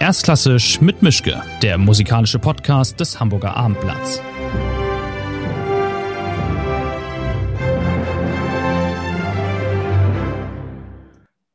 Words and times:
Erstklassisch 0.00 0.80
mit 0.80 1.02
Mischke, 1.02 1.42
der 1.60 1.76
musikalische 1.76 2.38
Podcast 2.38 2.98
des 3.00 3.20
Hamburger 3.20 3.54
Abendblatts. 3.54 4.22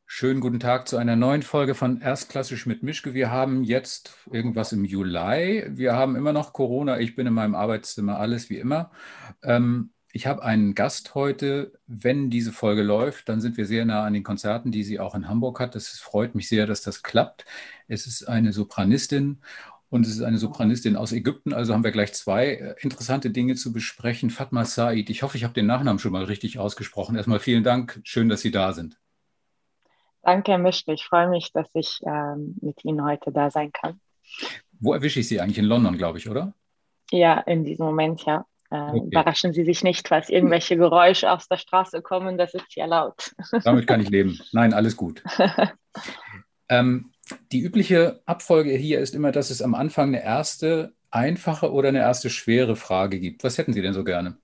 Schönen 0.06 0.42
guten 0.42 0.60
Tag 0.60 0.88
zu 0.88 0.98
einer 0.98 1.16
neuen 1.16 1.42
Folge 1.42 1.74
von 1.74 2.02
Erstklassisch 2.02 2.68
mit 2.68 2.84
Mischke. 2.84 3.16
Wir 3.16 3.32
haben 3.32 3.64
jetzt 3.64 4.16
irgendwas 4.32 4.72
im 4.74 4.86
Juli. 4.86 5.66
Wir 5.70 5.94
haben 5.94 6.16
immer 6.16 6.32
noch 6.32 6.54
Corona. 6.54 7.00
Ich 7.00 7.16
bin 7.16 7.26
in 7.26 7.34
meinem 7.34 7.56
Arbeitszimmer, 7.56 8.20
alles 8.20 8.52
wie 8.52 8.60
immer. 8.60 8.92
Ähm, 9.42 9.90
ich 10.16 10.28
habe 10.28 10.44
einen 10.44 10.76
Gast 10.76 11.14
heute. 11.14 11.74
Wenn 11.88 12.30
diese 12.30 12.54
Folge 12.54 12.84
läuft, 12.84 13.28
dann 13.28 13.42
sind 13.42 13.58
wir 13.58 13.66
sehr 13.66 13.84
nah 13.84 14.06
an 14.06 14.14
den 14.14 14.24
Konzerten, 14.24 14.72
die 14.72 14.84
sie 14.84 14.98
auch 14.98 15.14
in 15.14 15.28
Hamburg 15.28 15.60
hat. 15.60 15.76
Das 15.76 15.90
freut 15.90 16.36
mich 16.36 16.48
sehr, 16.48 16.66
dass 16.66 16.82
das 16.82 17.04
klappt. 17.04 17.44
Es 17.90 18.08
ist 18.08 18.24
eine 18.24 18.54
Sopranistin 18.54 19.42
und 19.90 20.06
es 20.06 20.14
ist 20.14 20.22
eine 20.22 20.38
Sopranistin 20.38 20.96
aus 20.96 21.12
Ägypten. 21.12 21.52
Also 21.52 21.74
haben 21.74 21.84
wir 21.84 21.92
gleich 21.92 22.14
zwei 22.14 22.46
äh, 22.46 22.76
interessante 22.80 23.30
Dinge 23.30 23.56
zu 23.56 23.74
besprechen. 23.74 24.30
Fatma 24.30 24.64
Said, 24.64 25.10
ich 25.10 25.22
hoffe, 25.22 25.36
ich 25.36 25.44
habe 25.44 25.54
den 25.54 25.66
Nachnamen 25.66 26.00
schon 26.00 26.14
mal 26.14 26.24
richtig 26.24 26.60
ausgesprochen. 26.60 27.18
Erstmal 27.18 27.40
vielen 27.40 27.66
Dank. 27.66 28.00
Schön, 28.06 28.30
dass 28.30 28.40
Sie 28.40 28.52
da 28.52 28.72
sind. 28.72 28.98
Danke, 30.22 30.54
Herr 30.54 30.60
Mischke. 30.60 30.94
Ich 30.94 31.04
freue 31.04 31.28
mich, 31.28 31.52
dass 31.52 31.68
ich 31.74 32.00
ähm, 32.06 32.56
mit 32.62 32.86
Ihnen 32.86 33.04
heute 33.04 33.34
da 33.34 33.52
sein 33.52 33.74
kann. 33.74 34.00
Wo 34.80 34.94
erwische 34.94 35.20
ich 35.20 35.28
Sie 35.28 35.42
eigentlich? 35.42 35.58
In 35.58 35.66
London, 35.66 35.98
glaube 35.98 36.20
ich, 36.20 36.30
oder? 36.30 36.54
Ja, 37.12 37.42
in 37.42 37.66
diesem 37.66 37.86
Moment, 37.86 38.24
ja. 38.24 38.46
Äh, 38.72 38.78
okay. 38.78 39.08
Überraschen 39.08 39.54
Sie 39.54 39.64
sich 39.64 39.84
nicht, 39.84 40.08
falls 40.08 40.30
irgendwelche 40.30 40.78
Geräusche 40.78 41.32
aus 41.32 41.48
der 41.48 41.58
Straße 41.58 42.02
kommen, 42.02 42.38
das 42.38 42.54
ist 42.54 42.76
ja 42.76 42.86
laut. 42.86 43.32
Damit 43.64 43.88
kann 43.88 44.02
ich 44.02 44.10
leben. 44.10 44.40
Nein, 44.52 44.74
alles 44.74 44.98
gut. 44.98 45.24
ähm, 46.70 47.12
die 47.52 47.62
übliche 47.62 48.22
Abfolge 48.26 48.72
hier 48.72 49.00
ist 49.00 49.16
immer, 49.16 49.32
dass 49.32 49.50
es 49.50 49.62
am 49.62 49.76
Anfang 49.76 50.10
eine 50.10 50.24
erste 50.24 50.94
einfache 51.12 51.72
oder 51.72 51.90
eine 51.90 52.00
erste 52.00 52.30
schwere 52.30 52.76
Frage 52.76 53.20
gibt. 53.20 53.44
Was 53.44 53.58
hätten 53.58 53.74
Sie 53.74 53.82
denn 53.82 53.94
so 53.94 54.04
gerne? 54.04 54.38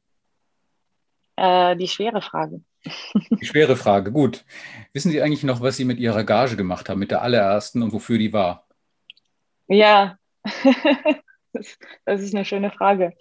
Äh, 1.35 1.75
die 1.75 1.87
schwere 1.87 2.21
Frage. 2.21 2.61
Die 2.83 3.45
schwere 3.45 3.75
Frage, 3.75 4.11
gut. 4.11 4.43
Wissen 4.93 5.11
Sie 5.11 5.21
eigentlich 5.21 5.43
noch, 5.43 5.61
was 5.61 5.77
Sie 5.77 5.85
mit 5.85 5.99
Ihrer 5.99 6.23
Gage 6.23 6.55
gemacht 6.55 6.89
haben, 6.89 6.99
mit 6.99 7.11
der 7.11 7.21
allerersten 7.21 7.83
und 7.83 7.93
wofür 7.93 8.17
die 8.17 8.33
war? 8.33 8.67
Ja, 9.67 10.17
das 12.05 12.21
ist 12.21 12.33
eine 12.33 12.45
schöne 12.45 12.71
Frage. 12.71 13.13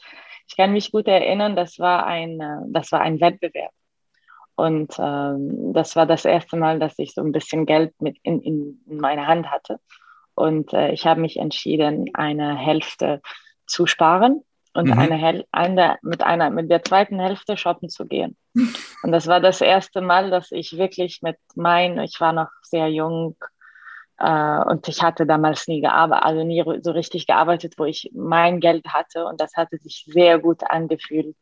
Ich 0.50 0.56
kann 0.56 0.72
mich 0.72 0.90
gut 0.90 1.06
erinnern, 1.06 1.54
das 1.54 1.78
war 1.78 2.06
ein, 2.06 2.40
äh, 2.40 2.58
das 2.66 2.90
war 2.90 3.00
ein 3.02 3.20
Wettbewerb. 3.20 3.70
Und 4.56 4.92
ähm, 4.98 5.72
das 5.72 5.94
war 5.94 6.06
das 6.06 6.24
erste 6.24 6.56
Mal, 6.56 6.80
dass 6.80 6.98
ich 6.98 7.14
so 7.14 7.22
ein 7.22 7.30
bisschen 7.30 7.66
Geld 7.66 7.94
mit 8.00 8.18
in, 8.24 8.42
in, 8.42 8.82
in 8.86 8.98
meiner 8.98 9.28
Hand 9.28 9.48
hatte. 9.50 9.78
Und 10.34 10.72
äh, 10.72 10.90
ich 10.90 11.06
habe 11.06 11.20
mich 11.20 11.38
entschieden, 11.38 12.10
eine 12.14 12.56
Hälfte 12.56 13.22
zu 13.66 13.86
sparen 13.86 14.42
und 14.74 14.88
mhm. 14.88 14.98
eine, 14.98 15.44
eine, 15.52 15.98
mit, 16.02 16.22
einer, 16.24 16.50
mit 16.50 16.68
der 16.68 16.82
zweiten 16.82 17.20
Hälfte 17.20 17.56
shoppen 17.56 17.88
zu 17.88 18.06
gehen. 18.06 18.36
Und 19.02 19.12
das 19.12 19.28
war 19.28 19.40
das 19.40 19.60
erste 19.60 20.00
Mal, 20.00 20.30
dass 20.30 20.50
ich 20.50 20.76
wirklich 20.76 21.22
mit 21.22 21.36
meinen, 21.54 22.00
ich 22.00 22.20
war 22.20 22.32
noch 22.32 22.50
sehr 22.62 22.88
jung, 22.88 23.36
äh, 24.20 24.62
und 24.64 24.86
ich 24.86 25.02
hatte 25.02 25.26
damals 25.26 25.66
nie 25.66 25.80
gearbeitet, 25.80 26.24
also 26.24 26.44
nie 26.44 26.62
so 26.82 26.90
richtig 26.92 27.26
gearbeitet, 27.26 27.74
wo 27.78 27.84
ich 27.84 28.10
mein 28.14 28.60
Geld 28.60 28.86
hatte. 28.88 29.24
Und 29.24 29.40
das 29.40 29.56
hatte 29.56 29.78
sich 29.78 30.04
sehr 30.06 30.38
gut 30.38 30.62
angefühlt, 30.68 31.36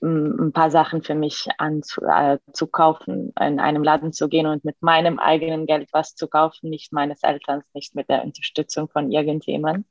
ein 0.00 0.52
paar 0.52 0.70
Sachen 0.70 1.02
für 1.02 1.14
mich 1.14 1.48
anzukaufen, 1.58 3.32
äh, 3.38 3.48
in 3.48 3.58
einem 3.58 3.82
Laden 3.82 4.12
zu 4.12 4.28
gehen 4.28 4.46
und 4.46 4.64
mit 4.64 4.76
meinem 4.80 5.18
eigenen 5.18 5.66
Geld 5.66 5.88
was 5.92 6.14
zu 6.14 6.28
kaufen, 6.28 6.70
nicht 6.70 6.92
meines 6.92 7.22
Elterns, 7.22 7.64
nicht 7.74 7.94
mit 7.94 8.08
der 8.08 8.22
Unterstützung 8.22 8.88
von 8.88 9.10
irgendjemandem. 9.10 9.84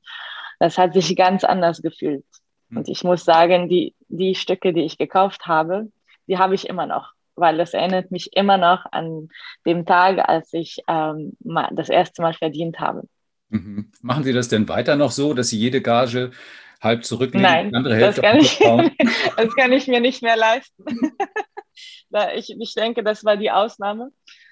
Das 0.58 0.78
hat 0.78 0.94
sich 0.94 1.14
ganz 1.16 1.44
anders 1.44 1.82
gefühlt. 1.82 2.24
Hm. 2.70 2.78
Und 2.78 2.88
ich 2.88 3.04
muss 3.04 3.24
sagen, 3.24 3.68
die, 3.68 3.94
die 4.08 4.34
Stücke, 4.34 4.72
die 4.72 4.84
ich 4.84 4.96
gekauft 4.96 5.46
habe, 5.46 5.90
die 6.28 6.38
habe 6.38 6.54
ich 6.54 6.68
immer 6.68 6.86
noch 6.86 7.15
weil 7.36 7.58
das 7.58 7.74
erinnert 7.74 8.10
mich 8.10 8.30
immer 8.34 8.56
noch 8.56 8.84
an 8.90 9.28
den 9.64 9.86
Tag, 9.86 10.28
als 10.28 10.52
ich 10.52 10.82
ähm, 10.88 11.36
das 11.72 11.88
erste 11.88 12.22
Mal 12.22 12.34
verdient 12.34 12.80
habe. 12.80 13.02
Mhm. 13.48 13.92
Machen 14.02 14.24
Sie 14.24 14.32
das 14.32 14.48
denn 14.48 14.68
weiter 14.68 14.96
noch 14.96 15.12
so, 15.12 15.34
dass 15.34 15.48
Sie 15.48 15.58
jede 15.58 15.80
Gage 15.80 16.32
halb 16.80 17.04
zurücklegen, 17.04 17.42
Nein, 17.42 17.74
andere 17.74 17.96
Hälfte 17.96 18.22
das 18.22 18.30
kann, 18.30 18.40
ich, 18.40 18.58
das 19.36 19.56
kann 19.56 19.72
ich 19.72 19.86
mir 19.86 20.00
nicht 20.00 20.22
mehr 20.22 20.36
leisten. 20.36 20.84
ich, 22.36 22.54
ich 22.58 22.74
denke, 22.74 23.02
das 23.02 23.24
war 23.24 23.36
die 23.36 23.50
Ausnahme. 23.50 24.10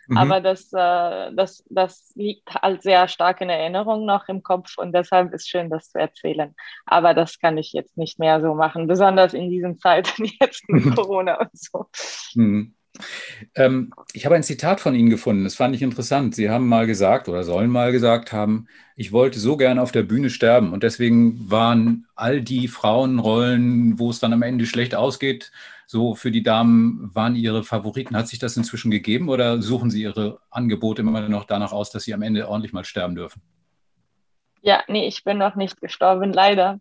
Mhm. 0.08 0.16
Aber 0.16 0.40
das, 0.40 0.72
äh, 0.72 1.32
das, 1.34 1.64
das 1.70 2.12
liegt 2.14 2.54
halt 2.54 2.82
sehr 2.82 3.08
stark 3.08 3.40
in 3.40 3.50
Erinnerung 3.50 4.04
noch 4.06 4.28
im 4.28 4.42
Kopf 4.42 4.78
und 4.78 4.92
deshalb 4.92 5.32
ist 5.32 5.48
schön, 5.48 5.70
das 5.70 5.90
zu 5.90 5.98
erzählen. 5.98 6.54
Aber 6.86 7.14
das 7.14 7.38
kann 7.38 7.58
ich 7.58 7.72
jetzt 7.72 7.96
nicht 7.96 8.18
mehr 8.18 8.40
so 8.40 8.54
machen, 8.54 8.86
besonders 8.86 9.34
in 9.34 9.50
diesen 9.50 9.78
Zeiten 9.78 10.24
jetzt 10.40 10.68
mit 10.68 10.94
Corona 10.94 11.40
und 11.40 11.50
so. 11.52 11.86
Mhm. 12.34 12.74
Ähm, 13.54 13.92
ich 14.12 14.24
habe 14.24 14.36
ein 14.36 14.42
Zitat 14.42 14.80
von 14.80 14.94
Ihnen 14.94 15.10
gefunden, 15.10 15.44
das 15.44 15.56
fand 15.56 15.74
ich 15.74 15.82
interessant. 15.82 16.34
Sie 16.34 16.50
haben 16.50 16.68
mal 16.68 16.86
gesagt 16.86 17.28
oder 17.28 17.42
sollen 17.42 17.70
mal 17.70 17.92
gesagt 17.92 18.32
haben, 18.32 18.68
ich 18.96 19.12
wollte 19.12 19.40
so 19.40 19.56
gerne 19.56 19.82
auf 19.82 19.92
der 19.92 20.04
Bühne 20.04 20.30
sterben 20.30 20.72
und 20.72 20.82
deswegen 20.82 21.50
waren 21.50 22.06
all 22.14 22.40
die 22.40 22.68
Frauenrollen, 22.68 23.98
wo 23.98 24.10
es 24.10 24.20
dann 24.20 24.32
am 24.32 24.42
Ende 24.42 24.66
schlecht 24.66 24.94
ausgeht, 24.94 25.50
so 25.86 26.14
für 26.14 26.30
die 26.30 26.42
Damen 26.42 27.10
waren 27.14 27.36
Ihre 27.36 27.64
Favoriten. 27.64 28.16
Hat 28.16 28.28
sich 28.28 28.38
das 28.38 28.56
inzwischen 28.56 28.90
gegeben 28.90 29.28
oder 29.28 29.60
suchen 29.60 29.90
Sie 29.90 30.02
Ihre 30.02 30.40
Angebote 30.50 31.02
immer 31.02 31.28
noch 31.28 31.44
danach 31.44 31.72
aus, 31.72 31.90
dass 31.90 32.04
Sie 32.04 32.14
am 32.14 32.22
Ende 32.22 32.48
ordentlich 32.48 32.72
mal 32.72 32.84
sterben 32.84 33.14
dürfen? 33.14 33.42
Ja, 34.62 34.82
nee, 34.88 35.06
ich 35.06 35.24
bin 35.24 35.36
noch 35.36 35.56
nicht 35.56 35.80
gestorben, 35.80 36.32
leider. 36.32 36.80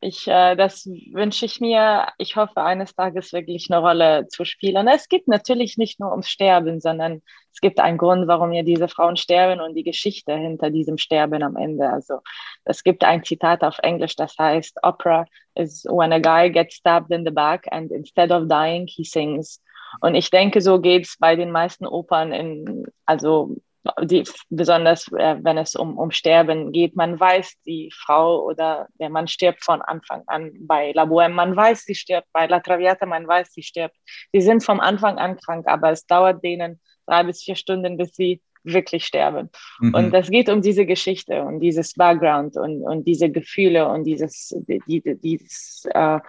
Ich, 0.00 0.28
äh, 0.28 0.56
das 0.56 0.86
wünsche 0.86 1.46
ich 1.46 1.60
mir. 1.60 2.08
Ich 2.18 2.36
hoffe, 2.36 2.62
eines 2.62 2.94
Tages 2.94 3.32
wirklich 3.32 3.68
eine 3.70 3.80
Rolle 3.80 4.28
zu 4.28 4.44
spielen. 4.44 4.88
Es 4.88 5.08
geht 5.08 5.26
natürlich 5.26 5.78
nicht 5.78 5.98
nur 6.00 6.10
ums 6.10 6.28
Sterben, 6.28 6.80
sondern 6.80 7.22
es 7.52 7.60
gibt 7.60 7.80
einen 7.80 7.96
Grund, 7.96 8.28
warum 8.28 8.52
ja 8.52 8.62
diese 8.62 8.88
Frauen 8.88 9.16
sterben 9.16 9.60
und 9.62 9.74
die 9.74 9.82
Geschichte 9.82 10.36
hinter 10.36 10.70
diesem 10.70 10.98
Sterben 10.98 11.42
am 11.42 11.56
Ende. 11.56 11.88
Also 11.88 12.20
es 12.64 12.82
gibt 12.84 13.02
ein 13.04 13.24
Zitat 13.24 13.64
auf 13.64 13.78
Englisch, 13.82 14.14
das 14.16 14.36
heißt, 14.38 14.78
Opera 14.82 15.24
is 15.54 15.84
when 15.86 16.12
a 16.12 16.18
guy 16.18 16.50
gets 16.50 16.76
stabbed 16.76 17.10
in 17.10 17.24
the 17.24 17.30
back 17.30 17.66
and 17.72 17.90
instead 17.90 18.30
of 18.30 18.48
dying, 18.48 18.86
he 18.86 19.04
sings. 19.04 19.62
Und 20.00 20.14
ich 20.14 20.30
denke, 20.30 20.60
so 20.60 20.80
geht 20.80 21.06
es 21.06 21.16
bei 21.18 21.36
den 21.36 21.50
meisten 21.50 21.86
Opern 21.86 22.32
in, 22.32 22.86
also 23.06 23.56
die, 24.02 24.24
besonders 24.50 25.08
äh, 25.12 25.36
wenn 25.42 25.58
es 25.58 25.74
um, 25.74 25.98
um 25.98 26.10
Sterben 26.10 26.72
geht. 26.72 26.96
Man 26.96 27.18
weiß, 27.18 27.54
die 27.66 27.92
Frau 27.94 28.42
oder 28.42 28.88
der 29.00 29.10
Mann 29.10 29.28
stirbt 29.28 29.64
von 29.64 29.82
Anfang 29.82 30.22
an 30.26 30.52
bei 30.60 30.92
La 30.92 31.04
Bohème. 31.04 31.34
Man 31.34 31.56
weiß, 31.56 31.84
sie 31.84 31.94
stirbt 31.94 32.28
bei 32.32 32.46
La 32.46 32.60
Traviata, 32.60 33.06
man 33.06 33.26
weiß, 33.26 33.52
sie 33.52 33.62
stirbt. 33.62 33.96
Sie 34.32 34.40
sind 34.40 34.62
vom 34.64 34.80
Anfang 34.80 35.18
an 35.18 35.36
krank, 35.36 35.66
aber 35.68 35.90
es 35.90 36.06
dauert 36.06 36.42
denen 36.42 36.80
drei 37.06 37.22
bis 37.24 37.42
vier 37.42 37.56
Stunden, 37.56 37.96
bis 37.96 38.14
sie 38.14 38.42
wirklich 38.66 39.06
sterben. 39.06 39.50
Mhm. 39.80 39.94
Und 39.94 40.10
das 40.12 40.30
geht 40.30 40.48
um 40.48 40.60
diese 40.60 40.86
Geschichte 40.86 41.42
und 41.42 41.60
dieses 41.60 41.94
Background 41.94 42.56
und, 42.56 42.82
und 42.82 43.06
diese 43.06 43.30
Gefühle 43.30 43.88
und 43.88 44.04
dieses, 44.04 44.54
die, 44.66 45.02
dieses 45.22 45.86
äh, 45.92 46.20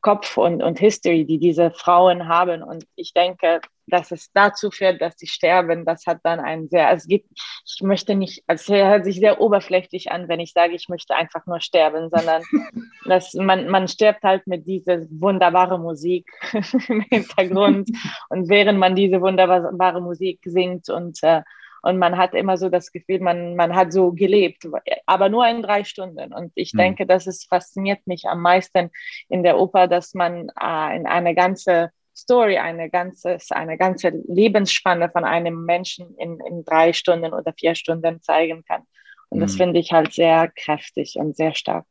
Kopf 0.00 0.36
und, 0.36 0.62
und 0.62 0.78
History, 0.78 1.24
die 1.24 1.38
diese 1.38 1.70
Frauen 1.70 2.28
haben. 2.28 2.62
Und 2.62 2.86
ich 2.94 3.12
denke, 3.12 3.60
dass 3.86 4.10
es 4.10 4.32
dazu 4.32 4.70
führt, 4.70 5.00
dass 5.00 5.16
sie 5.16 5.26
sterben, 5.26 5.84
das 5.84 6.06
hat 6.06 6.18
dann 6.24 6.40
ein 6.40 6.68
sehr, 6.68 6.90
es 6.90 7.06
gibt, 7.06 7.28
ich 7.32 7.82
möchte 7.82 8.14
nicht, 8.14 8.42
es 8.46 8.68
hört 8.68 9.04
sich 9.04 9.16
sehr 9.16 9.40
oberflächlich 9.40 10.10
an, 10.10 10.28
wenn 10.28 10.40
ich 10.40 10.52
sage, 10.52 10.74
ich 10.74 10.88
möchte 10.88 11.14
einfach 11.14 11.46
nur 11.46 11.60
sterben, 11.60 12.10
sondern 12.10 12.42
dass 13.06 13.34
man, 13.34 13.68
man 13.68 13.88
stirbt 13.88 14.22
halt 14.22 14.46
mit 14.46 14.66
dieser 14.66 15.02
wunderbaren 15.10 15.82
Musik 15.82 16.28
im 16.88 17.00
Hintergrund 17.02 17.90
und 18.28 18.48
während 18.48 18.78
man 18.78 18.94
diese 18.94 19.20
wunderbare 19.20 20.00
Musik 20.00 20.40
singt 20.44 20.88
und 20.90 21.22
äh, 21.22 21.42
und 21.86 21.98
man 21.98 22.16
hat 22.16 22.34
immer 22.34 22.58
so 22.58 22.68
das 22.68 22.90
Gefühl, 22.90 23.20
man, 23.20 23.54
man 23.54 23.76
hat 23.76 23.92
so 23.92 24.10
gelebt, 24.10 24.68
aber 25.06 25.28
nur 25.28 25.46
in 25.46 25.62
drei 25.62 25.84
Stunden. 25.84 26.34
Und 26.34 26.50
ich 26.56 26.74
mhm. 26.74 26.78
denke, 26.78 27.06
das 27.06 27.28
ist, 27.28 27.48
fasziniert 27.48 28.04
mich 28.06 28.24
am 28.24 28.42
meisten 28.42 28.90
in 29.28 29.44
der 29.44 29.56
Oper, 29.56 29.86
dass 29.86 30.12
man 30.12 30.48
äh, 30.60 30.96
in 30.96 31.06
eine 31.06 31.36
ganze 31.36 31.90
Story, 32.16 32.58
eine 32.58 32.90
ganze, 32.90 33.38
eine 33.50 33.78
ganze 33.78 34.08
Lebensspanne 34.26 35.10
von 35.10 35.24
einem 35.24 35.64
Menschen 35.64 36.16
in, 36.18 36.40
in 36.40 36.64
drei 36.64 36.92
Stunden 36.92 37.32
oder 37.32 37.52
vier 37.56 37.76
Stunden 37.76 38.20
zeigen 38.20 38.64
kann. 38.64 38.82
Und 39.28 39.38
das 39.38 39.52
mhm. 39.52 39.58
finde 39.58 39.78
ich 39.78 39.92
halt 39.92 40.12
sehr 40.12 40.50
kräftig 40.56 41.14
und 41.16 41.36
sehr 41.36 41.54
stark. 41.54 41.86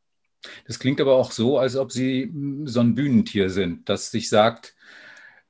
Das 0.66 0.78
klingt 0.78 1.00
aber 1.00 1.14
auch 1.14 1.32
so, 1.32 1.56
als 1.56 1.74
ob 1.74 1.90
Sie 1.90 2.30
so 2.64 2.80
ein 2.80 2.94
Bühnentier 2.94 3.48
sind, 3.48 3.88
das 3.88 4.10
sich 4.10 4.28
sagt, 4.28 4.76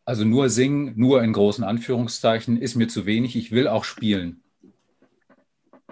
also 0.06 0.24
nur 0.24 0.48
singen, 0.48 0.92
nur 0.96 1.22
in 1.22 1.32
großen 1.32 1.64
Anführungszeichen, 1.64 2.56
ist 2.56 2.76
mir 2.76 2.86
zu 2.86 3.04
wenig. 3.04 3.36
Ich 3.36 3.50
will 3.50 3.68
auch 3.68 3.84
spielen. 3.84 4.40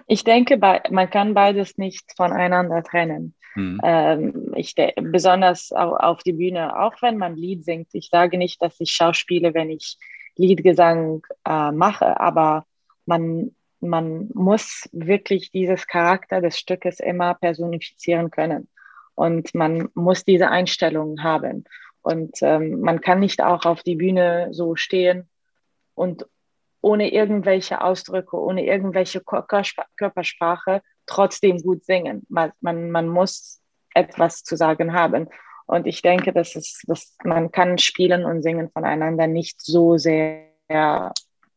Ich 0.07 0.23
denke, 0.23 0.59
man 0.91 1.11
kann 1.11 1.35
beides 1.35 1.77
nicht 1.79 2.13
voneinander 2.17 2.83
trennen. 2.85 3.35
Hm. 3.55 3.81
Ähm, 3.83 4.53
ich 4.55 4.75
besonders 4.97 5.73
auf 5.73 6.23
die 6.23 6.33
Bühne, 6.33 6.79
auch 6.79 6.95
wenn 7.03 7.19
man 7.19 7.37
Lied 7.37 7.65
singt. 7.65 7.89
Ich 7.93 8.09
sage 8.11 8.39
nicht, 8.39 8.63
dass 8.63 8.79
ich 8.81 8.93
schauspiele, 8.93 9.53
wenn 9.53 9.71
ich 9.71 9.99
Liedgesang 10.37 11.23
äh, 11.47 11.73
mache, 11.73 12.21
aber 12.21 12.67
man, 13.07 13.55
man 13.81 14.31
muss 14.35 14.89
wirklich 14.93 15.51
dieses 15.51 15.87
Charakter 15.87 16.41
des 16.41 16.59
Stückes 16.59 17.01
immer 17.01 17.35
personifizieren 17.35 18.31
können. 18.31 18.69
Und 19.17 19.55
man 19.55 19.89
muss 19.95 20.25
diese 20.25 20.51
Einstellung 20.51 21.23
haben. 21.23 21.65
Und 22.05 22.37
ähm, 22.43 22.81
man 22.81 23.01
kann 23.01 23.21
nicht 23.21 23.43
auch 23.43 23.65
auf 23.65 23.83
die 23.83 23.97
Bühne 23.97 24.49
so 24.51 24.77
stehen 24.77 25.27
und 25.95 26.27
ohne 26.83 27.11
irgendwelche 27.11 27.81
Ausdrücke, 27.81 28.39
ohne 28.39 28.67
irgendwelche 28.67 29.23
Körpersprache 29.23 30.83
trotzdem 31.07 31.63
gut 31.63 31.83
singen. 31.87 32.27
Man, 32.29 32.53
man, 32.61 32.91
man 32.91 33.09
muss 33.09 33.63
etwas 33.95 34.43
zu 34.43 34.55
sagen 34.55 34.93
haben. 34.93 35.31
Und 35.65 35.87
ich 35.87 36.03
denke, 36.03 36.35
dass 36.35 36.57
es, 36.57 36.83
dass 36.87 37.17
man 37.25 37.51
kann 37.51 37.79
spielen 37.79 38.27
und 38.27 38.43
singen 38.43 38.69
voneinander 38.71 39.27
nicht 39.27 39.63
so 39.63 39.97
sehr 39.97 40.45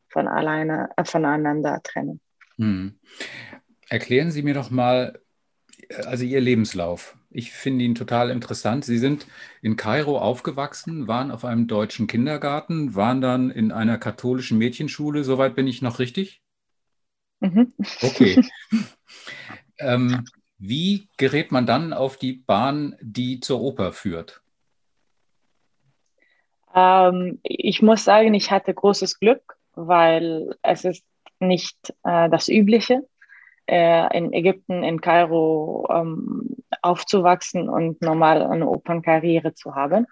von 0.08 0.30
alleine 0.30 0.92
äh, 0.96 1.04
voneinander 1.04 1.82
trennen. 1.84 2.22
Hm. 2.56 2.98
Erklären 3.90 4.32
Sie 4.32 4.44
mir 4.44 4.54
doch 4.54 4.70
mal, 4.70 5.20
also 6.06 6.24
Ihr 6.26 6.42
Lebenslauf. 6.42 7.16
Ich 7.30 7.52
finde 7.52 7.86
ihn 7.86 7.96
total 7.96 8.30
interessant. 8.30 8.86
Sie 8.86 8.98
sind 8.98 9.28
in 9.62 9.76
Kairo 9.76 10.18
aufgewachsen, 10.20 11.08
waren 11.08 11.32
auf 11.32 11.46
einem 11.46 11.68
deutschen 11.68 12.08
Kindergarten, 12.08 12.96
waren 12.96 13.22
dann 13.22 13.52
in 13.52 13.72
einer 13.72 13.98
katholischen 13.98 14.58
Mädchenschule. 14.58 15.24
Soweit 15.24 15.56
bin 15.56 15.68
ich 15.68 15.82
noch 15.82 16.00
richtig? 16.00 16.42
Mhm. 17.40 17.74
Okay. 18.02 18.42
ähm, 19.80 20.26
wie 20.58 21.08
gerät 21.18 21.52
man 21.52 21.66
dann 21.66 21.94
auf 21.94 22.18
die 22.18 22.34
Bahn, 22.34 22.96
die 23.02 23.40
zur 23.40 23.62
Oper 23.62 23.94
führt? 23.94 24.42
Ähm, 26.74 27.40
ich 27.44 27.82
muss 27.82 28.04
sagen, 28.04 28.34
ich 28.34 28.52
hatte 28.52 28.74
großes 28.74 29.20
Glück, 29.20 29.58
weil 29.74 30.56
es 30.64 30.86
ist 30.86 31.06
nicht 31.40 31.94
äh, 32.04 32.30
das 32.30 32.48
Übliche, 32.48 33.08
äh, 33.68 34.18
in 34.18 34.34
Ägypten, 34.34 34.84
in 34.84 35.02
Kairo 35.02 35.88
ähm, 35.90 36.58
aufzuwachsen 36.82 37.70
und 37.70 38.02
normal 38.02 38.44
eine 38.44 38.68
Opernkarriere 38.68 39.54
zu 39.54 39.76
haben. 39.76 40.08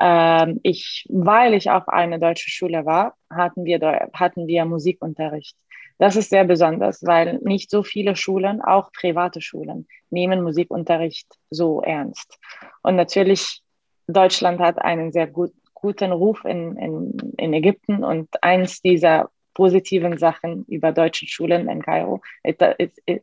Ähm, 0.00 0.60
ich, 0.62 1.06
weil 1.10 1.54
ich 1.54 1.70
auf 1.70 1.88
eine 1.88 2.18
deutsche 2.18 2.50
Schule 2.50 2.86
war, 2.86 3.14
hatten 3.30 3.64
wir, 3.64 4.08
hatten 4.14 4.46
wir 4.46 4.64
Musikunterricht. 4.64 5.56
Das 5.98 6.16
ist 6.16 6.30
sehr 6.30 6.44
besonders, 6.44 7.02
weil 7.04 7.38
nicht 7.42 7.70
so 7.70 7.82
viele 7.82 8.16
Schulen, 8.16 8.62
auch 8.62 8.90
private 8.92 9.42
Schulen, 9.42 9.86
nehmen 10.08 10.42
Musikunterricht 10.42 11.28
so 11.50 11.82
ernst. 11.82 12.38
Und 12.82 12.96
natürlich, 12.96 13.62
Deutschland 14.06 14.60
hat 14.60 14.80
einen 14.80 15.12
sehr 15.12 15.26
gut, 15.26 15.52
guten 15.74 16.12
Ruf 16.12 16.44
in, 16.46 16.76
in, 16.78 17.34
in 17.36 17.52
Ägypten 17.52 18.02
und 18.02 18.28
eins 18.42 18.80
dieser 18.80 19.30
positiven 19.60 20.16
Sachen 20.16 20.64
über 20.68 20.90
deutsche 20.90 21.26
Schulen 21.26 21.68
in 21.68 21.82
Kairo 21.82 22.22
ist, 22.42 22.62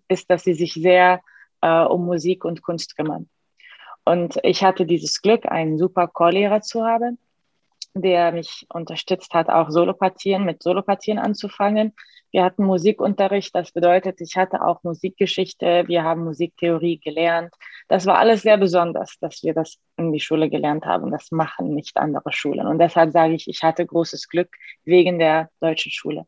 ist 0.07 0.30
dass 0.30 0.44
sie 0.44 0.54
sich 0.54 0.74
sehr 0.75 1.24
äh, 1.63 1.81
um 1.81 2.06
Musik 2.06 2.45
und 2.45 2.62
Kunst 2.62 2.95
kümmern. 2.95 3.28
Und 4.06 4.39
ich 4.44 4.63
hatte 4.63 4.86
dieses 4.86 5.24
Glück, 5.24 5.48
einen 5.48 5.80
super 5.80 6.07
Chorlehrer 6.07 6.62
zu 6.62 6.86
haben, 6.86 7.18
der 7.95 8.31
mich 8.34 8.68
unterstützt 8.72 9.34
hat, 9.34 9.50
auch 9.50 9.72
Solopartien 9.72 10.45
mit 10.45 10.62
Solopartien 10.62 11.18
anzufangen. 11.18 11.95
Wir 12.38 12.44
hatten 12.44 12.66
Musikunterricht, 12.66 13.56
das 13.56 13.72
bedeutet, 13.72 14.22
ich 14.22 14.38
hatte 14.38 14.62
auch 14.62 14.84
Musikgeschichte, 14.84 15.86
wir 15.88 16.04
haben 16.04 16.24
Musiktheorie 16.24 17.00
gelernt. 17.00 17.51
Das 17.88 18.06
war 18.06 18.19
alles 18.19 18.44
sehr 18.44 18.57
besonders, 18.57 19.18
dass 19.19 19.42
wir 19.42 19.56
das 19.56 19.80
in 19.98 20.13
die 20.13 20.19
Schule 20.19 20.48
gelernt 20.48 20.86
haben. 20.86 21.10
Das 21.10 21.31
machen 21.31 21.74
nicht 21.74 21.98
andere 21.98 22.31
Schulen. 22.31 22.68
Und 22.68 22.78
deshalb 22.78 23.12
sage 23.12 23.34
ich, 23.34 23.48
ich 23.48 23.63
hatte 23.63 23.88
großes 23.88 24.30
Glück 24.30 24.50
wegen 24.86 25.18
der 25.18 25.50
deutschen 25.62 25.92
Schule. 25.92 26.28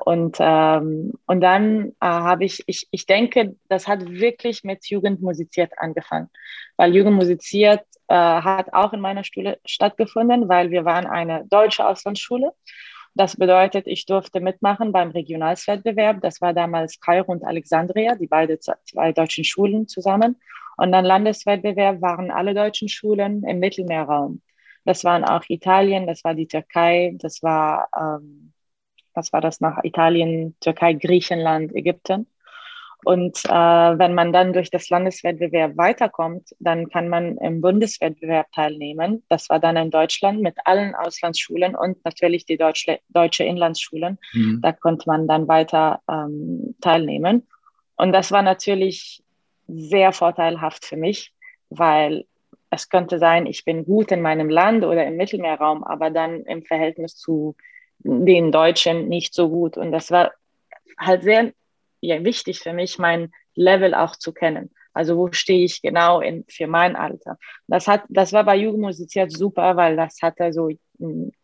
Und, 0.00 0.36
ähm, 0.38 1.14
und 1.24 1.40
dann 1.40 1.92
äh, 1.92 1.92
habe 2.00 2.44
ich, 2.44 2.62
ich, 2.66 2.86
ich 2.90 3.06
denke, 3.06 3.56
das 3.70 3.88
hat 3.88 4.06
wirklich 4.06 4.64
mit 4.64 4.86
Jugend 4.90 5.22
musiziert 5.22 5.72
angefangen, 5.78 6.28
weil 6.76 6.94
Jugend 6.94 7.16
musiziert 7.16 7.80
äh, 8.08 8.14
hat 8.14 8.74
auch 8.74 8.92
in 8.92 9.00
meiner 9.00 9.24
Schule 9.24 9.58
stattgefunden, 9.64 10.46
weil 10.50 10.70
wir 10.70 10.84
waren 10.84 11.06
eine 11.06 11.46
deutsche 11.48 11.88
Auslandsschule. 11.88 12.52
Das 13.18 13.34
bedeutet, 13.34 13.88
ich 13.88 14.06
durfte 14.06 14.40
mitmachen 14.40 14.92
beim 14.92 15.10
Regionalswettbewerb. 15.10 16.20
Das 16.20 16.40
war 16.40 16.54
damals 16.54 17.00
Kairo 17.00 17.32
und 17.32 17.44
Alexandria, 17.44 18.14
die 18.14 18.28
beiden 18.28 18.60
zwei 18.60 19.10
deutschen 19.10 19.42
Schulen 19.42 19.88
zusammen. 19.88 20.40
Und 20.76 20.92
dann 20.92 21.04
Landeswettbewerb 21.04 22.00
waren 22.00 22.30
alle 22.30 22.54
deutschen 22.54 22.88
Schulen 22.88 23.42
im 23.42 23.58
Mittelmeerraum. 23.58 24.40
Das 24.84 25.02
waren 25.02 25.24
auch 25.24 25.42
Italien, 25.48 26.06
das 26.06 26.22
war 26.22 26.34
die 26.34 26.46
Türkei, 26.46 27.12
das 27.16 27.42
war, 27.42 27.88
ähm, 27.98 28.52
was 29.14 29.32
war 29.32 29.40
das 29.40 29.60
nach 29.60 29.82
Italien, 29.82 30.54
Türkei, 30.60 30.92
Griechenland, 30.92 31.74
Ägypten. 31.74 32.28
Und 33.04 33.44
äh, 33.44 33.50
wenn 33.50 34.14
man 34.14 34.32
dann 34.32 34.52
durch 34.52 34.70
das 34.70 34.90
Landeswettbewerb 34.90 35.76
weiterkommt, 35.76 36.54
dann 36.58 36.88
kann 36.88 37.08
man 37.08 37.38
im 37.38 37.60
Bundeswettbewerb 37.60 38.50
teilnehmen. 38.52 39.22
Das 39.28 39.48
war 39.48 39.60
dann 39.60 39.76
in 39.76 39.90
Deutschland 39.90 40.40
mit 40.40 40.56
allen 40.64 40.94
Auslandsschulen 40.94 41.76
und 41.76 42.04
natürlich 42.04 42.44
die 42.44 42.56
Deutsche, 42.56 42.98
deutsche 43.08 43.44
Inlandsschulen. 43.44 44.18
Mhm. 44.32 44.60
Da 44.62 44.72
konnte 44.72 45.04
man 45.06 45.28
dann 45.28 45.46
weiter 45.46 46.00
ähm, 46.10 46.74
teilnehmen. 46.80 47.46
Und 47.96 48.12
das 48.12 48.32
war 48.32 48.42
natürlich 48.42 49.22
sehr 49.68 50.12
vorteilhaft 50.12 50.84
für 50.84 50.96
mich, 50.96 51.32
weil 51.70 52.24
es 52.70 52.88
könnte 52.88 53.18
sein, 53.18 53.46
ich 53.46 53.64
bin 53.64 53.84
gut 53.84 54.10
in 54.12 54.22
meinem 54.22 54.50
Land 54.50 54.84
oder 54.84 55.06
im 55.06 55.16
Mittelmeerraum, 55.16 55.84
aber 55.84 56.10
dann 56.10 56.42
im 56.42 56.64
Verhältnis 56.64 57.16
zu 57.16 57.56
den 58.00 58.52
Deutschen 58.52 59.08
nicht 59.08 59.34
so 59.34 59.48
gut. 59.48 59.76
Und 59.76 59.92
das 59.92 60.10
war 60.10 60.32
halt 60.98 61.22
sehr 61.22 61.52
ja, 62.00 62.22
wichtig 62.24 62.60
für 62.60 62.72
mich, 62.72 62.98
mein 62.98 63.32
Level 63.54 63.94
auch 63.94 64.16
zu 64.16 64.32
kennen. 64.32 64.70
Also 64.92 65.16
wo 65.16 65.30
stehe 65.32 65.64
ich 65.64 65.82
genau 65.82 66.20
in, 66.20 66.44
für 66.48 66.66
mein 66.66 66.96
Alter. 66.96 67.38
Das, 67.66 67.86
hat, 67.86 68.02
das 68.08 68.32
war 68.32 68.44
bei 68.44 68.56
Jugendmusik 68.56 69.14
jetzt 69.14 69.36
super, 69.36 69.76
weil 69.76 69.96
das 69.96 70.18
hatte 70.22 70.52
so 70.52 70.70
äh, 70.70 70.76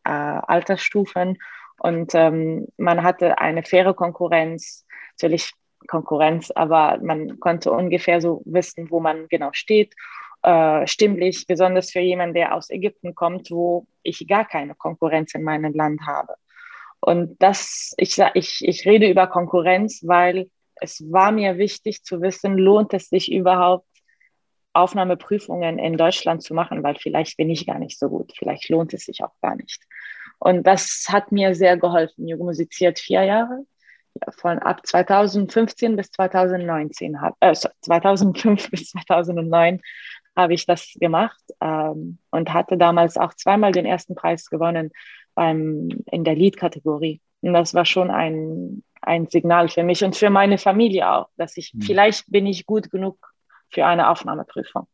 Altersstufen 0.03 1.39
und 1.79 2.15
ähm, 2.15 2.67
man 2.77 3.03
hatte 3.03 3.39
eine 3.39 3.63
faire 3.63 3.95
Konkurrenz, 3.95 4.87
natürlich 5.13 5.53
Konkurrenz, 5.87 6.51
aber 6.51 6.99
man 7.03 7.39
konnte 7.41 7.71
ungefähr 7.71 8.21
so 8.21 8.43
wissen, 8.45 8.91
wo 8.91 9.01
man 9.01 9.29
genau 9.29 9.51
steht. 9.53 9.95
Äh, 10.43 10.87
stimmlich, 10.87 11.47
besonders 11.47 11.91
für 11.91 12.01
jemanden, 12.01 12.35
der 12.35 12.55
aus 12.55 12.71
Ägypten 12.71 13.15
kommt, 13.15 13.51
wo 13.51 13.87
ich 14.03 14.27
gar 14.27 14.47
keine 14.47 14.75
Konkurrenz 14.75 15.35
in 15.35 15.43
meinem 15.43 15.75
Land 15.75 16.01
habe. 16.07 16.35
Und 17.05 17.37
das, 17.43 17.93
ich, 17.99 18.19
ich, 18.33 18.67
ich 18.67 18.87
rede 18.87 19.11
über 19.11 19.27
Konkurrenz, 19.27 20.01
weil 20.07 20.51
es 20.77 21.05
war 21.13 21.33
mir 21.33 21.59
wichtig 21.59 22.03
zu 22.03 22.23
wissen, 22.23 22.57
lohnt 22.57 22.95
es 22.95 23.11
sich 23.11 23.31
überhaupt, 23.31 23.87
Aufnahmeprüfungen 24.73 25.79
in 25.79 25.99
Deutschland 25.99 26.43
zu 26.43 26.55
machen, 26.55 26.83
weil 26.83 26.97
vielleicht 26.97 27.37
bin 27.37 27.51
ich 27.51 27.67
gar 27.67 27.79
nicht 27.79 27.99
so 27.99 28.09
gut, 28.09 28.33
vielleicht 28.37 28.71
lohnt 28.71 28.95
es 28.95 29.05
sich 29.05 29.23
auch 29.23 29.35
gar 29.43 29.55
nicht. 29.55 29.83
Und 30.39 30.67
das 30.67 31.05
hat 31.11 31.31
mir 31.31 31.55
sehr 31.55 31.77
geholfen. 31.77 32.27
Jugo 32.27 32.45
musiziert 32.45 32.99
vier 32.99 33.23
Jahre, 33.23 33.67
von 34.39 34.59
ab 34.61 34.87
2015 34.87 35.97
bis 35.97 36.11
2019, 36.11 37.19
äh, 37.41 37.53
2005 37.53 38.71
bis 38.71 38.91
2009 38.91 39.83
habe 40.37 40.55
ich 40.55 40.65
das 40.65 40.95
gemacht 40.99 41.43
ähm, 41.61 42.19
und 42.31 42.53
hatte 42.53 42.79
damals 42.79 43.19
auch 43.19 43.35
zweimal 43.35 43.73
den 43.73 43.85
ersten 43.85 44.15
Preis 44.15 44.49
gewonnen 44.49 44.91
beim, 45.35 45.89
in 46.11 46.25
der 46.25 46.35
Lead-Kategorie. 46.35 47.21
Und 47.41 47.53
das 47.53 47.75
war 47.75 47.85
schon 47.85 48.11
ein, 48.11 48.83
ein 49.03 49.27
Signal 49.29 49.69
für 49.69 49.83
mich 49.83 50.03
und 50.05 50.17
für 50.17 50.31
meine 50.31 50.59
Familie 50.59 51.11
auch, 51.11 51.29
dass 51.37 51.57
ich, 51.57 51.75
mhm. 51.75 51.83
vielleicht 51.83 52.31
bin 52.31 52.47
ich 52.47 52.67
gut 52.67 52.91
genug 52.91 53.19
für 53.71 53.85
eine 53.87 54.09
Aufnahmeprüfung. 54.09 54.87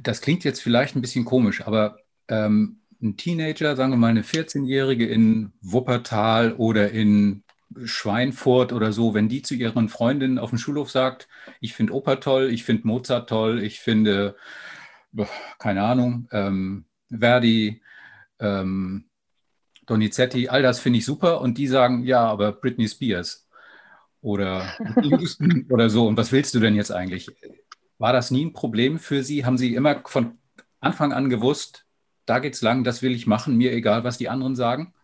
Das 0.00 0.20
klingt 0.20 0.44
jetzt 0.44 0.60
vielleicht 0.60 0.96
ein 0.96 1.00
bisschen 1.00 1.24
komisch, 1.24 1.66
aber 1.66 1.98
ähm, 2.28 2.80
ein 3.00 3.16
Teenager, 3.16 3.76
sagen 3.76 3.92
wir 3.92 3.96
mal 3.96 4.08
eine 4.08 4.22
14-Jährige 4.22 5.06
in 5.06 5.52
Wuppertal 5.60 6.54
oder 6.54 6.90
in 6.90 7.44
Schweinfurt 7.84 8.72
oder 8.72 8.92
so, 8.92 9.14
wenn 9.14 9.28
die 9.28 9.42
zu 9.42 9.54
ihren 9.54 9.88
Freundinnen 9.88 10.38
auf 10.38 10.50
dem 10.50 10.58
Schulhof 10.58 10.90
sagt, 10.90 11.28
ich 11.60 11.74
finde 11.74 11.92
Oper 11.92 12.20
toll, 12.20 12.50
ich 12.50 12.64
finde 12.64 12.86
Mozart 12.86 13.28
toll, 13.28 13.62
ich 13.62 13.80
finde, 13.80 14.36
keine 15.58 15.82
Ahnung, 15.82 16.28
ähm, 16.32 16.86
Verdi, 17.10 17.82
ähm, 18.40 19.08
Donizetti, 19.86 20.48
all 20.48 20.62
das 20.62 20.80
finde 20.80 20.98
ich 20.98 21.04
super 21.04 21.40
und 21.40 21.58
die 21.58 21.66
sagen, 21.66 22.04
ja, 22.04 22.24
aber 22.24 22.52
Britney 22.52 22.88
Spears 22.88 23.48
oder 24.20 24.72
oder 25.70 25.90
so. 25.90 26.06
Und 26.06 26.16
was 26.16 26.32
willst 26.32 26.54
du 26.54 26.60
denn 26.60 26.74
jetzt 26.74 26.90
eigentlich? 26.90 27.30
War 27.98 28.12
das 28.12 28.30
nie 28.30 28.44
ein 28.44 28.52
Problem 28.52 28.98
für 28.98 29.22
Sie? 29.22 29.44
Haben 29.44 29.58
Sie 29.58 29.74
immer 29.74 30.02
von 30.04 30.38
Anfang 30.80 31.12
an 31.12 31.30
gewusst, 31.30 31.86
da 32.26 32.38
geht's 32.38 32.62
lang, 32.62 32.84
das 32.84 33.02
will 33.02 33.14
ich 33.14 33.26
machen, 33.26 33.56
mir 33.56 33.72
egal, 33.72 34.04
was 34.04 34.18
die 34.18 34.28
anderen 34.28 34.54
sagen? 34.54 34.94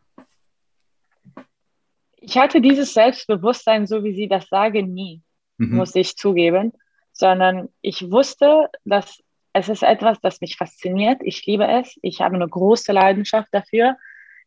Ich 2.17 2.37
hatte 2.39 2.61
dieses 2.61 2.95
Selbstbewusstsein, 2.95 3.87
so 3.87 4.05
wie 4.05 4.15
Sie 4.15 4.29
das 4.29 4.49
sagen, 4.49 4.93
nie, 4.93 5.23
mhm. 5.59 5.77
muss 5.77 5.95
ich 5.95 6.17
zugeben, 6.17 6.73
sondern 7.13 7.69
ich 7.81 8.11
wusste, 8.11 8.69
dass 8.85 9.19
es 9.55 9.69
ist 9.69 9.85
etwas, 9.85 10.21
das 10.21 10.41
mich 10.41 10.57
fasziniert. 10.57 11.21
Ich 11.23 11.47
liebe 11.47 11.67
es. 11.67 11.99
Ich 12.03 12.21
habe 12.21 12.35
eine 12.35 12.49
große 12.49 12.93
Leidenschaft 12.93 13.49
dafür. 13.53 13.97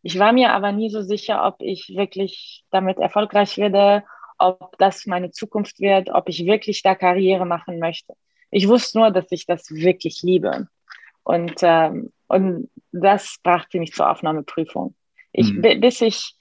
Ich 0.03 0.19
war 0.19 0.33
mir 0.33 0.51
aber 0.51 0.73
nie 0.73 0.89
so 0.89 1.01
sicher, 1.01 1.45
ob 1.45 1.61
ich 1.61 1.93
wirklich 1.95 2.65
damit 2.71 2.99
erfolgreich 2.99 3.57
werde, 3.57 4.03
ob 4.37 4.77
das 4.77 5.05
meine 5.05 5.31
Zukunft 5.31 5.79
wird, 5.79 6.09
ob 6.09 6.27
ich 6.29 6.45
wirklich 6.45 6.83
da 6.83 6.93
Karriere 6.93 7.45
machen 7.45 7.79
möchte. 7.79 8.13
Ich 8.51 8.67
wusste 8.67 8.99
nur, 8.99 9.11
dass 9.11 9.31
ich 9.31 9.45
das 9.45 9.71
wirklich 9.71 10.21
liebe. 10.23 10.67
Und, 11.23 11.55
ähm, 11.61 12.11
und 12.27 12.69
das 12.91 13.37
brachte 13.43 13.79
mich 13.79 13.93
zur 13.93 14.11
Aufnahmeprüfung. 14.11 14.93
Ich, 15.31 15.53
mhm. 15.53 15.79
bis 15.79 16.01
ich 16.01 16.36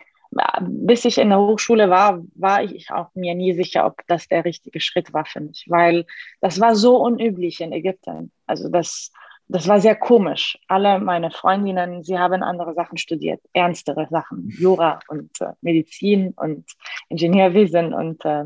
bis 0.60 1.04
ich 1.04 1.18
in 1.18 1.30
der 1.30 1.38
Hochschule 1.38 1.90
war, 1.90 2.22
war 2.34 2.62
ich 2.62 2.90
auch 2.90 3.14
mir 3.14 3.34
nie 3.34 3.54
sicher, 3.54 3.86
ob 3.86 4.02
das 4.06 4.28
der 4.28 4.44
richtige 4.44 4.80
Schritt 4.80 5.12
war 5.12 5.24
für 5.24 5.40
mich, 5.40 5.66
weil 5.68 6.06
das 6.40 6.60
war 6.60 6.74
so 6.74 6.96
unüblich 6.96 7.60
in 7.60 7.72
Ägypten. 7.72 8.32
Also 8.46 8.68
das, 8.68 9.12
das 9.48 9.68
war 9.68 9.80
sehr 9.80 9.96
komisch. 9.96 10.58
Alle 10.68 10.98
meine 10.98 11.30
Freundinnen, 11.30 12.02
sie 12.02 12.18
haben 12.18 12.42
andere 12.42 12.74
Sachen 12.74 12.98
studiert, 12.98 13.40
ernstere 13.52 14.08
Sachen, 14.10 14.48
Jura 14.48 14.98
und 15.08 15.40
äh, 15.40 15.52
Medizin 15.60 16.32
und 16.36 16.64
Ingenieurwesen 17.08 17.94
und 17.94 18.24
äh, 18.24 18.44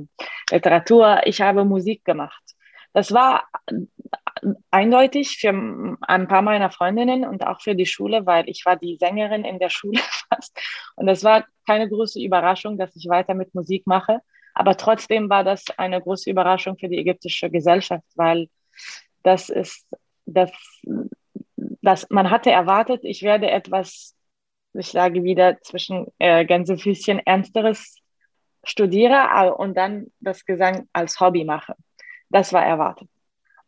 Literatur. 0.51 1.21
Ich 1.25 1.41
habe 1.41 1.65
Musik 1.65 2.05
gemacht. 2.05 2.43
Das 2.93 3.13
war 3.13 3.45
eindeutig 4.71 5.39
für 5.39 5.51
ein 5.51 6.29
paar 6.29 6.43
meiner 6.43 6.71
Freundinnen 6.71 7.25
und 7.25 7.47
auch 7.47 7.61
für 7.61 7.75
die 7.75 7.87
Schule, 7.87 8.27
weil 8.27 8.49
ich 8.49 8.65
war 8.65 8.77
die 8.77 8.97
Sängerin 8.97 9.45
in 9.45 9.59
der 9.59 9.69
Schule 9.71 10.01
fast. 10.29 10.59
Und 10.97 11.07
das 11.07 11.25
war 11.25 11.45
keine 11.67 11.89
große 11.89 12.21
Überraschung, 12.21 12.79
dass 12.79 12.95
ich 12.97 13.09
weiter 13.09 13.35
mit 13.35 13.55
Musik 13.55 13.87
mache. 13.87 14.21
Aber 14.55 14.77
trotzdem 14.77 15.31
war 15.31 15.45
das 15.45 15.65
eine 15.77 16.01
große 16.01 16.29
Überraschung 16.31 16.77
für 16.77 16.89
die 16.89 16.99
ägyptische 16.99 17.51
Gesellschaft, 17.51 18.05
weil 18.17 18.49
das 19.23 19.49
ist, 19.49 19.87
das, 20.27 20.51
das, 21.57 22.07
man 22.11 22.31
hatte 22.31 22.51
erwartet, 22.51 23.01
ich 23.05 23.23
werde 23.23 23.51
etwas, 23.51 24.17
ich 24.73 24.89
sage 24.89 25.23
wieder, 25.23 25.61
zwischen 25.61 26.07
äh, 26.19 26.45
Gänsefüßchen 26.45 27.21
Ernsteres 27.21 27.97
studiere 28.65 29.55
und 29.57 29.77
dann 29.77 30.09
das 30.21 30.45
Gesang 30.45 30.89
als 30.93 31.21
Hobby 31.21 31.45
mache. 31.45 31.75
Das 32.29 32.53
war 32.53 32.65
erwartet. 32.65 33.09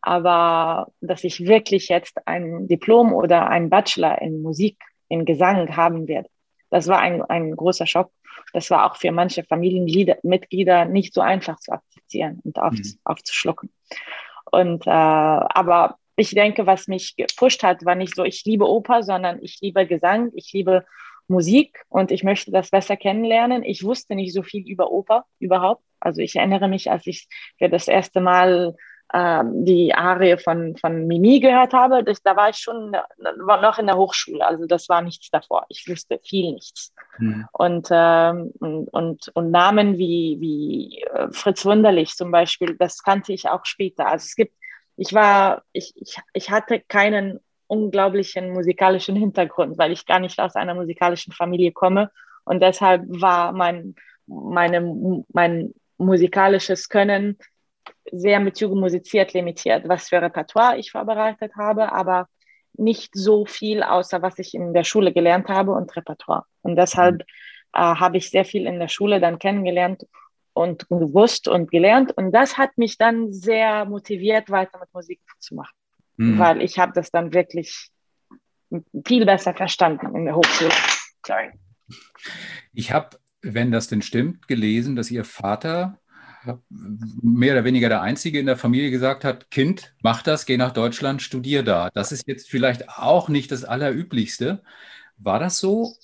Aber 0.02 0.88
dass 1.00 1.24
ich 1.24 1.46
wirklich 1.46 1.88
jetzt 1.88 2.26
ein 2.26 2.66
Diplom 2.66 3.12
oder 3.12 3.48
ein 3.48 3.70
Bachelor 3.70 4.20
in 4.20 4.42
Musik, 4.42 4.78
in 5.08 5.24
Gesang 5.24 5.76
haben 5.76 6.08
werde, 6.08 6.28
das 6.70 6.88
war 6.88 6.98
ein, 6.98 7.22
ein 7.22 7.54
großer 7.54 7.86
Schock. 7.86 8.10
Das 8.52 8.70
war 8.70 8.90
auch 8.90 8.96
für 8.96 9.12
manche 9.12 9.44
Familienmitglieder 9.44 10.86
nicht 10.86 11.14
so 11.14 11.20
einfach 11.20 11.58
zu 11.60 11.72
akzeptieren 11.72 12.40
und 12.44 12.58
auf, 12.58 12.72
mhm. 12.72 12.98
aufzuschlucken. 13.04 13.70
Und 14.50 14.86
äh, 14.86 14.90
aber 14.90 15.96
ich 16.16 16.30
denke, 16.30 16.66
was 16.66 16.88
mich 16.88 17.16
gepusht 17.16 17.62
hat, 17.62 17.84
war 17.84 17.94
nicht 17.94 18.14
so, 18.14 18.24
ich 18.24 18.44
liebe 18.44 18.68
Oper, 18.68 19.02
sondern 19.02 19.38
ich 19.42 19.60
liebe 19.60 19.86
Gesang, 19.86 20.30
ich 20.34 20.52
liebe 20.52 20.84
Musik 21.28 21.84
und 21.88 22.10
ich 22.10 22.24
möchte 22.24 22.50
das 22.50 22.70
besser 22.70 22.96
kennenlernen. 22.96 23.62
Ich 23.62 23.84
wusste 23.84 24.14
nicht 24.14 24.32
so 24.32 24.42
viel 24.42 24.66
über 24.66 24.90
Oper 24.90 25.24
überhaupt. 25.38 25.82
Also 26.00 26.20
ich 26.20 26.36
erinnere 26.36 26.68
mich, 26.68 26.90
als 26.90 27.06
ich 27.06 27.28
für 27.58 27.68
das 27.68 27.88
erste 27.88 28.20
Mal 28.20 28.74
ähm, 29.14 29.64
die 29.64 29.94
Arie 29.94 30.38
von, 30.38 30.76
von 30.76 31.06
Mimi 31.06 31.40
gehört 31.40 31.74
habe, 31.74 32.02
das, 32.02 32.22
da 32.22 32.34
war 32.34 32.48
ich 32.48 32.56
schon 32.56 32.96
war 33.40 33.60
noch 33.60 33.78
in 33.78 33.86
der 33.86 33.96
Hochschule, 33.96 34.46
also 34.46 34.66
das 34.66 34.88
war 34.88 35.02
nichts 35.02 35.30
davor. 35.30 35.66
Ich 35.68 35.86
wusste 35.86 36.18
viel 36.24 36.52
nichts. 36.52 36.94
Mhm. 37.18 37.46
Und, 37.52 37.88
ähm, 37.90 38.52
und, 38.58 38.88
und, 38.88 39.28
und, 39.34 39.50
Namen 39.50 39.98
wie, 39.98 40.38
wie 40.40 41.02
äh, 41.02 41.28
Fritz 41.30 41.64
Wunderlich 41.66 42.14
zum 42.16 42.30
Beispiel, 42.30 42.76
das 42.78 43.02
kannte 43.02 43.32
ich 43.34 43.48
auch 43.48 43.66
später. 43.66 44.06
Also 44.06 44.24
es 44.24 44.34
gibt, 44.34 44.54
ich 44.96 45.12
war, 45.12 45.62
ich, 45.72 45.92
ich, 45.96 46.16
ich 46.32 46.50
hatte 46.50 46.80
keinen 46.80 47.38
unglaublichen 47.66 48.52
musikalischen 48.52 49.16
Hintergrund, 49.16 49.76
weil 49.78 49.92
ich 49.92 50.06
gar 50.06 50.20
nicht 50.20 50.40
aus 50.40 50.54
einer 50.54 50.74
musikalischen 50.74 51.32
Familie 51.32 51.72
komme. 51.72 52.10
Und 52.44 52.60
deshalb 52.60 53.02
war 53.06 53.52
mein, 53.52 53.94
meine, 54.26 55.24
mein 55.32 55.74
musikalisches 55.98 56.88
Können 56.88 57.38
sehr 58.10 58.40
mit 58.40 58.56
Züge 58.56 58.74
musiziert 58.74 59.32
limitiert, 59.32 59.88
was 59.88 60.08
für 60.08 60.20
Repertoire 60.20 60.78
ich 60.78 60.90
vorbereitet 60.90 61.52
habe, 61.56 61.92
aber 61.92 62.28
nicht 62.74 63.14
so 63.14 63.44
viel, 63.44 63.82
außer 63.82 64.22
was 64.22 64.38
ich 64.38 64.54
in 64.54 64.72
der 64.72 64.84
Schule 64.84 65.12
gelernt 65.12 65.48
habe 65.48 65.72
und 65.72 65.94
Repertoire. 65.94 66.44
Und 66.62 66.76
deshalb 66.76 67.16
mhm. 67.16 67.24
äh, 67.74 67.78
habe 67.80 68.16
ich 68.16 68.30
sehr 68.30 68.44
viel 68.44 68.66
in 68.66 68.78
der 68.78 68.88
Schule 68.88 69.20
dann 69.20 69.38
kennengelernt 69.38 70.06
und 70.54 70.88
gewusst 70.88 71.48
und 71.48 71.70
gelernt. 71.70 72.12
Und 72.16 72.32
das 72.32 72.58
hat 72.58 72.76
mich 72.76 72.98
dann 72.98 73.32
sehr 73.32 73.84
motiviert, 73.84 74.50
weiter 74.50 74.78
mit 74.78 74.92
Musik 74.92 75.20
zu 75.38 75.54
machen, 75.54 75.74
mhm. 76.16 76.38
weil 76.38 76.62
ich 76.62 76.78
habe 76.78 76.92
das 76.94 77.10
dann 77.10 77.32
wirklich 77.32 77.88
viel 79.06 79.26
besser 79.26 79.54
verstanden 79.54 80.14
in 80.16 80.24
der 80.24 80.36
Hochschule. 80.36 80.72
Sorry. 81.26 81.50
Ich 82.72 82.92
habe, 82.92 83.18
wenn 83.42 83.70
das 83.70 83.88
denn 83.88 84.02
stimmt, 84.02 84.48
gelesen, 84.48 84.96
dass 84.96 85.10
Ihr 85.10 85.24
Vater 85.24 85.98
mehr 86.68 87.54
oder 87.54 87.64
weniger 87.64 87.88
der 87.88 88.02
Einzige 88.02 88.38
in 88.38 88.46
der 88.46 88.56
Familie 88.56 88.90
gesagt 88.90 89.24
hat, 89.24 89.50
Kind, 89.50 89.94
mach 90.02 90.22
das, 90.22 90.46
geh 90.46 90.56
nach 90.56 90.72
Deutschland, 90.72 91.22
studier 91.22 91.62
da. 91.62 91.90
Das 91.90 92.12
ist 92.12 92.26
jetzt 92.26 92.50
vielleicht 92.50 92.88
auch 92.88 93.28
nicht 93.28 93.52
das 93.52 93.64
Allerüblichste. 93.64 94.62
War 95.18 95.38
das 95.38 95.58
so? 95.58 95.94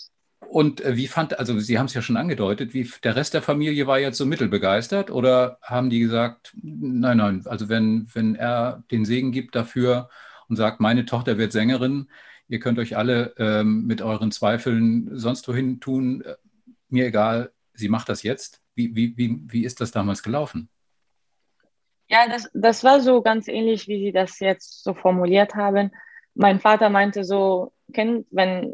Und 0.49 0.81
äh, 0.81 0.97
wie 0.97 1.09
fand, 1.09 1.39
also 1.39 1.59
Sie 1.59 1.79
haben 1.79 1.87
es 1.87 1.95
ja 1.95 2.03
schon 2.03 2.17
angedeutet, 2.17 2.73
wie 2.75 2.91
der 3.03 3.17
Rest 3.17 3.35
der 3.35 3.43
Familie 3.43 3.87
war 3.87 3.99
jetzt 3.99 4.17
so 4.19 4.27
mittelbegeistert 4.27 5.11
oder 5.11 5.59
haben 5.63 5.91
die 5.91 6.01
gesagt, 6.01 6.55
nein, 6.63 7.19
nein, 7.19 7.43
also 7.47 7.69
wenn, 7.69 8.09
wenn 8.15 8.35
er 8.35 8.83
den 8.91 9.05
Segen 9.05 9.33
gibt 9.33 9.55
dafür 9.55 10.09
und 10.49 10.57
sagt, 10.57 10.81
meine 10.81 11.05
Tochter 11.05 11.37
wird 11.39 11.53
Sängerin, 11.53 12.09
ihr 12.49 12.61
könnt 12.61 12.79
euch 12.79 12.97
alle 12.97 13.35
ähm, 13.37 13.87
mit 13.87 14.01
euren 14.01 14.31
Zweifeln 14.31 15.11
sonst 15.19 15.47
wohin 15.49 15.81
tun, 15.81 16.23
äh, 16.23 16.37
mir 16.89 17.07
egal, 17.07 17.53
sie 17.75 17.89
macht 17.89 18.09
das 18.09 18.23
jetzt. 18.23 18.63
Wie, 18.79 19.17
wie, 19.17 19.43
wie, 19.45 19.65
ist 19.65 19.81
das 19.81 19.91
damals 19.91 20.23
gelaufen? 20.23 20.69
Ja, 22.09 22.29
das, 22.29 22.49
das 22.55 22.85
war 22.85 23.01
so 23.01 23.23
ganz 23.23 23.49
ähnlich, 23.49 23.89
wie 23.89 23.99
Sie 23.99 24.13
das 24.13 24.39
jetzt 24.39 24.85
so 24.85 24.95
formuliert 24.95 25.57
haben. 25.57 25.91
Mein 26.35 26.61
Vater 26.61 26.89
meinte 26.89 27.25
so, 27.25 27.73
Kind, 27.93 28.27
wenn, 28.31 28.73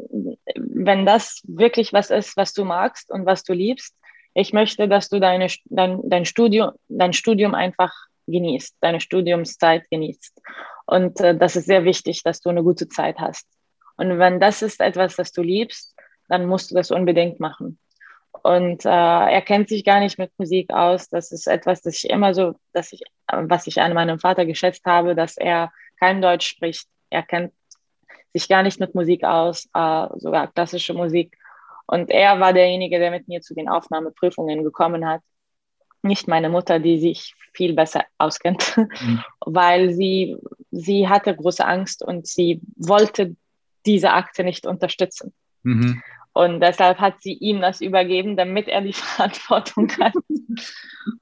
wenn 0.55 1.07
das 1.07 1.41
wirklich 1.47 1.91
was 1.91 2.11
ist, 2.11 2.37
was 2.37 2.53
du 2.53 2.65
magst 2.65 3.09
und 3.09 3.25
was 3.25 3.43
du 3.43 3.53
liebst, 3.53 3.95
ich 4.35 4.53
möchte, 4.53 4.87
dass 4.87 5.09
du 5.09 5.19
deine, 5.19 5.47
dein, 5.65 5.99
dein, 6.03 6.25
Studium, 6.25 6.73
dein 6.87 7.13
Studium 7.13 7.55
einfach 7.55 7.91
genießt, 8.27 8.77
deine 8.81 9.01
Studiumszeit 9.01 9.89
genießt. 9.89 10.39
Und 10.85 11.19
äh, 11.19 11.35
das 11.35 11.55
ist 11.55 11.65
sehr 11.65 11.83
wichtig, 11.83 12.21
dass 12.21 12.41
du 12.41 12.49
eine 12.49 12.61
gute 12.61 12.87
Zeit 12.89 13.17
hast. 13.17 13.47
Und 13.97 14.19
wenn 14.19 14.39
das 14.39 14.61
ist 14.61 14.81
etwas, 14.81 15.15
das 15.15 15.31
du 15.31 15.41
liebst, 15.41 15.95
dann 16.27 16.45
musst 16.45 16.69
du 16.69 16.75
das 16.75 16.91
unbedingt 16.91 17.39
machen. 17.39 17.79
Und 18.43 18.85
äh, 18.85 18.89
er 18.89 19.41
kennt 19.41 19.69
sich 19.69 19.83
gar 19.83 19.99
nicht 19.99 20.17
mit 20.17 20.31
Musik 20.37 20.71
aus. 20.71 21.09
Das 21.09 21.31
ist 21.31 21.47
etwas, 21.47 21.81
das 21.81 22.03
ich 22.03 22.09
immer 22.09 22.33
so, 22.33 22.55
dass 22.73 22.93
ich, 22.93 23.01
was 23.31 23.67
ich 23.67 23.81
an 23.81 23.93
meinem 23.93 24.19
Vater 24.19 24.45
geschätzt 24.45 24.85
habe, 24.85 25.15
dass 25.15 25.37
er 25.37 25.71
kein 25.99 26.21
Deutsch 26.21 26.47
spricht. 26.47 26.87
Er 27.09 27.23
kennt 27.23 27.53
sich 28.33 28.49
gar 28.49 28.63
nicht 28.63 28.79
mit 28.79 28.95
Musik 28.95 29.23
aus, 29.23 29.65
äh, 29.73 30.07
sogar 30.17 30.51
klassische 30.51 30.93
Musik. 30.93 31.37
Und 31.87 32.09
er 32.09 32.39
war 32.39 32.53
derjenige, 32.53 32.99
der 32.99 33.11
mit 33.11 33.27
mir 33.27 33.41
zu 33.41 33.53
den 33.53 33.69
Aufnahmeprüfungen 33.69 34.63
gekommen 34.63 35.07
hat. 35.07 35.21
Nicht 36.01 36.27
meine 36.27 36.49
Mutter, 36.49 36.79
die 36.79 36.99
sich 36.99 37.33
viel 37.53 37.73
besser 37.73 38.03
auskennt, 38.17 38.75
mhm. 38.77 39.23
weil 39.45 39.93
sie, 39.93 40.37
sie 40.71 41.07
hatte 41.07 41.35
große 41.35 41.65
Angst 41.65 42.03
und 42.03 42.27
sie 42.27 42.61
wollte 42.75 43.35
diese 43.85 44.11
Akte 44.11 44.43
nicht 44.43 44.65
unterstützen. 44.65 45.33
Mhm. 45.63 46.01
Und 46.35 46.59
deshalb 46.59 46.99
hat 46.99 47.21
sie 47.21 47.31
ihm 47.31 47.61
das 47.61 47.79
übergeben, 47.79 48.35
damit 48.35 48.67
er 48.67 48.81
die 48.81 48.91
Verantwortung 48.93 49.89
hat. 49.99 50.13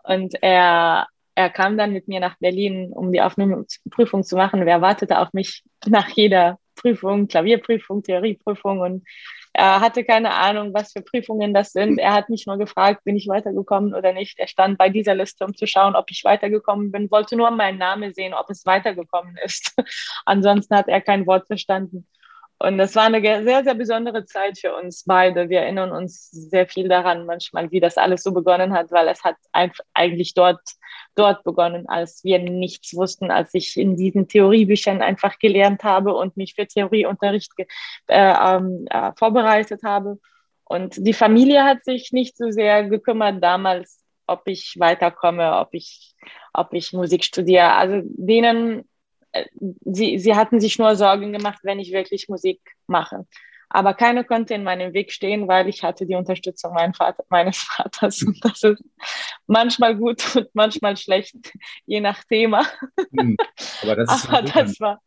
Und 0.04 0.34
er, 0.42 1.06
er 1.36 1.50
kam 1.52 1.78
dann 1.78 1.94
mit 1.94 2.08
mir 2.08 2.20
nach 2.20 2.36
Berlin, 2.40 2.92
um 2.92 3.12
die 3.12 3.22
Aufnahmeprüfung 3.22 4.24
zu 4.24 4.36
machen. 4.36 4.68
Er 4.68 4.82
wartete 4.82 5.20
auf 5.20 5.32
mich 5.32 5.64
nach 5.86 6.10
jeder 6.10 6.58
Prüfung, 6.76 7.28
Klavierprüfung, 7.28 8.02
Theorieprüfung 8.02 8.80
und 8.80 9.06
er 9.56 9.82
hatte 9.82 10.04
keine 10.04 10.34
Ahnung, 10.34 10.74
was 10.74 10.94
für 10.94 11.04
Prüfungen 11.04 11.54
das 11.54 11.74
sind. 11.74 12.00
Er 12.00 12.14
hat 12.14 12.30
mich 12.30 12.48
nur 12.48 12.58
gefragt, 12.58 13.04
bin 13.04 13.16
ich 13.16 13.28
weitergekommen 13.28 13.94
oder 13.94 14.12
nicht. 14.12 14.40
Er 14.40 14.48
stand 14.48 14.80
bei 14.80 14.90
dieser 14.90 15.14
Liste, 15.14 15.46
um 15.46 15.56
zu 15.56 15.68
schauen, 15.68 15.96
ob 15.96 16.10
ich 16.10 16.24
weitergekommen 16.24 16.92
bin, 16.92 17.12
wollte 17.12 17.36
nur 17.36 17.52
meinen 17.52 17.78
Namen 17.78 18.16
sehen, 18.16 18.34
ob 18.34 18.50
es 18.50 18.66
weitergekommen 18.66 19.38
ist. 19.46 19.76
Ansonsten 20.26 20.76
hat 20.76 20.88
er 20.88 21.02
kein 21.02 21.28
Wort 21.28 21.46
verstanden. 21.46 22.08
Und 22.64 22.78
das 22.78 22.96
war 22.96 23.04
eine 23.04 23.22
sehr, 23.22 23.66
sehr 23.66 23.74
besondere 23.76 24.24
Zeit 24.24 24.58
für 24.58 24.74
uns 24.74 25.04
beide. 25.04 25.50
Wir 25.50 25.64
erinnern 25.64 25.92
uns 25.92 26.32
sehr 26.32 26.66
viel 26.66 26.88
daran, 26.88 27.26
manchmal, 27.26 27.70
wie 27.72 27.82
das 27.82 27.98
alles 27.98 28.24
so 28.24 28.32
begonnen 28.32 28.72
hat, 28.72 28.90
weil 28.90 29.10
es 29.10 29.22
hat 29.26 29.36
eigentlich 29.92 30.34
dort, 30.34 30.62
dort 31.16 31.44
begonnen, 31.44 31.90
als 31.90 32.24
wir 32.24 32.40
nichts 32.40 32.96
wussten, 32.96 33.32
als 33.32 33.54
ich 33.54 33.76
in 33.76 33.98
diesen 33.98 34.30
Theoriebüchern 34.30 35.02
einfach 35.02 35.40
gelernt 35.40 35.84
habe 35.84 36.14
und 36.14 36.38
mich 36.38 36.56
für 36.56 36.66
Theorieunterricht 36.66 37.52
äh, 38.08 38.34
ähm, 38.34 38.86
äh, 38.90 39.12
vorbereitet 39.18 39.82
habe. 39.84 40.20
Und 40.64 41.06
die 41.06 41.12
Familie 41.12 41.66
hat 41.66 41.84
sich 41.84 42.14
nicht 42.14 42.38
so 42.38 42.50
sehr 42.50 42.88
gekümmert 42.88 43.44
damals, 43.44 44.00
ob 44.26 44.48
ich 44.48 44.76
weiterkomme, 44.78 45.58
ob 45.58 45.74
ich, 45.74 46.16
ob 46.54 46.74
ich 46.74 46.94
Musik 46.94 47.26
studiere. 47.26 47.74
Also 47.74 48.04
denen 48.06 48.86
sie, 49.86 50.20
sie 50.20 50.36
hatten 50.36 50.60
sich 50.60 50.78
nur 50.80 50.96
Sorgen 50.96 51.34
gemacht, 51.34 51.60
wenn 51.64 51.80
ich 51.80 51.92
wirklich 51.92 52.30
Musik 52.30 52.62
mache. 52.88 53.26
Aber 53.70 53.96
keiner 53.96 54.24
konnte 54.24 54.54
in 54.54 54.64
meinem 54.64 54.94
Weg 54.94 55.12
stehen, 55.12 55.48
weil 55.48 55.68
ich 55.68 55.82
hatte 55.84 56.06
die 56.06 56.14
Unterstützung 56.14 56.76
Vater, 56.96 57.26
meines 57.30 57.58
Vaters. 57.58 58.22
Und 58.22 58.38
das 58.46 58.62
ist 58.62 58.84
manchmal 59.48 59.96
gut 59.96 60.36
und 60.36 60.48
manchmal 60.54 60.96
schlecht, 60.96 61.36
je 61.88 62.00
nach 62.00 62.24
Thema. 62.24 62.64
Hm, 63.18 63.36
aber 63.82 63.96
das 63.96 64.16
ist, 64.16 64.30
Aber 64.30 64.46
ja 64.46 64.54
das, 64.54 64.80
war, 64.80 65.02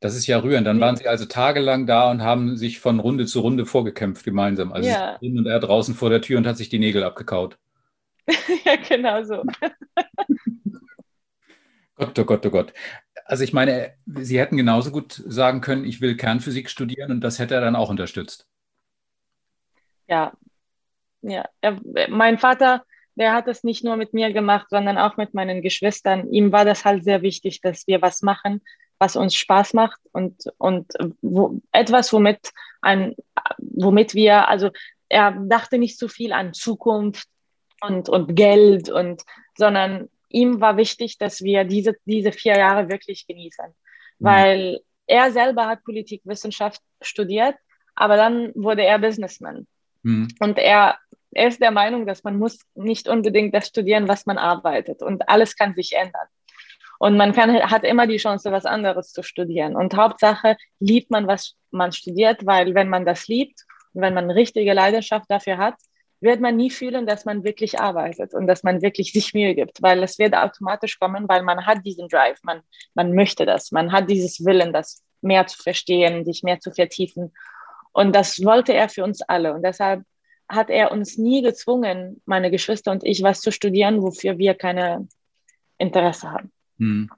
das 0.00 0.16
ist 0.16 0.26
ja 0.26 0.38
rührend. 0.38 0.66
Dann 0.66 0.80
waren 0.80 0.96
Sie 0.96 1.06
also 1.06 1.26
tagelang 1.26 1.86
da 1.86 2.10
und 2.10 2.22
haben 2.22 2.56
sich 2.56 2.80
von 2.80 2.98
Runde 2.98 3.24
zu 3.24 3.40
Runde 3.40 3.66
vorgekämpft 3.66 4.24
gemeinsam. 4.24 4.72
Also 4.72 4.88
ja. 4.90 5.16
und 5.20 5.46
er 5.46 5.60
draußen 5.60 5.94
vor 5.94 6.10
der 6.10 6.22
Tür 6.22 6.38
und 6.38 6.48
hat 6.48 6.56
sich 6.56 6.68
die 6.68 6.80
Nägel 6.80 7.04
abgekaut. 7.04 7.56
ja, 8.64 8.74
genau 8.76 9.22
so. 9.22 9.44
Gott, 11.96 12.18
oh 12.18 12.24
Gott, 12.24 12.44
oh 12.46 12.50
Gott. 12.50 12.72
Also 13.24 13.44
ich 13.44 13.52
meine, 13.52 13.94
Sie 14.06 14.38
hätten 14.38 14.56
genauso 14.56 14.90
gut 14.90 15.22
sagen 15.26 15.60
können, 15.60 15.84
ich 15.84 16.00
will 16.00 16.16
Kernphysik 16.16 16.68
studieren 16.68 17.10
und 17.10 17.20
das 17.20 17.38
hätte 17.38 17.54
er 17.54 17.60
dann 17.60 17.76
auch 17.76 17.88
unterstützt. 17.88 18.46
Ja, 20.08 20.32
ja. 21.22 21.48
Mein 22.08 22.38
Vater, 22.38 22.84
der 23.14 23.32
hat 23.32 23.48
es 23.48 23.64
nicht 23.64 23.84
nur 23.84 23.96
mit 23.96 24.12
mir 24.12 24.32
gemacht, 24.32 24.66
sondern 24.70 24.98
auch 24.98 25.16
mit 25.16 25.34
meinen 25.34 25.62
Geschwistern. 25.62 26.30
Ihm 26.32 26.52
war 26.52 26.64
das 26.64 26.84
halt 26.84 27.04
sehr 27.04 27.22
wichtig, 27.22 27.60
dass 27.60 27.86
wir 27.86 28.02
was 28.02 28.22
machen, 28.22 28.60
was 28.98 29.16
uns 29.16 29.34
Spaß 29.34 29.74
macht 29.74 30.00
und, 30.12 30.44
und 30.58 30.92
wo, 31.22 31.60
etwas, 31.72 32.12
womit, 32.12 32.52
ein, 32.82 33.14
womit 33.58 34.14
wir, 34.14 34.48
also 34.48 34.70
er 35.08 35.32
dachte 35.32 35.78
nicht 35.78 35.98
so 35.98 36.08
viel 36.08 36.32
an 36.32 36.54
Zukunft 36.54 37.28
und, 37.80 38.08
und 38.08 38.34
Geld 38.34 38.90
und, 38.90 39.22
sondern 39.56 40.08
ihm 40.34 40.60
war 40.60 40.76
wichtig, 40.76 41.18
dass 41.18 41.42
wir 41.42 41.64
diese, 41.64 41.96
diese 42.04 42.32
vier 42.32 42.56
Jahre 42.56 42.88
wirklich 42.88 43.26
genießen, 43.26 43.66
mhm. 43.66 43.72
weil 44.18 44.80
er 45.06 45.30
selber 45.30 45.66
hat 45.66 45.84
Politikwissenschaft 45.84 46.80
studiert, 47.00 47.56
aber 47.94 48.16
dann 48.16 48.52
wurde 48.54 48.84
er 48.84 48.98
Businessman. 48.98 49.66
Mhm. 50.02 50.28
Und 50.40 50.58
er, 50.58 50.98
er 51.32 51.48
ist 51.48 51.60
der 51.60 51.70
Meinung, 51.70 52.06
dass 52.06 52.24
man 52.24 52.38
muss 52.38 52.58
nicht 52.74 53.08
unbedingt 53.08 53.54
das 53.54 53.68
studieren, 53.68 54.08
was 54.08 54.26
man 54.26 54.38
arbeitet 54.38 55.02
und 55.02 55.28
alles 55.28 55.56
kann 55.56 55.74
sich 55.74 55.92
ändern. 55.92 56.26
Und 56.98 57.16
man 57.16 57.32
kann, 57.32 57.52
hat 57.70 57.84
immer 57.84 58.06
die 58.06 58.18
Chance, 58.18 58.50
was 58.52 58.66
anderes 58.66 59.12
zu 59.12 59.22
studieren. 59.22 59.76
Und 59.76 59.96
Hauptsache 59.96 60.56
liebt 60.78 61.10
man, 61.10 61.26
was 61.26 61.54
man 61.70 61.92
studiert, 61.92 62.46
weil 62.46 62.74
wenn 62.74 62.88
man 62.88 63.04
das 63.04 63.26
liebt 63.26 63.64
und 63.92 64.02
wenn 64.02 64.14
man 64.14 64.30
richtige 64.30 64.72
Leidenschaft 64.72 65.26
dafür 65.28 65.58
hat, 65.58 65.74
wird 66.24 66.40
man 66.40 66.56
nie 66.56 66.70
fühlen, 66.70 67.06
dass 67.06 67.24
man 67.24 67.44
wirklich 67.44 67.78
arbeitet 67.78 68.34
und 68.34 68.46
dass 68.46 68.62
man 68.64 68.82
wirklich 68.82 69.12
sich 69.12 69.34
Mühe 69.34 69.54
gibt, 69.54 69.80
weil 69.82 70.02
es 70.02 70.18
wird 70.18 70.34
automatisch 70.34 70.98
kommen, 70.98 71.28
weil 71.28 71.42
man 71.42 71.66
hat 71.66 71.84
diesen 71.84 72.08
Drive, 72.08 72.38
man, 72.42 72.62
man 72.94 73.14
möchte 73.14 73.46
das, 73.46 73.70
man 73.70 73.92
hat 73.92 74.10
dieses 74.10 74.44
Willen, 74.44 74.72
das 74.72 75.04
mehr 75.20 75.46
zu 75.46 75.62
verstehen, 75.62 76.24
sich 76.24 76.42
mehr 76.42 76.58
zu 76.58 76.72
vertiefen. 76.72 77.32
Und 77.92 78.14
das 78.14 78.44
wollte 78.44 78.72
er 78.72 78.88
für 78.88 79.04
uns 79.04 79.22
alle. 79.22 79.54
Und 79.54 79.62
deshalb 79.62 80.02
hat 80.48 80.70
er 80.70 80.92
uns 80.92 81.16
nie 81.16 81.42
gezwungen, 81.42 82.20
meine 82.26 82.50
Geschwister 82.50 82.90
und 82.90 83.04
ich, 83.04 83.22
was 83.22 83.40
zu 83.40 83.52
studieren, 83.52 84.02
wofür 84.02 84.36
wir 84.38 84.54
keine 84.54 85.06
Interesse 85.78 86.30
haben. 86.30 86.52
Hm. 86.78 87.10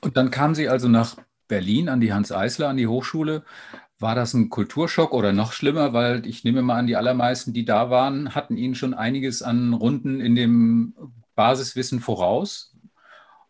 Und 0.00 0.16
dann 0.16 0.30
kam 0.30 0.54
sie 0.54 0.68
also 0.68 0.88
nach 0.88 1.16
Berlin 1.48 1.88
an 1.88 2.00
die 2.00 2.12
Hans 2.12 2.32
Eisler, 2.32 2.68
an 2.68 2.76
die 2.76 2.86
Hochschule. 2.86 3.44
War 4.00 4.14
das 4.14 4.32
ein 4.32 4.48
Kulturschock 4.48 5.12
oder 5.12 5.32
noch 5.32 5.52
schlimmer? 5.52 5.92
Weil 5.92 6.26
ich 6.26 6.42
nehme 6.42 6.62
mal 6.62 6.78
an, 6.78 6.86
die 6.86 6.96
allermeisten, 6.96 7.52
die 7.52 7.66
da 7.66 7.90
waren, 7.90 8.34
hatten 8.34 8.56
Ihnen 8.56 8.74
schon 8.74 8.94
einiges 8.94 9.42
an 9.42 9.74
Runden 9.74 10.20
in 10.20 10.34
dem 10.34 10.94
Basiswissen 11.34 12.00
voraus. 12.00 12.74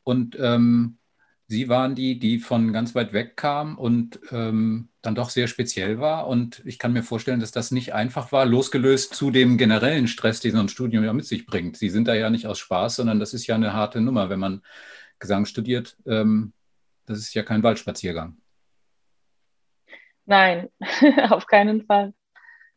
Und 0.02 0.36
ähm, 0.40 0.98
Sie 1.46 1.68
waren 1.68 1.94
die, 1.94 2.18
die 2.18 2.38
von 2.38 2.72
ganz 2.72 2.94
weit 2.94 3.12
weg 3.12 3.36
kamen 3.36 3.76
und 3.76 4.20
ähm, 4.30 4.88
dann 5.02 5.14
doch 5.14 5.30
sehr 5.30 5.48
speziell 5.48 5.98
war. 5.98 6.26
Und 6.26 6.62
ich 6.64 6.78
kann 6.78 6.92
mir 6.92 7.02
vorstellen, 7.02 7.40
dass 7.40 7.52
das 7.52 7.70
nicht 7.70 7.94
einfach 7.94 8.32
war, 8.32 8.44
losgelöst 8.44 9.14
zu 9.14 9.30
dem 9.30 9.56
generellen 9.58 10.06
Stress, 10.08 10.40
den 10.40 10.52
so 10.52 10.60
ein 10.60 10.68
Studium 10.68 11.04
ja 11.04 11.12
mit 11.12 11.26
sich 11.26 11.46
bringt. 11.46 11.76
Sie 11.76 11.90
sind 11.90 12.06
da 12.08 12.14
ja 12.14 12.30
nicht 12.30 12.46
aus 12.46 12.58
Spaß, 12.58 12.96
sondern 12.96 13.18
das 13.20 13.34
ist 13.34 13.46
ja 13.46 13.56
eine 13.56 13.72
harte 13.72 14.00
Nummer, 14.00 14.30
wenn 14.30 14.40
man 14.40 14.62
Gesang 15.18 15.44
studiert. 15.44 15.96
Ähm, 16.06 16.52
das 17.06 17.18
ist 17.18 17.34
ja 17.34 17.42
kein 17.42 17.62
Waldspaziergang. 17.62 18.39
Nein, 20.30 20.68
auf 21.30 21.46
keinen 21.46 21.84
Fall. 21.86 22.14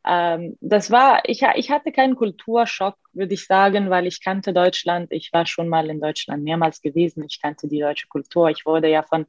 Ähm, 0.06 0.58
das 0.60 0.89
war, 0.89 1.22
ich, 1.26 1.44
ich 1.56 1.70
hatte 1.70 1.92
keinen 1.92 2.16
Kulturschock, 2.16 2.98
würde 3.13 3.36
ich 3.36 3.46
sagen, 3.46 3.92
weil 3.92 4.08
ich 4.08 4.24
kannte 4.24 4.54
Deutschland. 4.54 5.12
Ich 5.12 5.32
war 5.34 5.46
schon 5.46 5.70
mal 5.70 5.88
in 5.92 6.02
Deutschland 6.02 6.44
mehrmals 6.44 6.82
gewesen. 6.82 7.24
Ich 7.26 7.39
kannte 7.39 7.68
die 7.68 7.80
deutsche 7.80 8.08
Kultur. 8.08 8.50
Ich 8.50 8.66
wurde 8.66 8.89
ja 8.89 9.04
von 9.04 9.28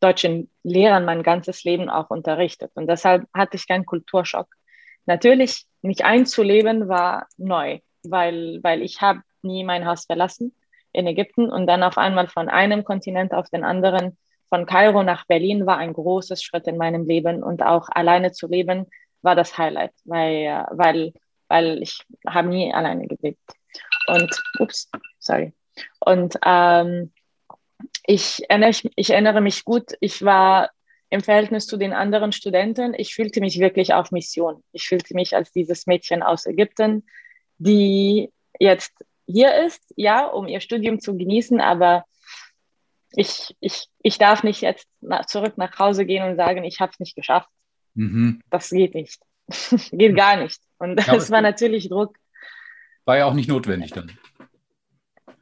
deutschen 0.00 0.50
Lehrern 0.62 1.06
mein 1.06 1.22
ganzes 1.22 1.64
Leben 1.64 1.88
auch 1.88 2.10
unterrichtet. 2.10 2.72
Und 2.74 2.88
deshalb 2.88 3.26
hatte 3.32 3.56
ich 3.56 3.66
keinen 3.66 3.86
Kulturschock. 3.86 4.48
Natürlich, 5.06 5.66
mich 5.80 6.04
einzuleben 6.04 6.88
war 6.88 7.26
neu, 7.38 7.80
weil, 8.04 8.60
weil 8.62 8.82
ich 8.82 9.00
habe 9.00 9.22
nie 9.40 9.64
mein 9.64 9.86
Haus 9.86 10.04
verlassen 10.04 10.54
in 10.92 11.06
Ägypten 11.06 11.50
und 11.50 11.66
dann 11.66 11.82
auf 11.82 11.96
einmal 11.96 12.28
von 12.28 12.50
einem 12.50 12.84
Kontinent 12.84 13.32
auf 13.32 13.48
den 13.48 13.64
anderen 13.64 14.18
von 14.52 14.66
Kairo 14.66 15.02
nach 15.02 15.24
Berlin 15.24 15.64
war 15.64 15.78
ein 15.78 15.94
großes 15.94 16.42
Schritt 16.42 16.66
in 16.66 16.76
meinem 16.76 17.06
Leben 17.06 17.42
und 17.42 17.62
auch 17.62 17.88
alleine 17.88 18.32
zu 18.32 18.46
leben 18.48 18.84
war 19.22 19.34
das 19.34 19.56
Highlight, 19.56 19.94
weil, 20.04 20.66
weil, 20.72 21.14
weil 21.48 21.82
ich 21.82 22.00
habe 22.26 22.48
nie 22.48 22.70
alleine 22.70 23.06
gelebt. 23.06 23.40
Und, 24.08 24.30
ups, 24.58 24.90
sorry. 25.18 25.54
Und 26.00 26.38
ähm, 26.44 27.14
ich, 28.06 28.42
erinnere, 28.50 28.72
ich 28.94 29.08
erinnere 29.08 29.40
mich 29.40 29.64
gut, 29.64 29.92
ich 30.00 30.22
war 30.22 30.68
im 31.08 31.22
Verhältnis 31.22 31.66
zu 31.66 31.78
den 31.78 31.94
anderen 31.94 32.32
Studenten, 32.32 32.92
ich 32.92 33.14
fühlte 33.14 33.40
mich 33.40 33.58
wirklich 33.58 33.94
auf 33.94 34.10
Mission. 34.10 34.62
Ich 34.72 34.86
fühlte 34.86 35.14
mich 35.14 35.34
als 35.34 35.50
dieses 35.52 35.86
Mädchen 35.86 36.22
aus 36.22 36.44
Ägypten, 36.44 37.06
die 37.56 38.30
jetzt 38.60 38.92
hier 39.24 39.64
ist, 39.64 39.94
ja, 39.96 40.26
um 40.26 40.46
ihr 40.46 40.60
Studium 40.60 41.00
zu 41.00 41.16
genießen, 41.16 41.58
aber 41.58 42.04
ich, 43.14 43.56
ich, 43.60 43.88
ich 44.02 44.18
darf 44.18 44.42
nicht 44.42 44.60
jetzt 44.60 44.88
nach, 45.00 45.26
zurück 45.26 45.58
nach 45.58 45.78
Hause 45.78 46.06
gehen 46.06 46.28
und 46.28 46.36
sagen, 46.36 46.64
ich 46.64 46.80
habe 46.80 46.92
es 46.92 47.00
nicht 47.00 47.14
geschafft. 47.14 47.48
Mhm. 47.94 48.40
Das 48.50 48.70
geht 48.70 48.94
nicht. 48.94 49.20
geht 49.92 50.16
gar 50.16 50.36
nicht. 50.36 50.60
Und 50.78 50.96
das 50.96 51.28
ja, 51.28 51.34
war 51.34 51.42
natürlich 51.42 51.88
Druck. 51.88 52.16
War 53.04 53.18
ja 53.18 53.26
auch 53.26 53.34
nicht 53.34 53.48
notwendig 53.48 53.92
dann. 53.92 54.16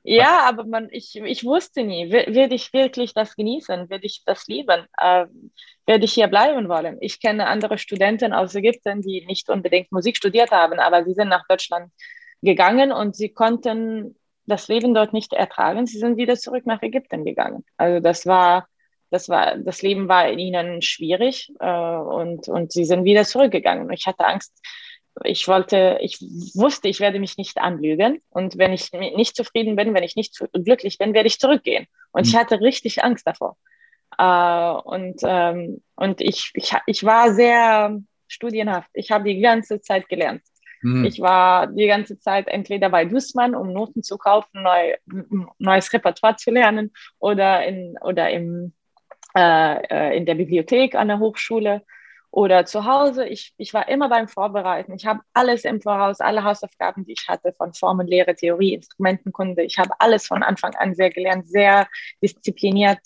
Ja, 0.02 0.48
aber 0.48 0.64
man, 0.64 0.88
ich, 0.90 1.16
ich 1.16 1.44
wusste 1.44 1.82
nie, 1.82 2.10
werde 2.10 2.54
ich 2.54 2.72
wirklich 2.72 3.12
das 3.12 3.36
genießen, 3.36 3.90
werde 3.90 4.06
ich 4.06 4.22
das 4.24 4.46
lieben, 4.46 4.86
äh, 4.98 5.26
werde 5.86 6.04
ich 6.04 6.14
hier 6.14 6.28
bleiben 6.28 6.68
wollen. 6.70 6.96
Ich 7.00 7.20
kenne 7.20 7.46
andere 7.46 7.76
Studenten 7.76 8.32
aus 8.32 8.54
Ägypten, 8.54 9.02
die 9.02 9.26
nicht 9.26 9.50
unbedingt 9.50 9.92
Musik 9.92 10.16
studiert 10.16 10.52
haben, 10.52 10.78
aber 10.78 11.04
sie 11.04 11.12
sind 11.12 11.28
nach 11.28 11.46
Deutschland 11.48 11.92
gegangen 12.40 12.92
und 12.92 13.14
sie 13.14 13.28
konnten 13.28 14.16
das 14.50 14.68
Leben 14.68 14.94
dort 14.94 15.12
nicht 15.12 15.32
ertragen. 15.32 15.86
Sie 15.86 15.98
sind 15.98 16.16
wieder 16.16 16.36
zurück 16.36 16.66
nach 16.66 16.82
Ägypten 16.82 17.24
gegangen. 17.24 17.64
Also 17.76 18.00
das 18.00 18.26
war, 18.26 18.68
das 19.10 19.28
war, 19.28 19.56
das 19.56 19.82
Leben 19.82 20.08
war 20.08 20.28
in 20.28 20.38
ihnen 20.38 20.82
schwierig 20.82 21.52
äh, 21.60 21.96
und, 21.96 22.48
und 22.48 22.72
sie 22.72 22.84
sind 22.84 23.04
wieder 23.04 23.24
zurückgegangen. 23.24 23.90
Ich 23.92 24.06
hatte 24.06 24.26
Angst. 24.26 24.52
Ich 25.24 25.48
wollte, 25.48 25.98
ich 26.00 26.20
wusste, 26.54 26.88
ich 26.88 27.00
werde 27.00 27.18
mich 27.18 27.36
nicht 27.36 27.58
anlügen. 27.58 28.22
Und 28.30 28.58
wenn 28.58 28.72
ich 28.72 28.92
nicht 28.92 29.36
zufrieden 29.36 29.76
bin, 29.76 29.92
wenn 29.94 30.04
ich 30.04 30.16
nicht 30.16 30.38
glücklich 30.52 30.98
bin, 30.98 31.14
werde 31.14 31.26
ich 31.26 31.38
zurückgehen. 31.38 31.86
Und 32.12 32.26
mhm. 32.26 32.30
ich 32.30 32.36
hatte 32.36 32.60
richtig 32.60 33.02
Angst 33.02 33.26
davor. 33.26 33.56
Äh, 34.16 34.88
und 34.88 35.20
ähm, 35.24 35.82
und 35.96 36.20
ich, 36.20 36.50
ich, 36.54 36.74
ich 36.86 37.04
war 37.04 37.34
sehr 37.34 38.00
studienhaft. 38.28 38.90
Ich 38.94 39.10
habe 39.10 39.24
die 39.24 39.40
ganze 39.40 39.80
Zeit 39.80 40.08
gelernt. 40.08 40.42
Mhm. 40.82 41.04
Ich 41.04 41.20
war 41.20 41.66
die 41.66 41.86
ganze 41.86 42.18
Zeit 42.18 42.48
entweder 42.48 42.88
bei 42.90 43.04
Dussmann, 43.04 43.54
um 43.54 43.72
Noten 43.72 44.02
zu 44.02 44.18
kaufen, 44.18 44.62
neu, 44.62 44.94
neues 45.58 45.92
Repertoire 45.92 46.36
zu 46.36 46.50
lernen, 46.50 46.92
oder 47.18 47.64
in, 47.66 47.96
oder 48.02 48.30
im, 48.30 48.72
äh, 49.36 49.82
äh, 49.86 50.16
in 50.16 50.26
der 50.26 50.34
Bibliothek 50.34 50.94
an 50.94 51.08
der 51.08 51.18
Hochschule 51.18 51.82
oder 52.30 52.64
zu 52.64 52.84
Hause. 52.84 53.26
Ich, 53.26 53.52
ich 53.56 53.74
war 53.74 53.88
immer 53.88 54.08
beim 54.08 54.28
Vorbereiten. 54.28 54.94
Ich 54.94 55.06
habe 55.06 55.20
alles 55.34 55.64
im 55.64 55.80
Voraus, 55.80 56.20
alle 56.20 56.44
Hausaufgaben, 56.44 57.04
die 57.04 57.12
ich 57.12 57.28
hatte, 57.28 57.52
von 57.52 57.74
Formenlehre, 57.74 58.34
Theorie, 58.34 58.74
Instrumentenkunde. 58.74 59.62
Ich 59.62 59.78
habe 59.78 59.90
alles 59.98 60.26
von 60.26 60.42
Anfang 60.42 60.74
an 60.76 60.94
sehr 60.94 61.10
gelernt, 61.10 61.48
sehr 61.48 61.88
diszipliniert. 62.22 63.00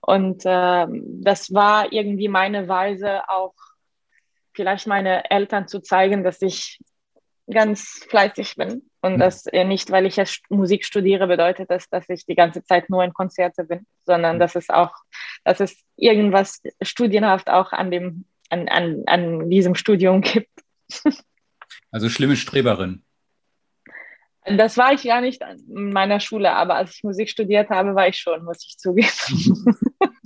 Und 0.00 0.44
äh, 0.44 0.86
das 1.22 1.52
war 1.52 1.92
irgendwie 1.92 2.28
meine 2.28 2.68
Weise, 2.68 3.28
auch 3.28 3.54
vielleicht 4.54 4.86
meine 4.86 5.30
Eltern 5.30 5.66
zu 5.66 5.80
zeigen, 5.80 6.22
dass 6.24 6.42
ich 6.42 6.78
ganz 7.50 8.04
fleißig 8.08 8.56
bin. 8.56 8.82
Und 9.00 9.14
mhm. 9.14 9.18
das 9.18 9.44
nicht, 9.46 9.90
weil 9.90 10.06
ich 10.06 10.16
jetzt 10.16 10.42
Musik 10.50 10.84
studiere, 10.84 11.26
bedeutet 11.26 11.70
das, 11.70 11.88
dass 11.88 12.08
ich 12.08 12.26
die 12.26 12.34
ganze 12.34 12.64
Zeit 12.64 12.90
nur 12.90 13.04
in 13.04 13.12
Konzerte 13.12 13.64
bin, 13.64 13.86
sondern 14.04 14.36
mhm. 14.36 14.40
dass 14.40 14.56
es 14.56 14.70
auch, 14.70 14.92
dass 15.44 15.60
es 15.60 15.76
irgendwas 15.96 16.60
studienhaft 16.82 17.48
auch 17.48 17.72
an 17.72 17.90
dem, 17.90 18.24
an, 18.50 18.68
an, 18.68 19.02
an 19.06 19.50
diesem 19.50 19.74
Studium 19.74 20.20
gibt. 20.20 20.50
Also 21.90 22.08
schlimme 22.08 22.36
Streberin. 22.36 23.02
Das 24.44 24.76
war 24.76 24.92
ich 24.92 25.04
ja 25.04 25.20
nicht 25.20 25.42
in 25.42 25.92
meiner 25.92 26.20
Schule, 26.20 26.52
aber 26.52 26.76
als 26.76 26.94
ich 26.94 27.04
Musik 27.04 27.28
studiert 27.28 27.70
habe, 27.70 27.94
war 27.94 28.08
ich 28.08 28.18
schon, 28.18 28.44
muss 28.44 28.66
ich 28.66 28.78
zugeben. 28.78 29.08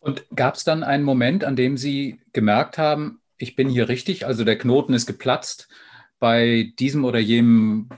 Und 0.00 0.24
gab 0.34 0.54
es 0.54 0.64
dann 0.64 0.82
einen 0.82 1.04
Moment, 1.04 1.44
an 1.44 1.56
dem 1.56 1.76
Sie 1.76 2.20
gemerkt 2.32 2.78
haben, 2.78 3.20
ich 3.40 3.56
bin 3.56 3.68
hier 3.68 3.88
richtig, 3.88 4.26
also 4.26 4.44
der 4.44 4.58
Knoten 4.58 4.92
ist 4.92 5.06
geplatzt 5.06 5.68
bei 6.18 6.72
diesem 6.78 7.04
oder 7.04 7.18
jenem 7.18 7.88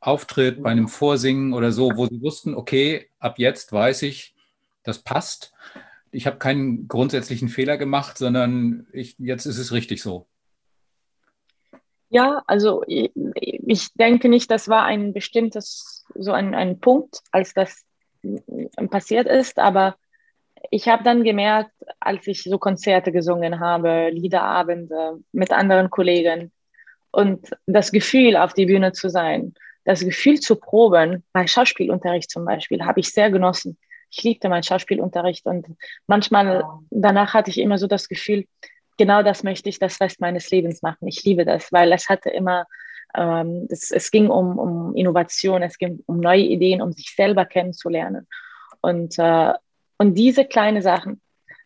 Auftritt, 0.00 0.62
bei 0.62 0.70
einem 0.70 0.88
Vorsingen 0.88 1.52
oder 1.52 1.72
so, 1.72 1.92
wo 1.94 2.06
Sie 2.06 2.22
wussten, 2.22 2.54
okay, 2.54 3.10
ab 3.18 3.38
jetzt 3.38 3.70
weiß 3.70 4.02
ich, 4.02 4.34
das 4.82 5.00
passt. 5.00 5.52
Ich 6.10 6.26
habe 6.26 6.38
keinen 6.38 6.88
grundsätzlichen 6.88 7.48
Fehler 7.48 7.76
gemacht, 7.76 8.16
sondern 8.16 8.86
ich, 8.92 9.16
jetzt 9.18 9.44
ist 9.44 9.58
es 9.58 9.72
richtig 9.72 10.02
so. 10.02 10.26
Ja, 12.08 12.42
also 12.46 12.82
ich, 12.86 13.12
ich 13.44 13.92
denke 13.92 14.30
nicht, 14.30 14.50
das 14.50 14.68
war 14.68 14.84
ein 14.84 15.12
bestimmtes, 15.12 16.06
so 16.14 16.32
ein, 16.32 16.54
ein 16.54 16.80
Punkt, 16.80 17.20
als 17.30 17.52
das 17.52 17.84
passiert 18.88 19.26
ist, 19.26 19.58
aber 19.58 19.96
ich 20.70 20.88
habe 20.88 21.02
dann 21.04 21.24
gemerkt, 21.24 21.72
als 22.00 22.26
ich 22.26 22.42
so 22.42 22.58
Konzerte 22.58 23.12
gesungen 23.12 23.60
habe, 23.60 24.10
Liederabende 24.10 25.18
mit 25.32 25.52
anderen 25.52 25.90
Kollegen 25.90 26.52
und 27.10 27.50
das 27.66 27.92
Gefühl, 27.92 28.36
auf 28.36 28.52
die 28.52 28.66
Bühne 28.66 28.92
zu 28.92 29.08
sein, 29.08 29.54
das 29.84 30.00
Gefühl 30.00 30.40
zu 30.40 30.56
proben, 30.56 31.24
bei 31.32 31.46
Schauspielunterricht 31.46 32.30
zum 32.30 32.44
Beispiel, 32.44 32.84
habe 32.84 33.00
ich 33.00 33.10
sehr 33.12 33.30
genossen. 33.30 33.78
Ich 34.10 34.22
liebte 34.22 34.48
meinen 34.48 34.62
Schauspielunterricht 34.62 35.46
und 35.46 35.66
manchmal 36.06 36.64
danach 36.90 37.32
hatte 37.32 37.50
ich 37.50 37.58
immer 37.58 37.78
so 37.78 37.86
das 37.86 38.08
Gefühl, 38.08 38.44
genau 38.98 39.22
das 39.22 39.42
möchte 39.42 39.68
ich 39.68 39.78
das 39.78 40.00
Rest 40.00 40.20
meines 40.20 40.50
Lebens 40.50 40.82
machen. 40.82 41.08
Ich 41.08 41.24
liebe 41.24 41.44
das, 41.44 41.72
weil 41.72 41.92
es 41.92 42.08
hatte 42.08 42.28
immer, 42.30 42.66
ähm, 43.14 43.66
es, 43.70 43.90
es 43.90 44.10
ging 44.10 44.28
um, 44.28 44.58
um 44.58 44.96
Innovation, 44.96 45.62
es 45.62 45.78
ging 45.78 46.02
um 46.06 46.18
neue 46.20 46.42
Ideen, 46.42 46.82
um 46.82 46.92
sich 46.92 47.14
selber 47.14 47.46
kennenzulernen. 47.46 48.26
Und 48.82 49.18
äh, 49.18 49.52
und 50.00 50.14
diese 50.14 50.46
kleinen 50.46 50.80
Sachen, 50.80 51.20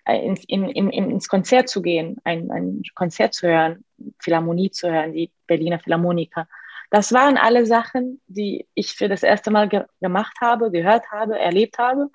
äh, 0.06 0.18
ins, 0.18 0.42
in, 0.48 0.68
in, 0.68 0.90
ins 0.90 1.28
Konzert 1.28 1.68
zu 1.68 1.82
gehen, 1.82 2.16
ein, 2.24 2.50
ein 2.50 2.82
Konzert 2.96 3.32
zu 3.32 3.46
hören, 3.46 3.84
Philharmonie 4.18 4.72
zu 4.72 4.90
hören, 4.90 5.12
die 5.12 5.30
Berliner 5.46 5.78
Philharmoniker, 5.78 6.48
das 6.90 7.12
waren 7.12 7.36
alle 7.36 7.64
Sachen, 7.64 8.20
die 8.26 8.66
ich 8.74 8.96
für 8.96 9.08
das 9.08 9.22
erste 9.22 9.52
Mal 9.52 9.68
ge 9.68 9.84
gemacht 10.00 10.36
habe, 10.40 10.72
gehört 10.72 11.12
habe, 11.12 11.38
erlebt 11.38 11.78
habe. 11.78 12.10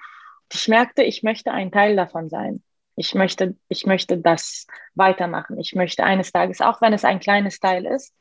Ich 0.51 0.67
merkte, 0.67 1.03
ich 1.03 1.23
möchte 1.23 1.53
ein 1.53 1.71
Teil 1.71 1.95
davon 1.95 2.29
sein. 2.29 2.63
Ich 2.97 3.15
möchte, 3.15 3.55
ich 3.69 3.85
möchte 3.85 4.17
das 4.17 4.67
weitermachen. 4.95 5.57
Ich 5.57 5.73
möchte 5.73 6.03
eines 6.03 6.33
Tages, 6.33 6.59
auch 6.59 6.81
wenn 6.81 6.91
es 6.91 7.05
ein 7.05 7.21
kleines 7.21 7.61
Teil 7.61 7.85
ist, 7.85 8.13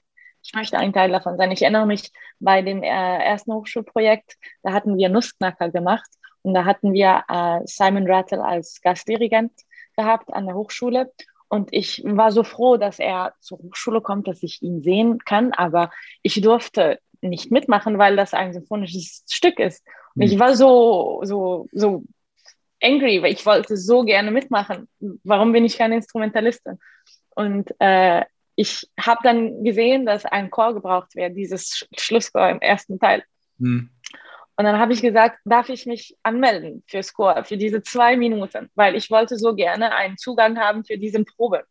ich 0.44 0.54
möchte 0.54 0.78
ein 0.78 0.92
Teil 0.92 1.10
davon 1.10 1.36
sein. 1.36 1.50
Ich 1.50 1.62
erinnere 1.62 1.86
mich 1.86 2.12
bei 2.38 2.62
dem 2.62 2.84
äh, 2.84 2.86
ersten 3.24 3.52
Hochschulprojekt, 3.54 4.36
da 4.62 4.72
hatten 4.72 4.96
wir 4.96 5.08
Nussknacker 5.08 5.70
gemacht 5.70 6.08
und 6.48 6.54
da 6.54 6.64
hatten 6.64 6.94
wir 6.94 7.24
äh, 7.28 7.60
Simon 7.66 8.10
Rattle 8.10 8.42
als 8.42 8.80
Gastdirigent 8.80 9.52
gehabt 9.98 10.32
an 10.32 10.46
der 10.46 10.54
Hochschule. 10.54 11.12
Und 11.48 11.68
ich 11.72 12.02
war 12.06 12.32
so 12.32 12.42
froh, 12.42 12.78
dass 12.78 12.98
er 12.98 13.34
zur 13.40 13.58
Hochschule 13.58 14.00
kommt, 14.00 14.28
dass 14.28 14.42
ich 14.42 14.62
ihn 14.62 14.82
sehen 14.82 15.18
kann. 15.18 15.52
Aber 15.52 15.90
ich 16.22 16.40
durfte 16.40 17.00
nicht 17.20 17.50
mitmachen, 17.50 17.98
weil 17.98 18.16
das 18.16 18.32
ein 18.32 18.54
symphonisches 18.54 19.24
Stück 19.28 19.58
ist. 19.58 19.86
Und 20.14 20.22
ich 20.22 20.32
hm. 20.32 20.40
war 20.40 20.56
so, 20.56 21.20
so, 21.24 21.68
so 21.72 22.04
angry, 22.82 23.20
weil 23.20 23.34
ich 23.34 23.44
wollte 23.44 23.76
so 23.76 24.04
gerne 24.04 24.30
mitmachen. 24.30 24.88
Warum 25.24 25.52
bin 25.52 25.66
ich 25.66 25.76
keine 25.76 25.96
Instrumentalistin? 25.96 26.78
Und 27.34 27.74
äh, 27.78 28.24
ich 28.56 28.88
habe 28.98 29.20
dann 29.22 29.64
gesehen, 29.64 30.06
dass 30.06 30.24
ein 30.24 30.48
Chor 30.48 30.72
gebraucht 30.72 31.14
wird, 31.14 31.36
dieses 31.36 31.86
Schlusschor 31.94 32.48
im 32.48 32.62
ersten 32.62 32.98
Teil. 32.98 33.22
Hm. 33.58 33.90
Und 34.58 34.64
dann 34.64 34.80
habe 34.80 34.92
ich 34.92 35.00
gesagt, 35.00 35.38
darf 35.44 35.68
ich 35.68 35.86
mich 35.86 36.16
anmelden 36.24 36.82
für 36.88 37.00
Score, 37.04 37.44
für 37.44 37.56
diese 37.56 37.80
zwei 37.80 38.16
Minuten, 38.16 38.68
weil 38.74 38.96
ich 38.96 39.08
wollte 39.08 39.38
so 39.38 39.54
gerne 39.54 39.94
einen 39.94 40.18
Zugang 40.18 40.58
haben 40.58 40.84
für 40.84 40.98
diese 40.98 41.22
Probe. 41.22 41.62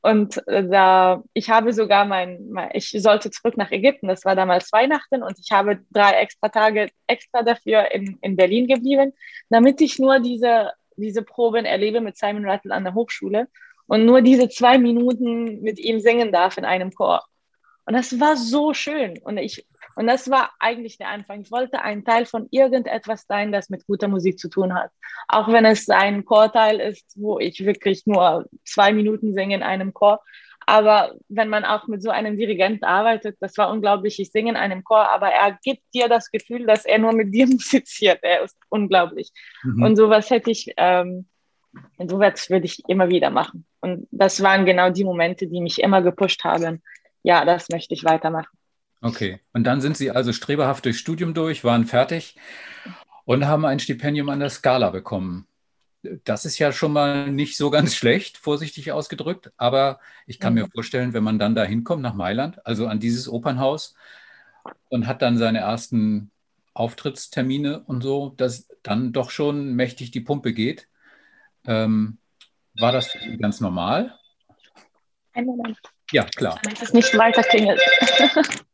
Und 0.00 0.40
äh, 0.46 0.68
da, 0.68 1.24
ich 1.32 1.50
habe 1.50 1.72
sogar 1.72 2.04
mein, 2.04 2.48
mein, 2.48 2.70
ich 2.74 2.90
sollte 2.90 3.28
zurück 3.32 3.56
nach 3.56 3.72
Ägypten, 3.72 4.06
das 4.06 4.24
war 4.24 4.36
damals 4.36 4.70
Weihnachten 4.70 5.24
und 5.24 5.36
ich 5.40 5.50
habe 5.50 5.80
drei 5.90 6.12
extra 6.20 6.48
Tage 6.48 6.90
extra 7.08 7.42
dafür 7.42 7.90
in, 7.90 8.18
in 8.20 8.36
Berlin 8.36 8.68
geblieben, 8.68 9.12
damit 9.48 9.80
ich 9.80 9.98
nur 9.98 10.20
diese, 10.20 10.70
diese 10.94 11.22
Proben 11.22 11.64
erlebe 11.64 12.00
mit 12.00 12.16
Simon 12.16 12.48
Rattle 12.48 12.72
an 12.72 12.84
der 12.84 12.94
Hochschule 12.94 13.48
und 13.86 14.06
nur 14.06 14.22
diese 14.22 14.48
zwei 14.48 14.78
Minuten 14.78 15.60
mit 15.60 15.80
ihm 15.80 15.98
singen 15.98 16.30
darf 16.30 16.56
in 16.56 16.64
einem 16.64 16.92
Chor. 16.92 17.24
Und 17.86 17.94
das 17.94 18.18
war 18.20 18.36
so 18.36 18.72
schön. 18.72 19.18
Und 19.18 19.38
ich, 19.38 19.66
und 19.96 20.06
das 20.06 20.30
war 20.30 20.50
eigentlich 20.58 20.98
der 20.98 21.08
Anfang. 21.08 21.40
Ich 21.40 21.50
wollte 21.50 21.82
ein 21.82 22.04
Teil 22.04 22.26
von 22.26 22.48
irgendetwas 22.50 23.26
sein, 23.26 23.52
das 23.52 23.70
mit 23.70 23.86
guter 23.86 24.08
Musik 24.08 24.38
zu 24.38 24.48
tun 24.48 24.74
hat. 24.74 24.90
Auch 25.28 25.48
wenn 25.48 25.64
es 25.64 25.88
ein 25.88 26.24
Chorteil 26.24 26.80
ist, 26.80 27.12
wo 27.16 27.38
ich 27.38 27.64
wirklich 27.64 28.06
nur 28.06 28.46
zwei 28.64 28.92
Minuten 28.92 29.34
singe 29.34 29.54
in 29.54 29.62
einem 29.62 29.94
Chor. 29.94 30.20
Aber 30.66 31.14
wenn 31.28 31.48
man 31.48 31.64
auch 31.64 31.86
mit 31.88 32.02
so 32.02 32.10
einem 32.10 32.38
Dirigent 32.38 32.84
arbeitet, 32.84 33.36
das 33.40 33.56
war 33.58 33.70
unglaublich. 33.70 34.18
Ich 34.18 34.30
singe 34.30 34.50
in 34.50 34.56
einem 34.56 34.82
Chor, 34.82 35.10
aber 35.10 35.28
er 35.28 35.58
gibt 35.62 35.82
dir 35.92 36.08
das 36.08 36.30
Gefühl, 36.30 36.66
dass 36.66 36.84
er 36.84 36.98
nur 36.98 37.12
mit 37.12 37.32
dir 37.34 37.46
musiziert. 37.46 38.20
Er 38.22 38.42
ist 38.42 38.56
unglaublich. 38.70 39.30
Mhm. 39.62 39.82
Und 39.82 39.96
sowas 39.96 40.30
hätte 40.30 40.50
ich, 40.50 40.72
ähm, 40.76 41.26
sowas 41.98 42.48
würde 42.48 42.66
ich 42.66 42.82
immer 42.88 43.10
wieder 43.10 43.30
machen. 43.30 43.66
Und 43.80 44.08
das 44.10 44.42
waren 44.42 44.64
genau 44.64 44.90
die 44.90 45.04
Momente, 45.04 45.46
die 45.46 45.60
mich 45.60 45.80
immer 45.80 46.00
gepusht 46.00 46.44
haben 46.44 46.82
ja, 47.24 47.44
das 47.44 47.68
möchte 47.70 47.94
ich 47.94 48.04
weitermachen. 48.04 48.56
Okay, 49.04 49.38
und 49.52 49.64
dann 49.64 49.82
sind 49.82 49.98
Sie 49.98 50.10
also 50.10 50.32
streberhaft 50.32 50.86
durchs 50.86 50.98
Studium 50.98 51.34
durch, 51.34 51.62
waren 51.62 51.84
fertig 51.84 52.36
und 53.26 53.46
haben 53.46 53.66
ein 53.66 53.78
Stipendium 53.78 54.30
an 54.30 54.40
der 54.40 54.48
Scala 54.48 54.88
bekommen. 54.88 55.46
Das 56.24 56.46
ist 56.46 56.58
ja 56.58 56.72
schon 56.72 56.94
mal 56.94 57.30
nicht 57.30 57.58
so 57.58 57.68
ganz 57.68 57.94
schlecht, 57.96 58.38
vorsichtig 58.38 58.92
ausgedrückt, 58.92 59.52
aber 59.58 60.00
ich 60.26 60.40
kann 60.40 60.54
mhm. 60.54 60.62
mir 60.62 60.68
vorstellen, 60.68 61.12
wenn 61.12 61.22
man 61.22 61.38
dann 61.38 61.54
da 61.54 61.64
hinkommt 61.64 62.00
nach 62.00 62.14
Mailand, 62.14 62.66
also 62.66 62.86
an 62.86 62.98
dieses 62.98 63.28
Opernhaus 63.28 63.94
und 64.88 65.06
hat 65.06 65.20
dann 65.20 65.36
seine 65.36 65.58
ersten 65.58 66.30
Auftrittstermine 66.72 67.80
und 67.80 68.00
so, 68.00 68.32
dass 68.38 68.68
dann 68.82 69.12
doch 69.12 69.30
schon 69.30 69.74
mächtig 69.74 70.12
die 70.12 70.22
Pumpe 70.22 70.54
geht. 70.54 70.88
Ähm, 71.66 72.16
war 72.78 72.92
das 72.92 73.14
ganz 73.38 73.60
normal? 73.60 74.18
Ein 75.34 75.44
Moment. 75.44 75.78
Ja, 76.10 76.24
klar. 76.24 76.58
Damit 76.62 76.80
es 76.80 76.94
nicht 76.94 77.18
weiter 77.18 77.42
klingelt. 77.42 77.82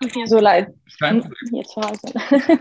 Es 0.00 0.08
tut 0.08 0.16
mir 0.16 0.26
so 0.26 0.38
leid. 0.38 0.68
Hier 0.98 1.64
zu 1.64 1.80
Hause. 1.80 2.58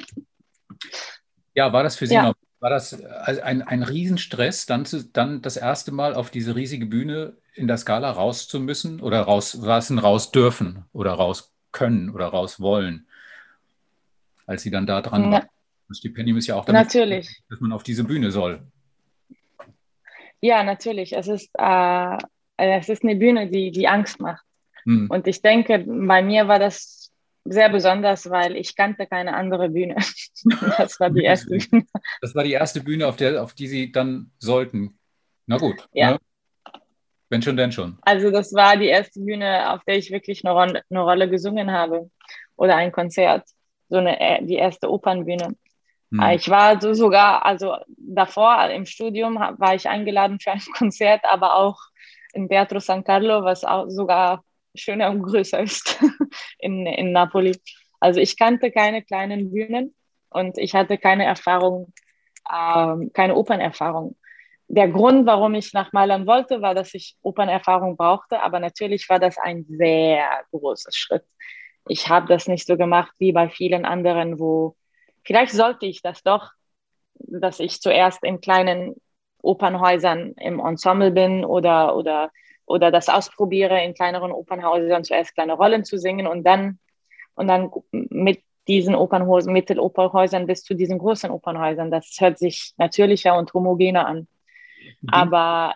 ja, 1.56 1.74
war 1.74 1.84
das 1.84 1.96
für 1.96 2.08
Sie 2.08 2.14
ja. 2.14 2.24
noch, 2.24 2.36
war 2.60 2.70
das 2.70 3.02
ein, 3.04 3.62
ein 3.62 3.84
Riesenstress, 3.84 4.66
dann, 4.66 4.86
zu, 4.86 5.04
dann 5.04 5.42
das 5.42 5.58
erste 5.58 5.92
Mal 5.92 6.14
auf 6.14 6.30
diese 6.30 6.56
riesige 6.56 6.86
Bühne 6.86 7.34
in 7.56 7.68
der 7.68 7.78
Skala 7.78 8.12
raus 8.12 8.48
zu 8.48 8.60
müssen 8.60 9.02
oder 9.02 9.22
raus, 9.22 9.60
was 9.62 9.88
denn 9.88 10.00
raus 10.00 10.32
dürfen 10.32 10.86
oder 10.94 11.14
raus 11.14 11.54
können 11.72 12.10
oder 12.10 12.28
raus 12.28 12.60
wollen, 12.60 13.08
als 14.46 14.64
Sie 14.64 14.72
dann 14.72 14.86
da 14.86 15.02
dran 15.02 15.26
ja. 15.26 15.32
waren? 15.32 15.48
Das 15.90 15.98
Stipendium 15.98 16.38
ist 16.38 16.48
ja 16.48 16.56
auch 16.56 16.66
damit, 16.66 16.84
natürlich. 16.86 17.44
dass 17.50 17.60
man 17.60 17.72
auf 17.72 17.84
diese 17.84 18.04
Bühne 18.04 18.32
soll. 18.32 18.62
Ja, 20.40 20.64
natürlich. 20.64 21.14
Es 21.14 21.28
ist, 21.28 21.50
äh, 21.58 22.18
es 22.58 22.90
ist 22.90 23.04
eine 23.04 23.16
Bühne, 23.16 23.50
die, 23.50 23.72
die 23.72 23.88
Angst 23.88 24.20
macht. 24.20 24.44
Hm. 24.84 25.10
Und 25.10 25.28
ich 25.28 25.42
denke, 25.42 25.80
bei 25.88 26.22
mir 26.22 26.48
war 26.48 26.60
das 26.60 27.03
sehr 27.46 27.70
besonders, 27.70 28.30
weil 28.30 28.56
ich 28.56 28.76
kannte 28.76 29.06
keine 29.08 29.36
andere 29.36 29.70
Bühne. 29.70 29.96
Das 30.78 31.00
war 31.00 31.10
die 31.10 31.24
erste 31.24 31.58
Bühne. 31.58 31.86
Das 32.22 32.36
war 32.36 32.44
die 32.44 32.52
erste 32.52 32.82
Bühne, 32.82 33.08
auf, 33.08 33.16
der, 33.16 33.42
auf 33.42 33.54
die 33.54 33.68
Sie 33.68 33.92
dann 33.92 34.32
sollten. 34.40 35.00
Na 35.46 35.58
gut. 35.58 35.88
Ja. 35.94 36.12
Ne? 36.12 36.20
Wenn 37.30 37.42
schon, 37.42 37.58
denn 37.58 37.72
schon. 37.72 37.98
Also 38.02 38.30
das 38.30 38.54
war 38.54 38.78
die 38.78 38.88
erste 38.88 39.20
Bühne, 39.20 39.72
auf 39.72 39.84
der 39.86 39.98
ich 39.98 40.12
wirklich 40.12 40.46
eine, 40.46 40.54
Rolle, 40.54 40.84
eine 40.90 41.02
Rolle 41.02 41.30
gesungen 41.30 41.72
habe 41.72 42.10
oder 42.56 42.76
ein 42.76 42.92
Konzert. 42.92 43.48
So 43.90 43.98
eine, 43.98 44.20
äh, 44.20 44.46
die 44.46 44.56
erste 44.56 44.90
Opernbühne. 44.90 45.56
Hm. 46.12 46.22
Ich 46.36 46.50
war 46.50 46.80
so 46.80 46.94
sogar, 46.94 47.46
also 47.46 47.78
davor 47.98 48.70
im 48.70 48.86
Studium 48.86 49.36
war 49.36 49.76
ich 49.76 49.90
eingeladen 49.90 50.40
für 50.40 50.52
ein 50.52 50.62
Konzert, 50.78 51.22
aber 51.26 51.56
auch 51.56 51.80
in 52.34 52.48
Teatro 52.48 52.80
San 52.80 53.04
Carlo, 53.04 53.44
was 53.44 53.64
auch 53.64 53.90
sogar 53.90 54.44
schöner 54.76 55.10
und 55.10 55.22
größer 55.24 55.60
ist 55.62 56.00
in, 56.60 56.86
in 56.86 57.12
Napoli. 57.12 57.58
Also 58.00 58.20
ich 58.20 58.38
kannte 58.38 58.72
keine 58.72 59.04
kleinen 59.04 59.52
Bühnen 59.52 59.96
und 60.30 60.58
ich 60.58 60.76
hatte 60.76 60.98
keine 60.98 61.26
Erfahrung, 61.26 61.94
ähm, 62.52 63.12
keine 63.14 63.36
Opernerfahrung. 63.36 64.18
Der 64.68 64.88
Grund, 64.88 65.26
warum 65.26 65.54
ich 65.56 65.74
nach 65.74 65.94
Mailand 65.94 66.26
wollte, 66.26 66.62
war, 66.62 66.74
dass 66.74 66.94
ich 66.94 67.16
Opernerfahrung 67.22 67.96
brauchte, 67.96 68.42
aber 68.42 68.60
natürlich 68.60 69.08
war 69.10 69.20
das 69.20 69.38
ein 69.38 69.66
sehr 69.68 70.28
großer 70.52 70.92
Schritt. 70.92 71.24
Ich 71.88 72.10
habe 72.10 72.28
das 72.28 72.48
nicht 72.48 72.66
so 72.66 72.78
gemacht 72.78 73.14
wie 73.20 73.34
bei 73.34 73.50
vielen 73.50 73.86
anderen, 73.86 74.40
wo 74.40 74.76
vielleicht 75.24 75.54
sollte 75.54 75.86
ich 75.86 76.02
das 76.02 76.24
doch, 76.24 76.52
dass 77.16 77.60
ich 77.60 77.82
zuerst 77.82 78.24
in 78.24 78.42
kleinen 78.42 78.96
Opernhäusern 79.42 80.34
im 80.40 80.60
Ensemble 80.60 81.12
bin 81.12 81.46
oder, 81.46 81.96
oder 81.96 82.32
oder 82.66 82.92
das 82.92 83.10
ausprobiere, 83.10 83.84
in 83.84 83.94
kleineren 83.94 84.32
Opernhäusern 84.32 85.04
zuerst 85.04 85.34
kleine 85.34 85.54
Rollen 85.54 85.84
zu 85.84 85.98
singen 85.98 86.28
und 86.28 86.44
dann, 86.44 86.80
und 87.36 87.48
dann 87.48 87.72
mit 87.92 88.42
diesen 88.68 88.96
Opernhäusern, 88.96 89.54
Mittelopernhäusern 89.54 90.48
bis 90.48 90.64
zu 90.64 90.74
diesen 90.74 90.98
großen 90.98 91.30
Opernhäusern. 91.30 91.92
Das 91.92 92.16
hört 92.20 92.40
sich 92.40 92.74
natürlicher 92.78 93.38
und 93.38 93.54
homogener 93.54 94.08
an. 94.08 94.28
Aber 95.08 95.76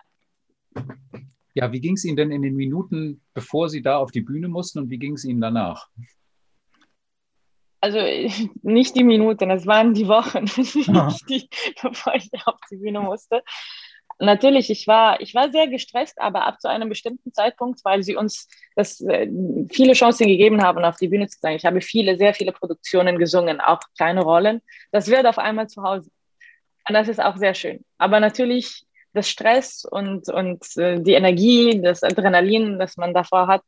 ja, 1.54 1.72
wie 1.72 1.80
ging 1.80 1.94
es 1.94 2.04
Ihnen 2.04 2.16
denn 2.16 2.30
in 2.30 2.42
den 2.42 2.54
Minuten, 2.54 3.20
bevor 3.34 3.68
Sie 3.68 3.82
da 3.82 3.98
auf 3.98 4.10
die 4.10 4.20
Bühne 4.20 4.48
mussten 4.48 4.78
und 4.78 4.90
wie 4.90 4.98
ging 4.98 5.14
es 5.14 5.24
Ihnen 5.24 5.40
danach? 5.40 5.88
also 7.80 7.98
nicht 8.62 8.96
die 8.96 9.04
Minuten, 9.04 9.50
es 9.50 9.66
waren 9.66 9.94
die 9.94 10.08
Wochen, 10.08 10.46
die, 11.28 11.48
bevor 11.82 12.14
ich 12.14 12.30
auf 12.44 12.60
die 12.70 12.76
Bühne 12.76 13.00
musste. 13.00 13.42
Natürlich, 14.20 14.68
ich 14.70 14.86
war, 14.88 15.20
ich 15.20 15.34
war 15.34 15.50
sehr 15.52 15.68
gestresst, 15.68 16.20
aber 16.20 16.44
ab 16.44 16.60
zu 16.60 16.68
einem 16.68 16.88
bestimmten 16.88 17.32
Zeitpunkt, 17.32 17.84
weil 17.84 18.02
sie 18.02 18.16
uns 18.16 18.48
das, 18.74 19.00
äh, 19.00 19.28
viele 19.70 19.92
Chancen 19.92 20.26
gegeben 20.26 20.62
haben, 20.62 20.84
auf 20.84 20.96
die 20.96 21.08
Bühne 21.08 21.28
zu 21.28 21.38
sein. 21.40 21.56
Ich 21.56 21.64
habe 21.64 21.80
viele, 21.80 22.16
sehr 22.18 22.34
viele 22.34 22.52
Produktionen 22.52 23.18
gesungen, 23.18 23.60
auch 23.60 23.80
kleine 23.96 24.22
Rollen. 24.22 24.60
Das 24.90 25.08
wird 25.08 25.26
auf 25.26 25.38
einmal 25.38 25.68
zu 25.68 25.82
Hause. 25.82 26.10
Und 26.88 26.94
das 26.94 27.08
ist 27.08 27.20
auch 27.20 27.36
sehr 27.36 27.54
schön. 27.54 27.84
Aber 27.98 28.18
natürlich, 28.18 28.84
das 29.12 29.28
Stress 29.28 29.84
und, 29.84 30.28
und 30.28 30.64
äh, 30.76 31.00
die 31.00 31.14
Energie, 31.14 31.80
das 31.80 32.02
Adrenalin, 32.02 32.78
das 32.78 32.96
man 32.96 33.14
davor 33.14 33.46
hat, 33.46 33.62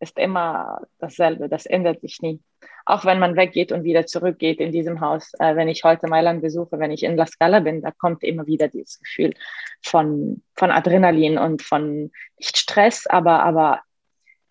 ist 0.00 0.18
immer 0.18 0.82
dasselbe. 0.98 1.48
Das 1.48 1.66
ändert 1.66 2.00
sich 2.00 2.20
nie 2.20 2.40
auch 2.86 3.04
wenn 3.04 3.18
man 3.18 3.36
weggeht 3.36 3.72
und 3.72 3.82
wieder 3.82 4.06
zurückgeht 4.06 4.60
in 4.60 4.70
diesem 4.70 5.00
Haus. 5.00 5.32
Äh, 5.40 5.56
wenn 5.56 5.68
ich 5.68 5.82
heute 5.82 6.06
Mailand 6.06 6.40
besuche, 6.40 6.78
wenn 6.78 6.92
ich 6.92 7.02
in 7.02 7.16
La 7.16 7.26
Scala 7.26 7.58
bin, 7.60 7.82
da 7.82 7.90
kommt 7.90 8.22
immer 8.22 8.46
wieder 8.46 8.68
dieses 8.68 9.00
Gefühl 9.00 9.34
von, 9.82 10.42
von 10.54 10.70
Adrenalin 10.70 11.36
und 11.36 11.62
von 11.62 12.12
nicht 12.38 12.56
Stress, 12.56 13.06
aber, 13.08 13.42
aber 13.42 13.82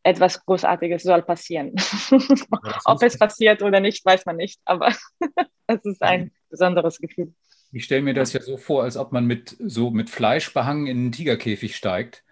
etwas 0.04 0.46
Großartiges 0.46 1.04
soll 1.04 1.24
passieren. 1.24 1.74
Ob 2.86 3.02
es 3.02 3.18
passiert 3.18 3.64
oder 3.64 3.80
nicht, 3.80 4.06
weiß 4.06 4.26
man 4.26 4.36
nicht, 4.36 4.60
aber 4.66 4.94
es 5.68 5.86
ist 5.86 6.02
ein 6.04 6.32
besonderes 6.50 7.00
Gefühl. 7.00 7.34
Ich 7.72 7.86
stelle 7.86 8.02
mir 8.02 8.14
das 8.14 8.34
ja 8.34 8.42
so 8.42 8.58
vor, 8.58 8.84
als 8.84 8.96
ob 8.96 9.12
man 9.12 9.26
mit 9.26 9.58
so 9.60 9.92
mit 9.92 10.10
Fleisch 10.10 10.54
behangen 10.54 10.88
in 10.88 10.98
einen 10.98 11.12
Tigerkäfig 11.12 11.76
steigt. 11.76 12.24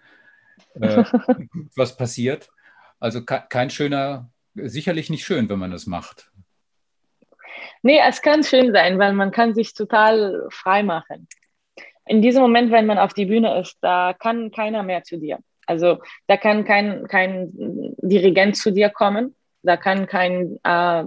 Äh, 0.74 1.04
was 1.76 1.96
passiert? 1.96 2.48
Also 3.04 3.22
kein 3.22 3.68
schöner 3.68 4.30
sicherlich 4.54 5.10
nicht 5.10 5.26
schön, 5.26 5.46
wenn 5.50 5.58
man 5.58 5.70
das 5.70 5.86
macht. 5.86 6.30
Nee, 7.82 8.00
es 8.02 8.22
kann 8.22 8.42
schön 8.42 8.72
sein, 8.72 8.98
weil 8.98 9.12
man 9.12 9.30
kann 9.30 9.52
sich 9.52 9.74
total 9.74 10.46
frei 10.50 10.82
machen. 10.82 11.28
In 12.06 12.22
diesem 12.22 12.40
Moment, 12.40 12.72
wenn 12.72 12.86
man 12.86 12.96
auf 12.96 13.12
die 13.12 13.26
Bühne 13.26 13.60
ist, 13.60 13.76
da 13.82 14.14
kann 14.14 14.50
keiner 14.52 14.82
mehr 14.82 15.02
zu 15.02 15.18
dir. 15.18 15.38
Also 15.66 15.98
da 16.28 16.38
kann 16.38 16.64
kein, 16.64 17.06
kein 17.06 17.50
Dirigent 17.98 18.56
zu 18.56 18.72
dir 18.72 18.88
kommen, 18.88 19.36
da 19.62 19.76
kann 19.76 20.06
kein 20.06 20.58
äh, 20.62 21.04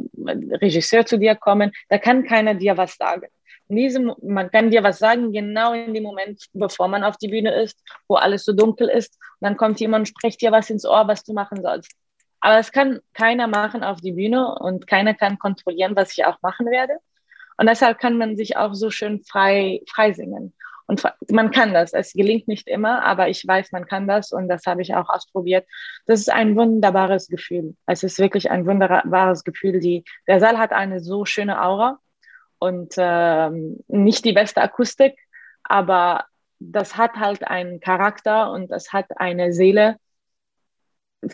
Regisseur 0.61 1.03
zu 1.03 1.17
dir 1.17 1.33
kommen, 1.33 1.71
da 1.89 1.97
kann 1.97 2.25
keiner 2.25 2.53
dir 2.53 2.77
was 2.77 2.95
sagen. 2.95 3.25
Diesem, 3.69 4.13
man 4.21 4.49
kann 4.49 4.71
dir 4.71 4.83
was 4.83 4.99
sagen, 4.99 5.31
genau 5.33 5.73
in 5.73 5.93
dem 5.93 6.03
Moment, 6.03 6.45
bevor 6.53 6.87
man 6.87 7.03
auf 7.03 7.17
die 7.17 7.27
Bühne 7.27 7.53
ist, 7.53 7.77
wo 8.07 8.15
alles 8.15 8.45
so 8.45 8.53
dunkel 8.53 8.87
ist. 8.87 9.17
Und 9.39 9.47
dann 9.47 9.57
kommt 9.57 9.79
jemand 9.79 10.01
und 10.01 10.07
spricht 10.07 10.41
dir 10.41 10.51
was 10.51 10.69
ins 10.69 10.85
Ohr, 10.85 11.07
was 11.07 11.23
du 11.23 11.33
machen 11.33 11.61
sollst. 11.61 11.91
Aber 12.39 12.59
es 12.59 12.71
kann 12.71 12.99
keiner 13.13 13.47
machen 13.47 13.83
auf 13.83 13.99
die 13.99 14.13
Bühne 14.13 14.55
und 14.55 14.87
keiner 14.87 15.13
kann 15.13 15.37
kontrollieren, 15.39 15.95
was 15.95 16.17
ich 16.17 16.25
auch 16.25 16.41
machen 16.41 16.67
werde. 16.67 16.93
Und 17.57 17.67
deshalb 17.67 17.99
kann 17.99 18.17
man 18.17 18.37
sich 18.37 18.55
auch 18.55 18.73
so 18.73 18.89
schön 18.89 19.23
frei, 19.23 19.81
frei 19.89 20.13
singen. 20.13 20.53
Und 20.85 21.03
man 21.29 21.51
kann 21.51 21.73
das. 21.73 21.91
Es 21.91 22.13
gelingt 22.13 22.47
nicht 22.47 22.67
immer, 22.67 23.03
aber 23.03 23.27
ich 23.27 23.45
weiß, 23.45 23.73
man 23.73 23.85
kann 23.85 24.07
das 24.07 24.31
und 24.31 24.47
das 24.47 24.65
habe 24.65 24.81
ich 24.81 24.95
auch 24.95 25.09
ausprobiert. 25.09 25.67
Das 26.05 26.21
ist 26.21 26.31
ein 26.31 26.55
wunderbares 26.55 27.27
Gefühl. 27.27 27.75
Es 27.85 28.03
ist 28.03 28.19
wirklich 28.19 28.49
ein 28.49 28.65
wunderbares 28.65 29.43
Gefühl. 29.43 29.81
Die, 29.81 30.05
der 30.27 30.39
Saal 30.39 30.57
hat 30.57 30.71
eine 30.71 31.01
so 31.01 31.25
schöne 31.25 31.61
Aura 31.61 31.99
und 32.59 32.93
äh, 32.97 33.49
nicht 33.87 34.25
die 34.25 34.33
beste 34.33 34.61
Akustik, 34.61 35.17
aber 35.63 36.25
das 36.59 36.97
hat 36.97 37.15
halt 37.15 37.43
einen 37.47 37.79
Charakter 37.79 38.51
und 38.51 38.71
es 38.71 38.93
hat 38.93 39.05
eine 39.17 39.53
Seele, 39.53 39.97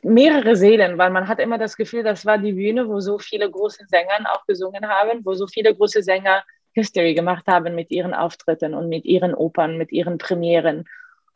mehrere 0.01 0.55
Seelen, 0.55 0.97
weil 0.97 1.11
man 1.11 1.27
hat 1.27 1.39
immer 1.39 1.57
das 1.57 1.75
Gefühl, 1.75 2.03
das 2.03 2.25
war 2.25 2.37
die 2.37 2.53
Bühne, 2.53 2.87
wo 2.87 2.99
so 2.99 3.19
viele 3.19 3.49
große 3.49 3.85
Sänger 3.87 4.33
auch 4.33 4.45
gesungen 4.45 4.87
haben, 4.87 5.25
wo 5.25 5.33
so 5.33 5.47
viele 5.47 5.75
große 5.75 6.01
Sänger 6.03 6.43
History 6.73 7.13
gemacht 7.13 7.45
haben 7.47 7.75
mit 7.75 7.91
ihren 7.91 8.13
Auftritten 8.13 8.73
und 8.73 8.89
mit 8.89 9.05
ihren 9.05 9.35
Opern, 9.35 9.77
mit 9.77 9.91
ihren 9.91 10.17
Premieren. 10.17 10.85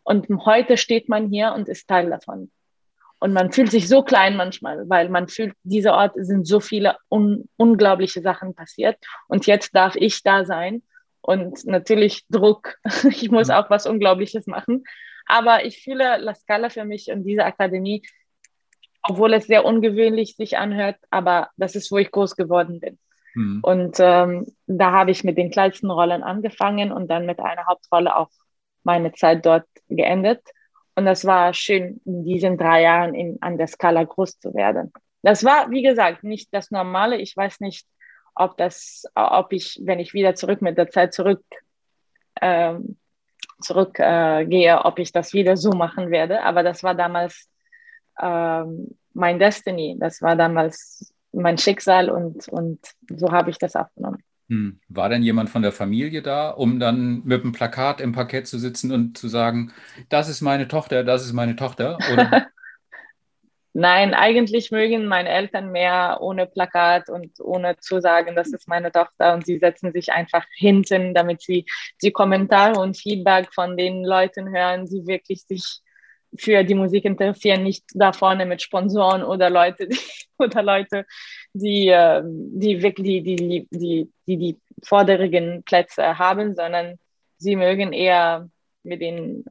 Und 0.04 0.28
heute 0.45 0.78
steht 0.78 1.10
man 1.10 1.30
hier 1.30 1.54
und 1.54 1.69
ist 1.69 1.88
Teil 1.88 2.10
davon. 2.10 2.50
Und 3.19 3.34
man 3.34 3.51
fühlt 3.51 3.71
sich 3.71 3.88
so 3.88 4.03
klein 4.03 4.36
manchmal, 4.36 4.88
weil 4.89 5.10
man 5.10 5.27
fühlt, 5.27 5.53
dieser 5.63 5.93
Ort 5.93 6.13
sind 6.15 6.47
so 6.47 6.60
viele 6.60 6.97
un 7.10 7.49
unglaubliche 7.58 8.21
Sachen 8.21 8.53
passiert. 8.53 8.97
Und 9.27 9.47
jetzt 9.47 9.75
darf 9.75 9.95
ich 9.95 10.21
da 10.23 10.45
sein. 10.45 10.84
Und 11.21 11.65
natürlich 11.65 12.25
Druck. 12.30 12.75
Ich 13.10 13.32
muss 13.32 13.49
auch 13.49 13.69
was 13.69 13.88
Unglaubliches 13.88 14.47
machen. 14.47 14.84
Aber 15.25 15.65
ich 15.65 15.82
fühle 15.82 16.17
La 16.17 16.36
Scala 16.36 16.69
für 16.69 16.86
mich 16.86 17.12
und 17.12 17.23
diese 17.25 17.43
Akademie 17.43 18.03
obwohl 19.10 19.34
es 19.34 19.47
sehr 19.47 19.65
ungewöhnlich 19.65 20.36
sich 20.36 20.58
anhört, 20.58 20.97
aber 21.10 21.49
das 21.58 21.75
ist, 21.75 21.91
wo 21.91 21.97
ich 21.97 22.12
groß 22.12 22.36
geworden 22.36 22.80
bin. 22.80 22.99
Mhm. 23.36 23.60
Und 23.63 23.97
ähm, 23.99 24.47
da 24.67 24.91
habe 24.91 25.12
ich 25.12 25.23
mit 25.23 25.38
den 25.38 25.51
kleinsten 25.51 25.89
Rollen 25.89 26.23
angefangen 26.23 26.91
und 26.91 27.08
dann 27.08 27.25
mit 27.25 27.39
einer 27.39 27.65
Hauptrolle 27.65 28.15
auch 28.15 28.30
meine 28.84 29.13
Zeit 29.13 29.45
dort 29.45 29.65
geendet. 29.89 30.41
Und 30.97 31.05
das 31.05 31.25
war 31.25 31.53
schön, 31.53 32.01
in 32.05 32.23
diesen 32.23 32.57
drei 32.57 32.81
Jahren 32.81 33.13
in, 33.13 33.38
an 33.41 33.60
der 33.60 33.67
Skala 33.67 34.03
groß 34.03 34.39
zu 34.39 34.55
werden. 34.55 34.91
Das 35.21 35.43
war, 35.43 35.69
wie 35.69 35.83
gesagt, 35.83 36.23
nicht 36.23 36.51
das 36.51 36.71
Normale. 36.71 37.17
Ich 37.17 37.38
weiß 37.38 37.60
nicht, 37.60 37.86
ob 38.33 38.57
das, 38.57 39.03
ob 39.13 39.53
ich, 39.53 39.79
wenn 39.83 39.99
ich 39.99 40.15
wieder 40.15 40.33
zurück 40.33 40.60
mit 40.63 40.75
der 40.75 40.89
Zeit 40.89 41.13
zurück 41.13 41.43
ähm, 42.41 42.97
zurückgehe, 43.62 44.73
äh, 44.73 44.73
ob 44.73 44.97
ich 44.97 45.12
das 45.12 45.33
wieder 45.33 45.55
so 45.55 45.69
machen 45.69 46.10
werde. 46.10 46.41
Aber 46.41 46.63
das 46.63 46.81
war 46.81 46.95
damals 46.95 47.47
ähm, 48.19 48.97
mein 49.13 49.38
Destiny. 49.38 49.97
Das 49.99 50.23
war 50.23 50.36
damals 50.36 51.13
mein 51.31 51.60
Schicksal 51.60 52.10
und, 52.10 52.47
und 52.47 52.79
so 53.07 53.31
habe 53.31 53.51
ich 53.51 53.60
das 53.60 53.75
aufgenommen. 53.75 54.23
Hm. 54.49 54.79
War 54.88 55.10
denn 55.10 55.23
jemand 55.23 55.49
von 55.49 55.62
der 55.62 55.73
Familie 55.73 56.21
da, 56.21 56.49
um 56.49 56.79
dann 56.79 57.21
mit 57.25 57.43
dem 57.43 57.51
Plakat 57.51 57.99
im 57.99 58.13
Parkett 58.13 58.47
zu 58.47 58.57
sitzen 58.57 58.91
und 58.93 59.17
zu 59.17 59.27
sagen, 59.27 59.73
das 60.10 60.29
ist 60.29 60.41
meine 60.41 60.67
Tochter, 60.67 61.03
das 61.03 61.25
ist 61.25 61.33
meine 61.33 61.55
Tochter? 61.55 61.97
Nein, 63.79 64.15
eigentlich 64.15 64.71
mögen 64.71 65.05
meine 65.05 65.29
Eltern 65.29 65.71
mehr 65.71 66.17
ohne 66.21 66.47
Plakat 66.47 67.10
und 67.10 67.39
ohne 67.39 67.77
zu 67.77 68.01
sagen, 68.01 68.36
das 68.36 68.51
ist 68.51 68.67
meine 68.67 68.91
Tochter. 68.91 69.36
Und 69.36 69.45
sie 69.45 69.60
setzen 69.60 69.91
sich 69.91 70.12
einfach 70.12 70.45
hinten, 70.55 71.13
damit 71.13 71.43
sie 71.43 71.65
die 72.01 72.12
Kommentare 72.12 72.79
und 72.79 72.97
Feedback 72.97 73.53
von 73.53 73.77
den 73.77 74.03
Leuten 74.03 74.49
hören, 74.49 74.86
die 74.86 75.05
wirklich 75.05 75.43
sich 75.43 75.81
für 76.36 76.63
die 76.63 76.73
Musik 76.73 77.05
interessieren, 77.05 77.62
nicht 77.62 77.83
da 77.93 78.13
vorne 78.13 78.47
mit 78.47 78.63
Sponsoren 78.63 79.23
oder 79.23 79.51
Leute, 79.51 79.88
oder 80.39 80.63
Leute, 80.63 81.05
die, 81.58 81.88
ähm, 81.88 82.60
die 82.60 82.82
wirklich 82.82 83.24
die, 83.24 83.36
die, 83.36 83.67
die, 83.72 84.10
die, 84.28 84.38
die 84.38 84.58
vorderigen 84.84 85.63
Plätze 85.63 86.17
haben, 86.17 86.56
sondern 86.56 86.98
sie 87.38 87.56
mögen 87.56 87.93
eher 87.93 88.50
mit 88.84 89.02
den, 89.02 89.46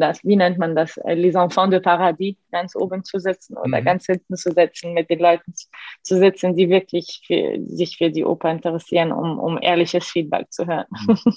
das, 0.00 0.24
wie 0.24 0.36
nennt 0.36 0.58
man 0.58 0.74
das, 0.74 0.96
äh, 0.98 1.14
les 1.14 1.34
enfants 1.34 1.70
de 1.70 1.80
paradis, 1.80 2.36
ganz 2.50 2.74
oben 2.74 3.04
zu 3.04 3.18
sitzen 3.18 3.56
oder 3.56 3.80
mhm. 3.80 3.84
ganz 3.84 4.06
hinten 4.06 4.36
zu 4.36 4.52
sitzen, 4.52 4.94
mit 4.94 5.10
den 5.10 5.20
Leuten 5.20 5.52
zu 6.02 6.18
sitzen, 6.18 6.56
die 6.56 6.68
wirklich 6.68 7.22
für, 7.26 7.58
sich 7.64 7.96
für 7.96 8.10
die 8.10 8.24
Oper 8.24 8.50
interessieren, 8.50 9.12
um, 9.12 9.38
um 9.38 9.58
ehrliches 9.60 10.06
Feedback 10.06 10.50
zu 10.52 10.66
hören. 10.66 10.86
Mhm. 10.90 11.34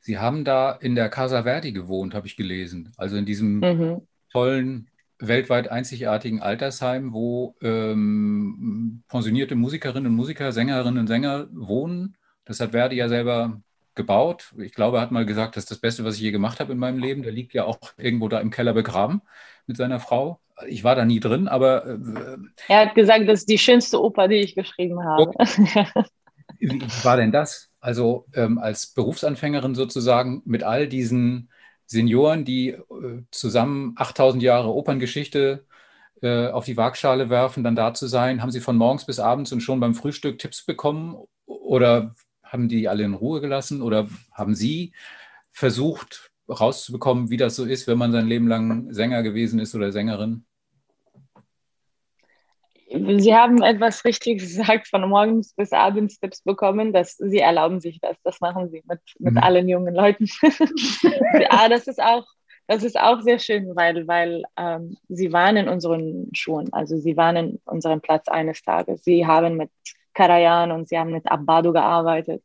Sie 0.00 0.18
haben 0.18 0.44
da 0.44 0.72
in 0.72 0.94
der 0.96 1.08
Casa 1.08 1.44
Verdi 1.44 1.72
gewohnt, 1.72 2.14
habe 2.14 2.26
ich 2.26 2.36
gelesen. 2.36 2.92
Also 2.96 3.16
in 3.16 3.24
diesem 3.24 3.60
mhm. 3.60 4.06
tollen, 4.32 4.90
weltweit 5.28 5.70
einzigartigen 5.70 6.42
Altersheim, 6.42 7.12
wo 7.12 7.54
ähm, 7.62 9.02
pensionierte 9.08 9.54
Musikerinnen 9.54 10.10
und 10.10 10.16
Musiker, 10.16 10.52
Sängerinnen 10.52 10.98
und 10.98 11.06
Sänger 11.06 11.46
wohnen. 11.52 12.16
Das 12.44 12.60
hat 12.60 12.72
Verdi 12.72 12.96
ja 12.96 13.08
selber 13.08 13.60
gebaut. 13.94 14.52
Ich 14.58 14.72
glaube, 14.72 14.98
er 14.98 15.02
hat 15.02 15.12
mal 15.12 15.26
gesagt, 15.26 15.56
das 15.56 15.64
ist 15.64 15.70
das 15.70 15.78
Beste, 15.78 16.04
was 16.04 16.16
ich 16.16 16.22
je 16.22 16.30
gemacht 16.30 16.60
habe 16.60 16.72
in 16.72 16.78
meinem 16.78 16.98
Leben. 16.98 17.22
Der 17.22 17.32
liegt 17.32 17.54
ja 17.54 17.64
auch 17.64 17.78
irgendwo 17.96 18.28
da 18.28 18.40
im 18.40 18.50
Keller 18.50 18.72
begraben 18.72 19.22
mit 19.66 19.76
seiner 19.76 20.00
Frau. 20.00 20.40
Ich 20.66 20.84
war 20.84 20.94
da 20.94 21.04
nie 21.04 21.20
drin, 21.20 21.48
aber. 21.48 21.86
Äh, 21.86 22.36
er 22.68 22.86
hat 22.86 22.94
gesagt, 22.94 23.28
das 23.28 23.40
ist 23.40 23.48
die 23.48 23.58
schönste 23.58 24.00
Oper, 24.02 24.28
die 24.28 24.36
ich 24.36 24.54
geschrieben 24.54 25.04
habe. 25.04 25.32
Wie 26.58 26.80
war 27.02 27.16
denn 27.16 27.32
das? 27.32 27.70
Also 27.80 28.26
ähm, 28.34 28.58
als 28.58 28.88
Berufsanfängerin 28.88 29.74
sozusagen 29.74 30.42
mit 30.44 30.62
all 30.62 30.86
diesen 30.86 31.48
Senioren, 31.92 32.44
die 32.44 32.70
äh, 32.70 33.22
zusammen 33.30 33.94
8000 33.96 34.42
Jahre 34.42 34.74
Operngeschichte 34.74 35.66
äh, 36.22 36.48
auf 36.48 36.64
die 36.64 36.76
Waagschale 36.76 37.30
werfen, 37.30 37.64
dann 37.64 37.76
da 37.76 37.94
zu 37.94 38.06
sein? 38.08 38.42
Haben 38.42 38.50
Sie 38.50 38.60
von 38.60 38.76
morgens 38.76 39.06
bis 39.06 39.20
abends 39.20 39.52
und 39.52 39.60
schon 39.60 39.80
beim 39.80 39.94
Frühstück 39.94 40.38
Tipps 40.38 40.64
bekommen? 40.64 41.16
Oder 41.46 42.14
haben 42.42 42.68
die 42.68 42.88
alle 42.88 43.04
in 43.04 43.14
Ruhe 43.14 43.40
gelassen? 43.40 43.82
Oder 43.82 44.08
haben 44.32 44.54
Sie 44.54 44.92
versucht, 45.52 46.30
rauszubekommen, 46.48 47.30
wie 47.30 47.36
das 47.36 47.56
so 47.56 47.64
ist, 47.64 47.86
wenn 47.86 47.98
man 47.98 48.12
sein 48.12 48.26
Leben 48.26 48.48
lang 48.48 48.92
Sänger 48.92 49.22
gewesen 49.22 49.58
ist 49.60 49.74
oder 49.74 49.92
Sängerin? 49.92 50.44
Sie 52.92 53.34
haben 53.34 53.62
etwas 53.62 54.04
richtig 54.04 54.40
gesagt, 54.40 54.88
von 54.88 55.08
morgens 55.08 55.54
bis 55.54 55.72
abends 55.72 56.18
Tipps 56.18 56.42
bekommen, 56.42 56.92
dass 56.92 57.16
Sie 57.16 57.38
erlauben 57.38 57.80
sich 57.80 58.00
das. 58.00 58.16
Das 58.22 58.40
machen 58.40 58.70
Sie 58.70 58.82
mit, 58.86 59.00
mit 59.18 59.34
mhm. 59.34 59.38
allen 59.38 59.68
jungen 59.68 59.94
Leuten. 59.94 60.26
ja, 61.32 61.68
das 61.68 61.86
ist 61.86 62.02
auch, 62.02 62.24
das 62.66 62.82
ist 62.82 62.98
auch 62.98 63.20
sehr 63.20 63.38
schön, 63.38 63.74
weil, 63.74 64.06
weil 64.06 64.42
ähm, 64.56 64.96
Sie 65.08 65.32
waren 65.32 65.56
in 65.56 65.68
unseren 65.68 66.28
Schuhen, 66.32 66.72
also 66.72 66.96
Sie 66.98 67.16
waren 67.16 67.36
in 67.36 67.60
unserem 67.64 68.00
Platz 68.00 68.28
eines 68.28 68.62
Tages. 68.62 69.04
Sie 69.04 69.26
haben 69.26 69.56
mit 69.56 69.70
Karajan 70.14 70.70
und 70.70 70.88
Sie 70.88 70.98
haben 70.98 71.12
mit 71.12 71.30
Abbado 71.30 71.72
gearbeitet. 71.72 72.42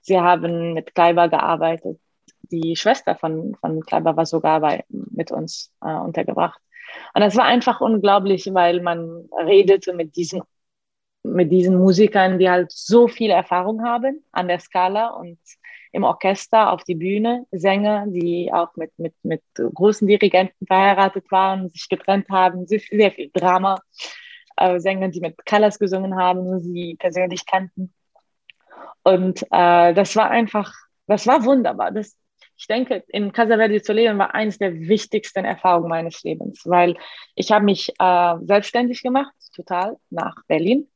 Sie 0.00 0.18
haben 0.18 0.74
mit 0.74 0.94
Kleiber 0.94 1.28
gearbeitet. 1.28 1.98
Die 2.50 2.76
Schwester 2.76 3.16
von, 3.16 3.56
von 3.60 3.80
Kleiber 3.80 4.16
war 4.16 4.26
sogar 4.26 4.60
bei, 4.60 4.84
mit 4.88 5.30
uns 5.30 5.72
äh, 5.80 5.94
untergebracht. 5.94 6.60
Und 7.14 7.20
das 7.20 7.36
war 7.36 7.44
einfach 7.44 7.80
unglaublich, 7.80 8.48
weil 8.52 8.80
man 8.80 9.28
redete 9.46 9.92
mit 9.92 10.16
diesen, 10.16 10.42
mit 11.22 11.50
diesen 11.50 11.78
Musikern, 11.78 12.38
die 12.38 12.50
halt 12.50 12.72
so 12.72 13.08
viel 13.08 13.30
Erfahrung 13.30 13.84
haben 13.84 14.24
an 14.32 14.48
der 14.48 14.58
Skala 14.60 15.08
und 15.08 15.38
im 15.92 16.02
Orchester, 16.02 16.72
auf 16.72 16.82
die 16.82 16.96
Bühne, 16.96 17.46
Sänger, 17.52 18.06
die 18.08 18.52
auch 18.52 18.74
mit, 18.74 18.90
mit, 18.98 19.14
mit 19.22 19.42
großen 19.56 20.08
Dirigenten 20.08 20.66
verheiratet 20.66 21.30
waren, 21.30 21.70
sich 21.70 21.88
getrennt 21.88 22.28
haben, 22.30 22.66
sehr, 22.66 22.80
sehr 22.80 23.12
viel 23.12 23.30
Drama. 23.32 23.80
Äh, 24.56 24.80
Sänger, 24.80 25.08
die 25.08 25.20
mit 25.20 25.36
Callas 25.46 25.78
gesungen 25.78 26.16
haben 26.16 26.60
sie 26.60 26.96
persönlich 26.98 27.46
kannten. 27.46 27.92
Und 29.04 29.42
äh, 29.50 29.94
das 29.94 30.16
war 30.16 30.30
einfach, 30.30 30.74
das 31.06 31.26
war 31.28 31.44
wunderbar. 31.44 31.92
Das, 31.92 32.16
ich 32.56 32.66
denke, 32.66 33.04
in 33.08 33.32
Casa 33.32 33.56
Verde 33.56 33.82
zu 33.82 33.92
leben 33.92 34.18
war 34.18 34.34
eines 34.34 34.58
der 34.58 34.74
wichtigsten 34.74 35.44
Erfahrungen 35.44 35.88
meines 35.88 36.22
Lebens, 36.22 36.62
weil 36.64 36.96
ich 37.34 37.50
habe 37.50 37.64
mich 37.64 37.92
äh, 37.98 38.34
selbstständig 38.42 39.02
gemacht, 39.02 39.32
total, 39.54 39.96
nach 40.10 40.36
Berlin. 40.46 40.88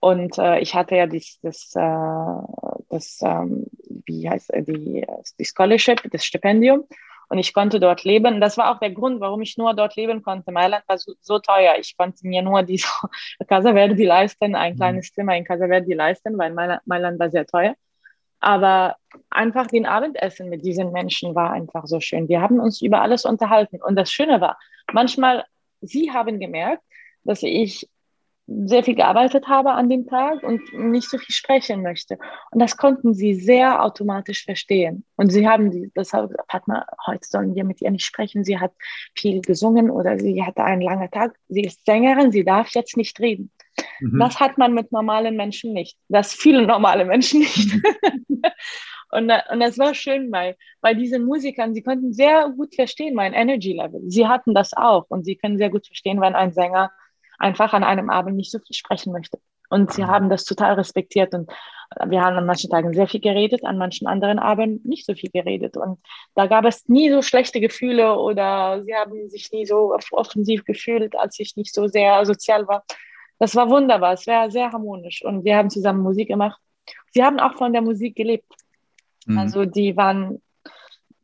Und 0.00 0.38
äh, 0.38 0.60
ich 0.60 0.74
hatte 0.74 0.96
ja 0.96 1.06
dies, 1.06 1.38
das, 1.42 1.72
äh, 1.74 2.82
das 2.88 3.18
ähm, 3.22 3.66
wie 4.06 4.28
heißt 4.28 4.52
die, 4.66 5.06
die 5.38 5.44
Scholarship, 5.44 6.02
das 6.10 6.24
Stipendium. 6.24 6.84
Und 7.28 7.38
ich 7.38 7.52
konnte 7.52 7.80
dort 7.80 8.04
leben. 8.04 8.40
Das 8.40 8.56
war 8.56 8.70
auch 8.70 8.78
der 8.78 8.92
Grund, 8.92 9.20
warum 9.20 9.42
ich 9.42 9.56
nur 9.56 9.74
dort 9.74 9.96
leben 9.96 10.22
konnte. 10.22 10.52
Mailand 10.52 10.84
war 10.86 10.96
so, 10.96 11.14
so 11.20 11.40
teuer. 11.40 11.74
Ich 11.78 11.96
konnte 11.96 12.26
mir 12.26 12.40
nur 12.42 12.62
diese 12.62 12.86
Casa 13.48 13.72
Verde 13.72 14.04
leisten, 14.04 14.54
ein 14.54 14.74
mhm. 14.74 14.76
kleines 14.76 15.12
Zimmer 15.12 15.36
in 15.36 15.44
Casa 15.44 15.66
Verde 15.66 15.92
leisten, 15.94 16.38
weil 16.38 16.52
Mailand, 16.52 16.86
Mailand 16.86 17.18
war 17.18 17.30
sehr 17.30 17.46
teuer. 17.46 17.74
Aber 18.40 18.96
einfach 19.30 19.66
den 19.66 19.86
Abendessen 19.86 20.48
mit 20.48 20.64
diesen 20.64 20.92
Menschen 20.92 21.34
war 21.34 21.52
einfach 21.52 21.86
so 21.86 22.00
schön. 22.00 22.28
Wir 22.28 22.40
haben 22.40 22.60
uns 22.60 22.82
über 22.82 23.00
alles 23.00 23.24
unterhalten. 23.24 23.80
Und 23.82 23.96
das 23.96 24.10
Schöne 24.10 24.40
war, 24.40 24.58
manchmal, 24.92 25.44
sie 25.80 26.12
haben 26.12 26.38
gemerkt, 26.38 26.82
dass 27.24 27.42
ich 27.42 27.88
sehr 28.48 28.84
viel 28.84 28.94
gearbeitet 28.94 29.48
habe 29.48 29.72
an 29.72 29.88
dem 29.88 30.06
Tag 30.06 30.42
und 30.44 30.72
nicht 30.72 31.10
so 31.10 31.18
viel 31.18 31.34
sprechen 31.34 31.82
möchte. 31.82 32.16
Und 32.52 32.60
das 32.60 32.76
konnten 32.76 33.12
sie 33.12 33.34
sehr 33.34 33.82
automatisch 33.82 34.44
verstehen. 34.44 35.04
Und 35.16 35.30
sie 35.30 35.48
haben 35.48 35.90
das 35.94 36.12
hat 36.12 36.68
man, 36.68 36.82
heute 37.06 37.26
sollen 37.26 37.54
wir 37.56 37.64
mit 37.64 37.80
ihr 37.80 37.90
nicht 37.90 38.04
sprechen. 38.04 38.44
Sie 38.44 38.58
hat 38.58 38.72
viel 39.16 39.40
gesungen 39.40 39.90
oder 39.90 40.18
sie 40.18 40.44
hatte 40.44 40.62
einen 40.62 40.82
langen 40.82 41.10
Tag. 41.10 41.36
Sie 41.48 41.62
ist 41.62 41.84
Sängerin, 41.84 42.30
sie 42.30 42.44
darf 42.44 42.72
jetzt 42.74 42.96
nicht 42.96 43.18
reden. 43.18 43.50
Mhm. 44.00 44.18
Das 44.18 44.40
hat 44.40 44.58
man 44.58 44.74
mit 44.74 44.92
normalen 44.92 45.36
Menschen 45.36 45.72
nicht. 45.72 45.98
Das 46.08 46.32
viele 46.32 46.66
normale 46.66 47.04
Menschen 47.04 47.40
nicht. 47.40 47.74
Mhm. 48.28 48.42
und, 49.10 49.32
und 49.52 49.60
das 49.60 49.78
war 49.78 49.94
schön, 49.94 50.30
weil 50.32 50.56
bei 50.80 50.94
diesen 50.94 51.24
Musikern, 51.24 51.74
sie 51.74 51.82
konnten 51.82 52.12
sehr 52.12 52.50
gut 52.50 52.74
verstehen, 52.74 53.14
mein 53.14 53.32
Energy 53.32 53.72
Level. 53.72 54.02
Sie 54.06 54.26
hatten 54.26 54.54
das 54.54 54.72
auch 54.74 55.06
und 55.08 55.24
sie 55.24 55.36
können 55.36 55.58
sehr 55.58 55.70
gut 55.70 55.86
verstehen, 55.86 56.20
wenn 56.20 56.34
ein 56.34 56.52
Sänger 56.52 56.90
einfach 57.38 57.72
an 57.72 57.84
einem 57.84 58.10
Abend 58.10 58.36
nicht 58.36 58.50
so 58.50 58.58
viel 58.58 58.74
sprechen 58.74 59.12
möchte. 59.12 59.38
Und 59.68 59.92
sie 59.92 60.02
mhm. 60.02 60.08
haben 60.08 60.30
das 60.30 60.44
total 60.44 60.74
respektiert. 60.74 61.34
Und 61.34 61.50
wir 62.06 62.20
haben 62.20 62.36
an 62.36 62.46
manchen 62.46 62.70
Tagen 62.70 62.94
sehr 62.94 63.08
viel 63.08 63.20
geredet, 63.20 63.64
an 63.64 63.78
manchen 63.78 64.06
anderen 64.06 64.38
Abenden 64.38 64.88
nicht 64.88 65.04
so 65.04 65.14
viel 65.14 65.30
geredet. 65.30 65.76
Und 65.76 65.98
da 66.34 66.46
gab 66.46 66.64
es 66.64 66.88
nie 66.88 67.10
so 67.10 67.20
schlechte 67.20 67.60
Gefühle 67.60 68.16
oder 68.16 68.84
sie 68.84 68.94
haben 68.94 69.28
sich 69.28 69.50
nie 69.52 69.66
so 69.66 69.96
offensiv 70.12 70.64
gefühlt, 70.64 71.16
als 71.18 71.38
ich 71.40 71.56
nicht 71.56 71.74
so 71.74 71.88
sehr 71.88 72.24
sozial 72.24 72.68
war 72.68 72.84
das 73.38 73.54
war 73.54 73.68
wunderbar, 73.68 74.14
es 74.14 74.26
war 74.26 74.50
sehr 74.50 74.72
harmonisch 74.72 75.24
und 75.24 75.44
wir 75.44 75.56
haben 75.56 75.70
zusammen 75.70 76.02
Musik 76.02 76.28
gemacht. 76.28 76.60
Sie 77.12 77.22
haben 77.22 77.38
auch 77.40 77.54
von 77.54 77.72
der 77.72 77.82
Musik 77.82 78.16
gelebt. 78.16 78.50
Mhm. 79.26 79.38
Also 79.38 79.64
die 79.64 79.96
waren 79.96 80.40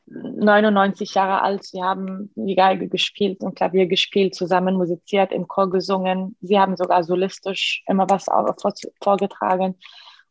99 0.06 1.14
Jahre 1.14 1.42
alt, 1.42 1.64
sie 1.64 1.82
haben 1.82 2.30
die 2.34 2.54
Geige 2.54 2.88
gespielt 2.88 3.42
und 3.42 3.54
Klavier 3.54 3.86
gespielt, 3.86 4.34
zusammen 4.34 4.76
musiziert, 4.76 5.32
im 5.32 5.48
Chor 5.48 5.70
gesungen. 5.70 6.36
Sie 6.40 6.58
haben 6.58 6.76
sogar 6.76 7.02
solistisch 7.02 7.82
immer 7.86 8.08
was 8.10 8.26
vorgetragen. 9.02 9.76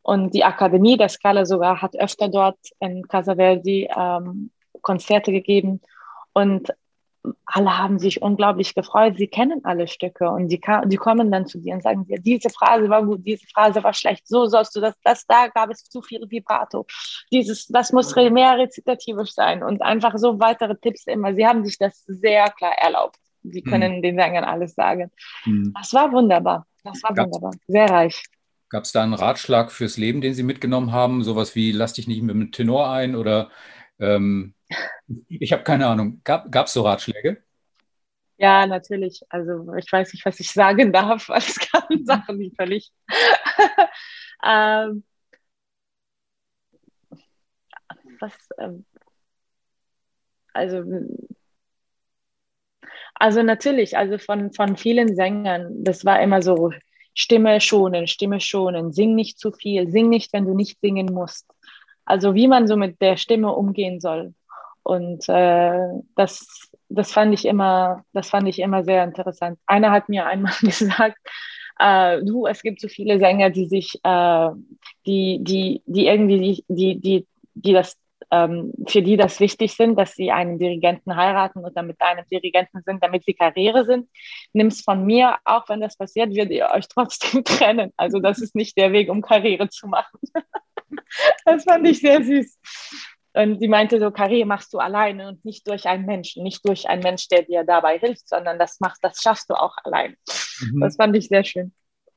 Und 0.02 0.34
die 0.34 0.44
Akademie 0.44 0.96
der 0.96 1.08
Scala 1.08 1.46
sogar 1.46 1.80
hat 1.80 1.96
öfter 1.96 2.28
dort 2.28 2.58
in 2.80 3.06
Casa 3.08 3.36
Verdi 3.36 3.88
ähm, 3.96 4.50
Konzerte 4.80 5.32
gegeben. 5.32 5.80
Und 6.32 6.72
alle 7.46 7.78
haben 7.78 7.98
sich 7.98 8.22
unglaublich 8.22 8.74
gefreut. 8.74 9.16
Sie 9.16 9.28
kennen 9.28 9.64
alle 9.64 9.86
Stücke 9.86 10.28
und 10.30 10.48
die, 10.48 10.60
die 10.86 10.96
kommen 10.96 11.30
dann 11.30 11.46
zu 11.46 11.58
dir 11.58 11.74
und 11.74 11.82
sagen 11.82 12.04
dir, 12.06 12.18
diese 12.18 12.50
Phrase 12.50 12.88
war 12.88 13.04
gut, 13.04 13.24
diese 13.24 13.46
Phrase 13.46 13.82
war 13.82 13.94
schlecht, 13.94 14.26
so 14.26 14.46
sollst 14.46 14.74
du 14.74 14.80
das, 14.80 14.94
das 15.04 15.26
da 15.26 15.48
gab 15.48 15.70
es 15.70 15.84
zu 15.84 16.02
viel 16.02 16.24
Vibrato. 16.28 16.86
Dieses, 17.30 17.66
das 17.68 17.92
muss 17.92 18.14
mehr 18.14 18.58
rezitativisch 18.58 19.32
sein 19.32 19.62
und 19.62 19.82
einfach 19.82 20.14
so 20.16 20.40
weitere 20.40 20.76
Tipps 20.76 21.06
immer. 21.06 21.34
Sie 21.34 21.46
haben 21.46 21.64
sich 21.64 21.78
das 21.78 22.04
sehr 22.06 22.50
klar 22.50 22.72
erlaubt. 22.78 23.18
Sie 23.42 23.62
mhm. 23.64 23.70
können 23.70 23.96
mhm. 23.96 24.02
den 24.02 24.16
Sängern 24.16 24.44
alles 24.44 24.74
sagen. 24.74 25.10
Mhm. 25.44 25.74
Das 25.78 25.92
war 25.94 26.12
wunderbar. 26.12 26.66
Das 26.84 27.02
war 27.02 27.14
gab's, 27.14 27.26
wunderbar. 27.26 27.52
Sehr 27.66 27.90
reich. 27.90 28.24
Gab 28.68 28.84
es 28.84 28.92
da 28.92 29.02
einen 29.02 29.14
Ratschlag 29.14 29.70
fürs 29.70 29.96
Leben, 29.96 30.20
den 30.20 30.34
Sie 30.34 30.42
mitgenommen 30.42 30.92
haben? 30.92 31.22
Sowas 31.22 31.54
wie, 31.54 31.72
lass 31.72 31.92
dich 31.92 32.08
nicht 32.08 32.22
mit 32.22 32.34
dem 32.34 32.52
Tenor 32.52 32.90
ein 32.90 33.14
oder 33.14 33.50
ähm 33.98 34.54
ich 35.28 35.52
habe 35.52 35.62
keine 35.62 35.86
Ahnung. 35.86 36.20
Gab 36.24 36.66
es 36.66 36.72
so 36.72 36.82
Ratschläge? 36.82 37.42
Ja, 38.38 38.66
natürlich. 38.66 39.22
Also 39.28 39.72
ich 39.74 39.90
weiß 39.92 40.12
nicht, 40.12 40.24
was 40.26 40.40
ich 40.40 40.50
sagen 40.50 40.92
darf, 40.92 41.28
weil 41.28 41.38
es 41.46 41.58
gab 41.70 41.88
Sachen, 42.04 42.38
die 42.38 42.52
völlig. 42.56 42.90
ähm, 44.44 45.04
was, 48.20 48.32
ähm, 48.58 48.84
also, 50.54 50.84
also 53.14 53.42
natürlich, 53.42 53.96
also 53.96 54.18
von, 54.18 54.52
von 54.52 54.76
vielen 54.76 55.14
Sängern, 55.14 55.84
das 55.84 56.04
war 56.04 56.20
immer 56.22 56.42
so, 56.42 56.72
Stimme 57.14 57.60
schonen, 57.60 58.06
Stimme 58.06 58.40
schonen, 58.40 58.92
sing 58.92 59.14
nicht 59.14 59.38
zu 59.38 59.52
viel, 59.52 59.90
sing 59.90 60.08
nicht, 60.08 60.32
wenn 60.32 60.46
du 60.46 60.54
nicht 60.54 60.80
singen 60.80 61.12
musst. 61.12 61.46
Also 62.04 62.34
wie 62.34 62.48
man 62.48 62.66
so 62.66 62.76
mit 62.76 63.00
der 63.00 63.16
Stimme 63.16 63.52
umgehen 63.52 64.00
soll. 64.00 64.34
Und 64.82 65.28
äh, 65.28 65.88
das, 66.16 66.70
das 66.88 67.12
fand 67.12 67.32
ich 67.34 67.44
immer, 67.44 68.04
das 68.12 68.30
fand 68.30 68.48
ich 68.48 68.58
immer 68.58 68.84
sehr 68.84 69.04
interessant. 69.04 69.58
Einer 69.66 69.90
hat 69.90 70.08
mir 70.08 70.26
einmal 70.26 70.54
gesagt, 70.60 71.18
äh, 71.78 72.22
du, 72.22 72.46
es 72.46 72.62
gibt 72.62 72.80
so 72.80 72.88
viele 72.88 73.18
Sänger, 73.18 73.50
die 73.50 73.66
sich, 73.66 73.98
äh, 74.02 74.48
die, 75.06 75.38
die, 75.42 75.82
die 75.86 76.06
irgendwie, 76.06 76.64
die, 76.68 77.00
die, 77.00 77.26
die 77.54 77.72
das, 77.72 77.96
ähm, 78.30 78.72
für 78.86 79.02
die 79.02 79.16
das 79.16 79.40
wichtig 79.40 79.74
sind, 79.74 79.96
dass 79.96 80.14
sie 80.14 80.30
einen 80.30 80.58
Dirigenten 80.58 81.16
heiraten 81.16 81.64
oder 81.64 81.82
mit 81.82 82.00
einem 82.00 82.24
Dirigenten 82.30 82.82
sind, 82.84 83.02
damit 83.02 83.24
sie 83.24 83.34
Karriere 83.34 83.84
sind. 83.84 84.08
Nimm's 84.52 84.82
von 84.82 85.04
mir, 85.04 85.38
auch 85.44 85.68
wenn 85.68 85.80
das 85.80 85.96
passiert, 85.96 86.34
werdet 86.34 86.52
ihr 86.52 86.70
euch 86.72 86.88
trotzdem 86.88 87.44
trennen. 87.44 87.92
Also 87.96 88.20
das 88.20 88.40
ist 88.40 88.54
nicht 88.54 88.76
der 88.76 88.92
Weg, 88.92 89.10
um 89.10 89.22
Karriere 89.22 89.68
zu 89.68 89.86
machen. 89.86 90.18
das 91.44 91.64
fand 91.64 91.86
ich 91.86 92.00
sehr 92.00 92.22
süß. 92.22 92.58
Und 93.34 93.60
sie 93.60 93.68
meinte 93.68 93.98
so, 93.98 94.10
Karriere 94.10 94.46
machst 94.46 94.74
du 94.74 94.78
alleine 94.78 95.28
und 95.28 95.44
nicht 95.44 95.66
durch 95.66 95.86
einen 95.86 96.04
Menschen, 96.04 96.42
nicht 96.42 96.66
durch 96.68 96.88
einen 96.88 97.02
Mensch, 97.02 97.28
der 97.28 97.42
dir 97.42 97.64
dabei 97.64 97.98
hilft, 97.98 98.28
sondern 98.28 98.58
das 98.58 98.78
machst, 98.80 99.02
das 99.02 99.22
schaffst 99.22 99.48
du 99.48 99.54
auch 99.54 99.76
allein. 99.84 100.16
Mhm. 100.60 100.80
Das 100.80 100.96
fand 100.96 101.16
ich 101.16 101.28
sehr 101.28 101.44
schön. 101.44 101.72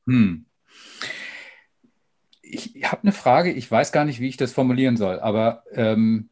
Hm. 0.06 0.46
Ich 2.42 2.84
habe 2.84 3.02
eine 3.02 3.12
Frage, 3.12 3.50
ich 3.50 3.70
weiß 3.70 3.92
gar 3.92 4.04
nicht, 4.04 4.20
wie 4.20 4.28
ich 4.28 4.36
das 4.36 4.52
formulieren 4.52 4.96
soll, 4.96 5.18
aber 5.18 5.64
ähm, 5.72 6.30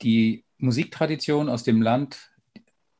die 0.00 0.44
Musiktradition 0.58 1.48
aus 1.48 1.62
dem 1.62 1.82
Land, 1.82 2.32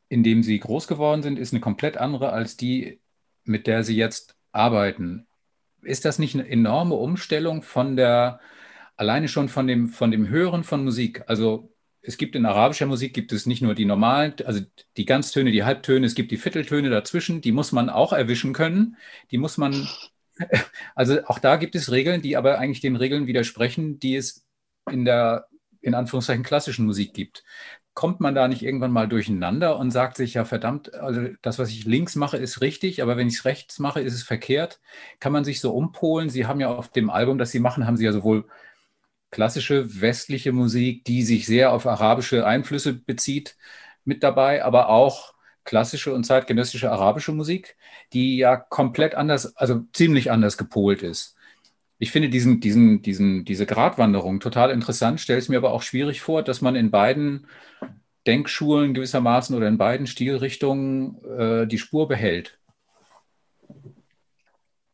in 0.08 0.22
dem 0.22 0.42
Sie 0.42 0.58
groß 0.58 0.86
geworden 0.88 1.22
sind, 1.22 1.38
ist 1.38 1.52
eine 1.52 1.60
komplett 1.60 1.96
andere 1.96 2.32
als 2.32 2.56
die, 2.56 3.00
mit 3.44 3.66
der 3.66 3.82
Sie 3.82 3.96
jetzt 3.96 4.36
arbeiten. 4.52 5.26
Ist 5.80 6.04
das 6.04 6.18
nicht 6.18 6.34
eine 6.34 6.48
enorme 6.48 6.94
Umstellung 6.94 7.62
von 7.62 7.96
der 7.96 8.40
alleine 8.96 9.28
schon 9.28 9.48
von 9.48 9.66
dem, 9.66 9.88
von 9.88 10.10
dem 10.10 10.28
Hören 10.28 10.64
von 10.64 10.84
Musik. 10.84 11.24
Also 11.26 11.72
es 12.02 12.16
gibt 12.18 12.34
in 12.34 12.46
arabischer 12.46 12.86
Musik 12.86 13.14
gibt 13.14 13.32
es 13.32 13.46
nicht 13.46 13.62
nur 13.62 13.74
die 13.74 13.84
normalen, 13.84 14.34
also 14.44 14.60
die 14.96 15.04
Ganztöne, 15.04 15.52
die 15.52 15.64
Halbtöne, 15.64 16.06
es 16.06 16.14
gibt 16.14 16.32
die 16.32 16.36
Vierteltöne 16.36 16.90
dazwischen, 16.90 17.40
die 17.40 17.52
muss 17.52 17.72
man 17.72 17.88
auch 17.88 18.12
erwischen 18.12 18.52
können. 18.52 18.96
Die 19.30 19.38
muss 19.38 19.56
man, 19.56 19.88
also 20.94 21.24
auch 21.26 21.38
da 21.38 21.56
gibt 21.56 21.74
es 21.74 21.92
Regeln, 21.92 22.22
die 22.22 22.36
aber 22.36 22.58
eigentlich 22.58 22.80
den 22.80 22.96
Regeln 22.96 23.26
widersprechen, 23.26 23.98
die 24.00 24.16
es 24.16 24.44
in 24.90 25.04
der 25.04 25.46
in 25.80 25.94
Anführungszeichen 25.94 26.44
klassischen 26.44 26.86
Musik 26.86 27.12
gibt. 27.12 27.44
Kommt 27.94 28.20
man 28.20 28.34
da 28.34 28.48
nicht 28.48 28.62
irgendwann 28.62 28.92
mal 28.92 29.08
durcheinander 29.08 29.76
und 29.78 29.90
sagt 29.90 30.16
sich, 30.16 30.34
ja 30.34 30.44
verdammt, 30.44 30.94
also 30.94 31.28
das, 31.42 31.58
was 31.58 31.68
ich 31.70 31.84
links 31.84 32.14
mache, 32.16 32.38
ist 32.38 32.62
richtig, 32.62 33.02
aber 33.02 33.16
wenn 33.16 33.28
ich 33.28 33.34
es 33.34 33.44
rechts 33.44 33.78
mache, 33.80 34.00
ist 34.00 34.14
es 34.14 34.22
verkehrt? 34.22 34.80
Kann 35.20 35.32
man 35.32 35.44
sich 35.44 35.60
so 35.60 35.74
umpolen? 35.74 36.30
Sie 36.30 36.46
haben 36.46 36.60
ja 36.60 36.74
auf 36.74 36.88
dem 36.88 37.10
Album, 37.10 37.36
das 37.36 37.50
Sie 37.50 37.60
machen, 37.60 37.86
haben 37.86 37.96
Sie 37.96 38.04
ja 38.04 38.12
sowohl 38.12 38.46
klassische 39.32 40.00
westliche 40.00 40.52
Musik, 40.52 41.04
die 41.04 41.22
sich 41.22 41.46
sehr 41.46 41.72
auf 41.72 41.86
arabische 41.86 42.46
Einflüsse 42.46 42.92
bezieht, 42.92 43.56
mit 44.04 44.22
dabei, 44.22 44.64
aber 44.64 44.88
auch 44.88 45.32
klassische 45.64 46.12
und 46.14 46.24
zeitgenössische 46.24 46.92
arabische 46.92 47.32
Musik, 47.32 47.76
die 48.12 48.36
ja 48.36 48.56
komplett 48.56 49.14
anders, 49.14 49.56
also 49.56 49.82
ziemlich 49.92 50.30
anders 50.30 50.58
gepolt 50.58 51.02
ist. 51.02 51.34
Ich 51.98 52.10
finde 52.10 52.28
diesen, 52.28 52.60
diesen, 52.60 53.00
diesen, 53.00 53.44
diese 53.44 53.64
Gratwanderung 53.64 54.40
total 54.40 54.70
interessant, 54.70 55.20
stelle 55.20 55.38
es 55.38 55.48
mir 55.48 55.58
aber 55.58 55.72
auch 55.72 55.82
schwierig 55.82 56.20
vor, 56.20 56.42
dass 56.42 56.60
man 56.60 56.76
in 56.76 56.90
beiden 56.90 57.46
Denkschulen 58.26 58.92
gewissermaßen 58.92 59.56
oder 59.56 59.68
in 59.68 59.78
beiden 59.78 60.06
Stilrichtungen 60.06 61.24
äh, 61.24 61.66
die 61.66 61.78
Spur 61.78 62.06
behält. 62.06 62.58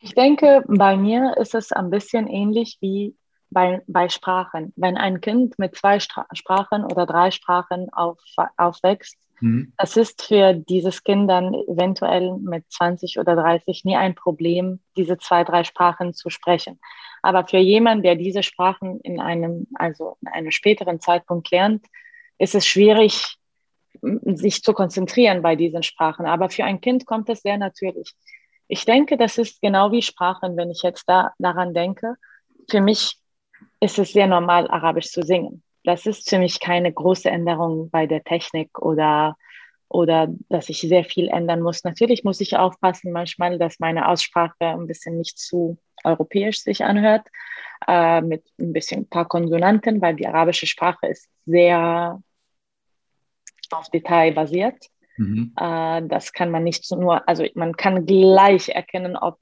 Ich 0.01 0.15
denke, 0.15 0.63
bei 0.69 0.97
mir 0.97 1.37
ist 1.39 1.55
es 1.55 1.73
ein 1.73 1.91
bisschen 1.91 2.29
ähnlich 2.29 2.79
wie 2.81 3.15
bei, 3.51 3.83
bei 3.87 4.09
Sprachen. 4.09 4.73
Wenn 4.77 4.97
ein 4.97 5.21
Kind 5.21 5.59
mit 5.59 5.77
zwei 5.77 6.01
Stra 6.01 6.27
Sprachen 6.33 6.85
oder 6.85 7.07
drei 7.07 7.31
Sprachen 7.31 7.93
auf, 7.93 8.19
aufwächst, 8.57 9.19
Mhm. 9.41 9.73
Das 9.77 9.97
ist 9.97 10.23
für 10.23 10.55
dieses 10.55 11.03
Kind 11.03 11.31
dann 11.31 11.55
eventuell 11.55 12.37
mit 12.39 12.65
20 12.71 13.19
oder 13.19 13.37
30 13.37 13.85
nie 13.85 13.97
ein 13.97 14.15
Problem, 14.15 14.81
diese 14.97 15.19
zwei, 15.19 15.45
drei 15.45 15.65
Sprachen 15.65 16.15
zu 16.15 16.31
sprechen. 16.31 16.81
Aber 17.23 17.47
für 17.47 17.59
jemanden, 17.59 18.03
der 18.03 18.17
diese 18.17 18.43
Sprachen 18.43 19.01
in 19.01 19.21
einem, 19.21 19.67
also 19.75 20.17
in 20.23 20.29
einem 20.29 20.51
späteren 20.51 21.01
Zeitpunkt 21.01 21.51
lernt, 21.51 21.87
ist 22.39 22.55
es 22.55 22.67
schwierig, 22.67 23.37
sich 24.01 24.63
zu 24.63 24.73
konzentrieren 24.73 25.43
bei 25.43 25.57
diesen 25.57 25.83
Sprachen. 25.83 26.27
Aber 26.27 26.51
für 26.51 26.65
ein 26.65 26.81
Kind 26.81 27.07
kommt 27.07 27.29
es 27.29 27.41
sehr 27.41 27.59
natürlich. 27.59 28.15
Ich 28.69 28.85
denke, 28.85 29.17
das 29.17 29.39
ist 29.39 29.61
genau 29.61 29.91
wie 29.93 30.03
Sprachen, 30.03 30.57
wenn 30.57 30.71
ich 30.71 30.83
jetzt 30.83 31.09
da, 31.09 31.33
daran 31.39 31.75
denke. 31.75 32.15
Für 32.71 32.81
mich 32.81 33.19
ist 33.81 33.99
es 33.99 34.13
sehr 34.13 34.27
normal, 34.27 34.69
Arabisch 34.69 35.11
zu 35.11 35.23
singen 35.23 35.63
das 35.89 36.05
ist 36.05 36.29
für 36.29 36.39
mich 36.39 36.61
keine 36.61 36.93
große 36.93 37.31
Änderung 37.31 37.89
bei 37.89 38.07
der 38.07 38.23
Technik 38.23 38.79
oder, 38.79 39.37
oder 39.89 40.29
dass 40.51 40.69
ich 40.69 40.81
sehr 40.81 41.05
viel 41.05 41.29
ändern 41.29 41.63
muss. 41.63 41.83
Natürlich 41.83 42.25
muss 42.25 42.43
ich 42.43 42.57
aufpassen 42.57 43.11
manchmal, 43.11 43.59
dass 43.59 43.79
meine 43.79 44.09
Aussprache 44.09 44.55
ein 44.61 44.87
bisschen 44.87 45.17
nicht 45.17 45.39
zu 45.39 45.79
europäisch 46.05 46.61
sich 46.61 46.85
anhört, 46.85 47.27
äh, 47.87 48.21
mit 48.21 48.45
ein 48.61 48.75
bisschen 48.75 49.03
ein 49.03 49.09
paar 49.09 49.27
Konsonanten, 49.27 50.03
weil 50.03 50.15
die 50.15 50.27
arabische 50.27 50.67
Sprache 50.67 51.07
ist 51.07 51.29
sehr 51.47 52.23
auf 53.71 53.89
Detail 53.89 54.33
basiert. 54.33 54.89
Mhm. 55.17 55.55
Äh, 55.57 56.03
das 56.07 56.35
kann 56.35 56.51
man 56.51 56.65
nicht 56.65 56.91
nur, 56.91 57.27
also 57.27 57.47
man 57.55 57.75
kann 57.77 58.05
gleich 58.05 58.69
erkennen, 58.69 59.17
ob 59.17 59.39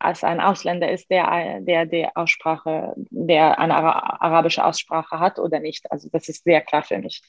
als 0.00 0.24
ein 0.24 0.40
Ausländer 0.40 0.90
ist, 0.90 1.10
der, 1.10 1.60
der 1.60 1.86
die 1.86 2.08
Aussprache, 2.14 2.94
der 3.10 3.58
eine 3.58 3.74
arabische 3.76 4.64
Aussprache 4.64 5.20
hat 5.20 5.38
oder 5.38 5.60
nicht. 5.60 5.90
Also 5.92 6.08
das 6.10 6.28
ist 6.28 6.44
sehr 6.44 6.62
klar 6.62 6.82
für 6.82 6.98
mich. 6.98 7.22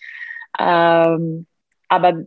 Ähm, 0.57 1.47
aber 1.89 2.24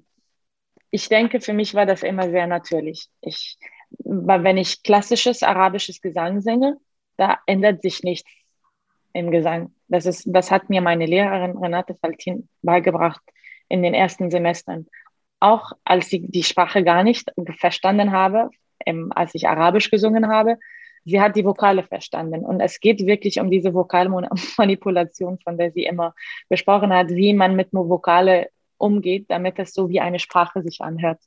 ich 0.90 1.08
denke, 1.08 1.40
für 1.40 1.54
mich 1.54 1.74
war 1.74 1.86
das 1.86 2.02
immer 2.02 2.30
sehr 2.30 2.46
natürlich. 2.46 3.08
Ich, 3.20 3.58
wenn 3.98 4.58
ich 4.58 4.82
klassisches 4.82 5.42
arabisches 5.42 6.00
Gesang 6.00 6.40
singe, 6.40 6.76
da 7.16 7.38
ändert 7.46 7.82
sich 7.82 8.02
nichts 8.02 8.30
im 9.12 9.30
Gesang. 9.30 9.74
Das, 9.88 10.06
ist, 10.06 10.24
das 10.26 10.50
hat 10.50 10.68
mir 10.68 10.82
meine 10.82 11.06
Lehrerin 11.06 11.56
Renate 11.56 11.94
Faltin 11.94 12.48
beigebracht 12.62 13.22
in 13.68 13.82
den 13.82 13.94
ersten 13.94 14.30
Semestern. 14.30 14.86
Auch 15.40 15.72
als 15.84 16.12
ich 16.12 16.22
die 16.26 16.42
Sprache 16.42 16.84
gar 16.84 17.02
nicht 17.02 17.32
verstanden 17.58 18.12
habe, 18.12 18.50
ähm, 18.86 19.12
als 19.14 19.34
ich 19.34 19.48
Arabisch 19.48 19.90
gesungen 19.90 20.28
habe, 20.28 20.58
sie 21.04 21.20
hat 21.20 21.36
die 21.36 21.44
Vokale 21.44 21.82
verstanden. 21.82 22.44
Und 22.44 22.60
es 22.60 22.80
geht 22.80 23.06
wirklich 23.06 23.40
um 23.40 23.50
diese 23.50 23.74
Vokalmanipulation, 23.74 25.38
von 25.38 25.58
der 25.58 25.72
sie 25.72 25.84
immer 25.84 26.14
besprochen 26.48 26.92
hat, 26.92 27.10
wie 27.10 27.34
man 27.34 27.56
mit 27.56 27.68
Vokale 27.72 28.48
umgeht, 28.78 29.26
damit 29.28 29.58
es 29.58 29.72
so 29.72 29.88
wie 29.88 30.00
eine 30.00 30.18
Sprache 30.18 30.62
sich 30.62 30.80
anhört. 30.80 31.20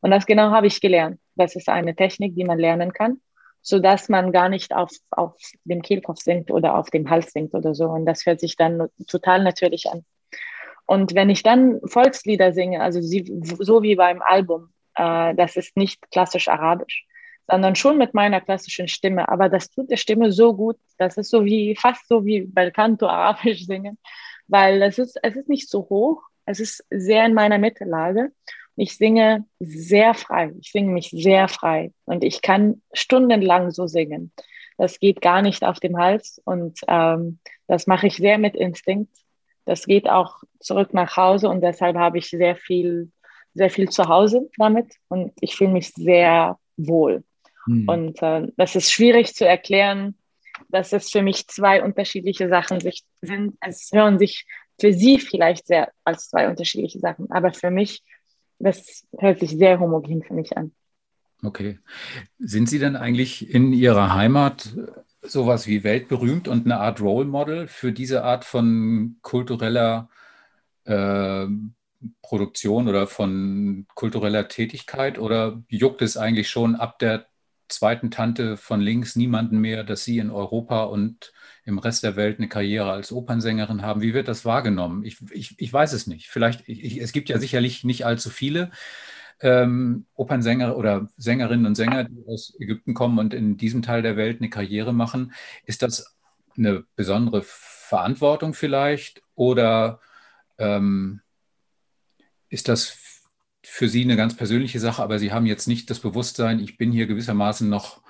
Und 0.00 0.10
das 0.10 0.26
genau 0.26 0.50
habe 0.50 0.66
ich 0.66 0.80
gelernt. 0.80 1.20
Das 1.34 1.56
ist 1.56 1.68
eine 1.68 1.94
Technik, 1.94 2.34
die 2.34 2.44
man 2.44 2.58
lernen 2.58 2.92
kann, 2.92 3.20
sodass 3.62 4.08
man 4.08 4.32
gar 4.32 4.48
nicht 4.48 4.74
auf, 4.74 4.90
auf 5.10 5.34
dem 5.64 5.82
Kehlkopf 5.82 6.20
singt 6.20 6.50
oder 6.50 6.76
auf 6.76 6.90
dem 6.90 7.10
Hals 7.10 7.32
singt 7.32 7.54
oder 7.54 7.74
so. 7.74 7.86
Und 7.86 8.06
das 8.06 8.24
hört 8.26 8.40
sich 8.40 8.56
dann 8.56 8.88
total 9.08 9.42
natürlich 9.42 9.90
an. 9.90 10.04
Und 10.86 11.14
wenn 11.14 11.28
ich 11.28 11.42
dann 11.42 11.80
Volkslieder 11.84 12.52
singe, 12.52 12.80
also 12.80 13.00
so 13.02 13.82
wie 13.82 13.94
beim 13.94 14.22
Album, 14.22 14.70
äh, 14.98 15.34
das 15.34 15.56
ist 15.56 15.76
nicht 15.76 16.10
klassisch 16.10 16.48
arabisch, 16.48 17.06
sondern 17.46 17.76
schon 17.76 17.96
mit 17.96 18.14
meiner 18.14 18.40
klassischen 18.40 18.88
Stimme. 18.88 19.28
Aber 19.28 19.48
das 19.48 19.70
tut 19.70 19.90
der 19.90 19.96
Stimme 19.96 20.32
so 20.32 20.54
gut, 20.54 20.76
das 20.98 21.16
ist 21.16 21.30
so 21.30 21.44
wie, 21.44 21.74
fast 21.76 22.06
so 22.08 22.24
wie 22.24 22.42
Belcanto 22.42 23.06
arabisch 23.06 23.64
singen, 23.64 23.98
weil 24.48 24.82
es 24.82 24.98
ist, 24.98 25.18
es 25.22 25.36
ist 25.36 25.48
nicht 25.48 25.70
so 25.70 25.88
hoch, 25.88 26.22
es 26.44 26.60
ist 26.60 26.84
sehr 26.90 27.24
in 27.24 27.34
meiner 27.34 27.58
Mittellage. 27.58 28.32
Ich 28.76 28.96
singe 28.96 29.44
sehr 29.58 30.14
frei, 30.14 30.52
ich 30.60 30.70
singe 30.70 30.92
mich 30.92 31.10
sehr 31.10 31.48
frei 31.48 31.92
und 32.04 32.22
ich 32.22 32.42
kann 32.42 32.82
stundenlang 32.92 33.70
so 33.70 33.86
singen. 33.86 34.32
Das 34.76 35.00
geht 35.00 35.20
gar 35.20 35.42
nicht 35.42 35.64
auf 35.64 35.80
dem 35.80 35.98
Hals 35.98 36.40
und 36.44 36.78
ähm, 36.86 37.40
das 37.66 37.88
mache 37.88 38.06
ich 38.06 38.16
sehr 38.16 38.38
mit 38.38 38.54
Instinkt. 38.54 39.12
Das 39.64 39.84
geht 39.84 40.08
auch 40.08 40.42
zurück 40.60 40.94
nach 40.94 41.16
Hause 41.16 41.48
und 41.48 41.60
deshalb 41.60 41.96
habe 41.96 42.18
ich 42.18 42.30
sehr 42.30 42.54
viel 42.56 43.10
sehr 43.58 43.70
viel 43.70 43.88
zu 43.88 44.04
Hause 44.04 44.48
damit 44.56 44.94
und 45.08 45.32
ich 45.40 45.56
fühle 45.56 45.70
mich 45.70 45.92
sehr 45.92 46.58
wohl. 46.76 47.24
Mhm. 47.66 47.88
Und 47.88 48.22
äh, 48.22 48.48
das 48.56 48.74
ist 48.76 48.90
schwierig 48.90 49.34
zu 49.34 49.46
erklären, 49.46 50.14
dass 50.68 50.92
es 50.92 51.10
für 51.10 51.22
mich 51.22 51.46
zwei 51.48 51.82
unterschiedliche 51.82 52.48
Sachen 52.48 52.80
sind. 53.20 53.56
Es 53.60 53.90
hören 53.92 54.18
sich 54.18 54.46
für 54.80 54.92
Sie 54.92 55.18
vielleicht 55.18 55.66
sehr 55.66 55.92
als 56.04 56.30
zwei 56.30 56.48
unterschiedliche 56.48 57.00
Sachen, 57.00 57.30
aber 57.30 57.52
für 57.52 57.70
mich, 57.70 58.02
das 58.58 59.06
hört 59.18 59.40
sich 59.40 59.50
sehr 59.50 59.80
homogen 59.80 60.22
für 60.22 60.34
mich 60.34 60.56
an. 60.56 60.72
Okay. 61.42 61.78
Sind 62.38 62.68
Sie 62.68 62.78
denn 62.78 62.96
eigentlich 62.96 63.52
in 63.52 63.72
Ihrer 63.72 64.14
Heimat 64.14 64.76
sowas 65.22 65.66
wie 65.66 65.84
weltberühmt 65.84 66.48
und 66.48 66.64
eine 66.64 66.78
Art 66.78 67.00
Role 67.00 67.26
Model 67.26 67.66
für 67.66 67.92
diese 67.92 68.24
Art 68.24 68.44
von 68.44 69.18
kultureller 69.22 70.08
äh, 70.84 71.46
Produktion 72.22 72.88
oder 72.88 73.06
von 73.06 73.86
kultureller 73.94 74.48
Tätigkeit 74.48 75.18
oder 75.18 75.62
juckt 75.68 76.02
es 76.02 76.16
eigentlich 76.16 76.48
schon 76.48 76.76
ab 76.76 76.98
der 76.98 77.26
zweiten 77.68 78.10
Tante 78.10 78.56
von 78.56 78.80
links 78.80 79.16
niemanden 79.16 79.58
mehr, 79.58 79.84
dass 79.84 80.04
Sie 80.04 80.18
in 80.18 80.30
Europa 80.30 80.84
und 80.84 81.32
im 81.64 81.78
Rest 81.78 82.02
der 82.02 82.16
Welt 82.16 82.38
eine 82.38 82.48
Karriere 82.48 82.90
als 82.92 83.12
Opernsängerin 83.12 83.82
haben? 83.82 84.00
Wie 84.00 84.14
wird 84.14 84.28
das 84.28 84.44
wahrgenommen? 84.44 85.04
Ich, 85.04 85.18
ich, 85.30 85.54
ich 85.58 85.72
weiß 85.72 85.92
es 85.92 86.06
nicht. 86.06 86.28
Vielleicht, 86.28 86.66
ich, 86.68 86.98
es 86.98 87.12
gibt 87.12 87.28
ja 87.28 87.38
sicherlich 87.38 87.84
nicht 87.84 88.06
allzu 88.06 88.30
viele 88.30 88.70
ähm, 89.40 90.06
Opernsänger 90.14 90.76
oder 90.76 91.08
Sängerinnen 91.16 91.66
und 91.66 91.74
Sänger, 91.74 92.04
die 92.04 92.24
aus 92.26 92.54
Ägypten 92.58 92.94
kommen 92.94 93.18
und 93.18 93.34
in 93.34 93.56
diesem 93.56 93.82
Teil 93.82 94.02
der 94.02 94.16
Welt 94.16 94.40
eine 94.40 94.50
Karriere 94.50 94.92
machen. 94.92 95.32
Ist 95.64 95.82
das 95.82 96.16
eine 96.56 96.84
besondere 96.96 97.42
Verantwortung 97.44 98.54
vielleicht 98.54 99.22
oder 99.34 100.00
ähm, 100.58 101.20
ist 102.48 102.68
das 102.68 102.98
für 103.62 103.88
Sie 103.88 104.02
eine 104.02 104.16
ganz 104.16 104.36
persönliche 104.36 104.80
Sache, 104.80 105.02
aber 105.02 105.18
Sie 105.18 105.32
haben 105.32 105.46
jetzt 105.46 105.66
nicht 105.66 105.90
das 105.90 106.00
Bewusstsein, 106.00 106.60
ich 106.60 106.76
bin 106.76 106.92
hier 106.92 107.06
gewissermaßen 107.06 107.68
noch 107.68 108.02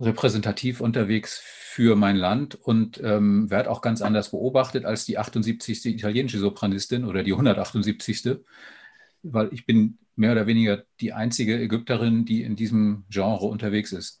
repräsentativ 0.00 0.80
unterwegs 0.80 1.38
für 1.38 1.96
mein 1.96 2.16
Land 2.16 2.54
und 2.54 3.00
ähm, 3.02 3.50
werde 3.50 3.70
auch 3.70 3.80
ganz 3.80 4.02
anders 4.02 4.30
beobachtet 4.30 4.84
als 4.84 5.04
die 5.04 5.18
78. 5.18 5.86
italienische 5.86 6.38
Sopranistin 6.38 7.04
oder 7.04 7.22
die 7.22 7.32
178. 7.32 8.40
Weil 9.22 9.48
ich 9.52 9.64
bin 9.64 9.98
mehr 10.16 10.32
oder 10.32 10.46
weniger 10.46 10.82
die 11.00 11.12
einzige 11.12 11.58
Ägypterin, 11.58 12.24
die 12.24 12.42
in 12.42 12.56
diesem 12.56 13.04
Genre 13.08 13.46
unterwegs 13.46 13.92
ist. 13.92 14.20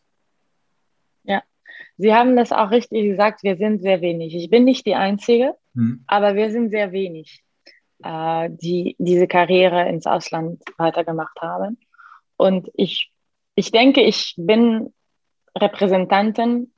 Ja, 1.24 1.42
Sie 1.98 2.14
haben 2.14 2.36
das 2.36 2.52
auch 2.52 2.70
richtig 2.70 3.04
gesagt, 3.04 3.42
wir 3.42 3.56
sind 3.56 3.82
sehr 3.82 4.00
wenig. 4.00 4.34
Ich 4.34 4.48
bin 4.48 4.64
nicht 4.64 4.86
die 4.86 4.94
Einzige, 4.94 5.54
hm. 5.74 6.04
aber 6.06 6.36
wir 6.36 6.50
sind 6.50 6.70
sehr 6.70 6.92
wenig 6.92 7.42
äh, 8.02 8.48
die 8.50 8.96
diese 8.98 9.26
Karriere 9.26 9.88
ins 9.88 10.06
Ausland 10.06 10.62
weitergemacht 10.78 11.40
haben. 11.40 11.78
Und 12.36 12.70
ich, 12.74 13.10
ich 13.54 13.70
denke, 13.70 14.02
ich 14.02 14.34
bin 14.36 14.92
Repräsentantin, 15.56 16.72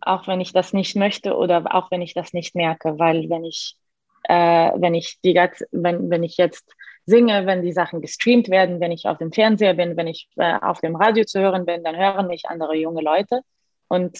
auch 0.00 0.26
wenn 0.28 0.40
ich 0.40 0.52
das 0.52 0.72
nicht 0.72 0.96
möchte 0.96 1.36
oder 1.36 1.74
auch 1.74 1.90
wenn 1.90 2.02
ich 2.02 2.14
das 2.14 2.32
nicht 2.32 2.54
merke, 2.54 2.98
weil 2.98 3.28
wenn 3.28 3.44
ich, 3.44 3.76
äh, 4.24 4.72
wenn 4.76 4.94
ich 4.94 5.18
die 5.22 5.34
wenn, 5.72 6.10
wenn 6.10 6.22
ich 6.22 6.36
jetzt 6.36 6.72
singe, 7.06 7.46
wenn 7.46 7.62
die 7.62 7.72
Sachen 7.72 8.00
gestreamt 8.00 8.48
werden, 8.48 8.80
wenn 8.80 8.92
ich 8.92 9.06
auf 9.06 9.18
dem 9.18 9.32
Fernseher 9.32 9.74
bin, 9.74 9.96
wenn 9.96 10.08
ich 10.08 10.28
äh, 10.36 10.58
auf 10.60 10.80
dem 10.80 10.96
Radio 10.96 11.24
zu 11.24 11.40
hören 11.40 11.64
bin, 11.64 11.84
dann 11.84 11.96
hören 11.96 12.26
mich 12.26 12.44
andere 12.48 12.76
junge 12.76 13.02
Leute. 13.02 13.40
Und 13.88 14.18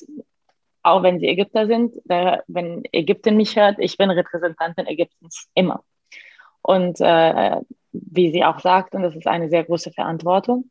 auch 0.82 1.03
wenn 1.03 1.18
sie 1.18 1.26
Ägypter 1.26 1.66
sind, 1.66 1.97
da, 2.05 2.43
wenn 2.47 2.84
Ägypten 2.93 3.37
mich 3.37 3.57
hört, 3.57 3.76
ich 3.80 3.97
bin 3.97 4.11
Repräsentantin 4.11 4.87
Ägyptens 4.87 5.49
immer. 5.55 5.82
Und 6.66 7.00
äh, 7.00 7.60
wie 7.92 8.32
sie 8.32 8.44
auch 8.44 8.58
sagt, 8.58 8.96
und 8.96 9.02
das 9.02 9.14
ist 9.14 9.28
eine 9.28 9.48
sehr 9.48 9.62
große 9.62 9.92
Verantwortung. 9.92 10.68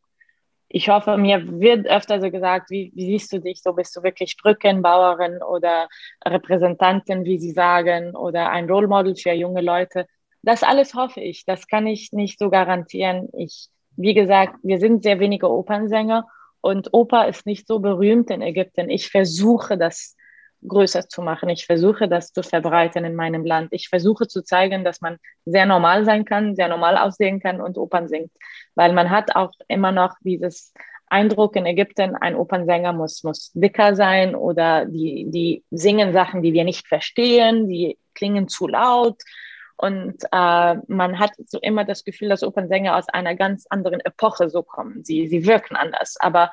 Ich 0.67 0.89
hoffe, 0.89 1.15
mir 1.15 1.61
wird 1.61 1.87
öfter 1.87 2.19
so 2.19 2.29
gesagt, 2.29 2.69
wie, 2.69 2.91
wie 2.95 3.05
siehst 3.05 3.31
du 3.31 3.39
dich 3.39 3.61
so? 3.61 3.71
Bist 3.71 3.95
du 3.95 4.03
wirklich 4.03 4.35
Brückenbauerin 4.35 5.41
oder 5.41 5.87
Repräsentantin, 6.25 7.23
wie 7.23 7.39
sie 7.39 7.51
sagen, 7.51 8.13
oder 8.13 8.49
ein 8.49 8.69
Role 8.69 8.89
Model 8.89 9.15
für 9.15 9.31
junge 9.31 9.61
Leute? 9.61 10.05
Das 10.41 10.63
alles 10.63 10.95
hoffe 10.95 11.21
ich. 11.21 11.45
Das 11.45 11.65
kann 11.65 11.87
ich 11.87 12.11
nicht 12.11 12.39
so 12.39 12.49
garantieren. 12.49 13.29
Ich, 13.31 13.69
wie 13.95 14.13
gesagt, 14.13 14.57
wir 14.63 14.79
sind 14.79 15.03
sehr 15.03 15.21
wenige 15.21 15.49
Opernsänger 15.49 16.27
und 16.59 16.93
Oper 16.93 17.29
ist 17.29 17.45
nicht 17.45 17.67
so 17.67 17.79
berühmt 17.79 18.29
in 18.31 18.41
Ägypten. 18.41 18.89
Ich 18.89 19.09
versuche 19.09 19.77
das 19.77 20.17
größer 20.67 21.07
zu 21.07 21.21
machen. 21.21 21.49
Ich 21.49 21.65
versuche 21.65 22.07
das 22.07 22.33
zu 22.33 22.43
verbreiten 22.43 23.05
in 23.05 23.15
meinem 23.15 23.45
Land. 23.45 23.69
Ich 23.71 23.89
versuche 23.89 24.27
zu 24.27 24.43
zeigen, 24.43 24.83
dass 24.83 25.01
man 25.01 25.17
sehr 25.45 25.65
normal 25.65 26.05
sein 26.05 26.25
kann, 26.25 26.55
sehr 26.55 26.67
normal 26.67 26.97
aussehen 26.97 27.39
kann 27.39 27.61
und 27.61 27.77
Opern 27.77 28.07
singt. 28.07 28.31
Weil 28.75 28.93
man 28.93 29.09
hat 29.09 29.35
auch 29.35 29.51
immer 29.67 29.91
noch 29.91 30.15
dieses 30.21 30.73
Eindruck 31.07 31.55
in 31.55 31.65
Ägypten, 31.65 32.15
ein 32.15 32.35
Opernsänger 32.35 32.93
muss, 32.93 33.23
muss 33.23 33.51
dicker 33.53 33.95
sein 33.95 34.35
oder 34.35 34.85
die, 34.85 35.25
die 35.29 35.63
singen 35.71 36.13
Sachen, 36.13 36.41
die 36.41 36.53
wir 36.53 36.63
nicht 36.63 36.87
verstehen, 36.87 37.67
die 37.67 37.97
klingen 38.13 38.47
zu 38.47 38.67
laut. 38.67 39.21
Und 39.77 40.23
äh, 40.31 40.75
man 40.87 41.19
hat 41.19 41.31
so 41.47 41.59
immer 41.59 41.83
das 41.83 42.05
Gefühl, 42.05 42.29
dass 42.29 42.43
Opernsänger 42.43 42.95
aus 42.95 43.09
einer 43.09 43.35
ganz 43.35 43.65
anderen 43.69 43.99
Epoche 43.99 44.49
so 44.49 44.63
kommen. 44.63 45.03
Sie, 45.03 45.27
sie 45.27 45.45
wirken 45.45 45.75
anders. 45.75 46.15
Aber 46.19 46.51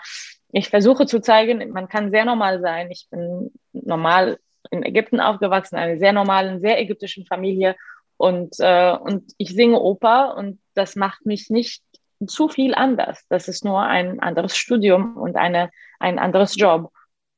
ich 0.52 0.68
versuche 0.68 1.06
zu 1.06 1.20
zeigen, 1.20 1.70
man 1.72 1.88
kann 1.88 2.10
sehr 2.10 2.24
normal 2.24 2.60
sein. 2.60 2.90
Ich 2.90 3.08
bin 3.10 3.52
normal 3.72 4.38
in 4.70 4.82
Ägypten 4.84 5.18
aufgewachsen, 5.18 5.76
eine 5.76 5.98
sehr 5.98 6.12
normalen, 6.12 6.60
sehr 6.60 6.78
ägyptischen 6.78 7.26
Familie. 7.26 7.74
Und, 8.18 8.56
äh, 8.58 8.92
und 8.92 9.32
ich 9.38 9.50
singe 9.54 9.80
Oper 9.80 10.36
und 10.36 10.60
das 10.74 10.94
macht 10.94 11.26
mich 11.26 11.50
nicht 11.50 11.82
zu 12.26 12.48
viel 12.48 12.74
anders. 12.74 13.24
Das 13.28 13.48
ist 13.48 13.64
nur 13.64 13.80
ein 13.80 14.20
anderes 14.20 14.56
Studium 14.56 15.16
und 15.16 15.36
eine, 15.36 15.70
ein 15.98 16.18
anderes 16.18 16.54
Job. 16.56 16.92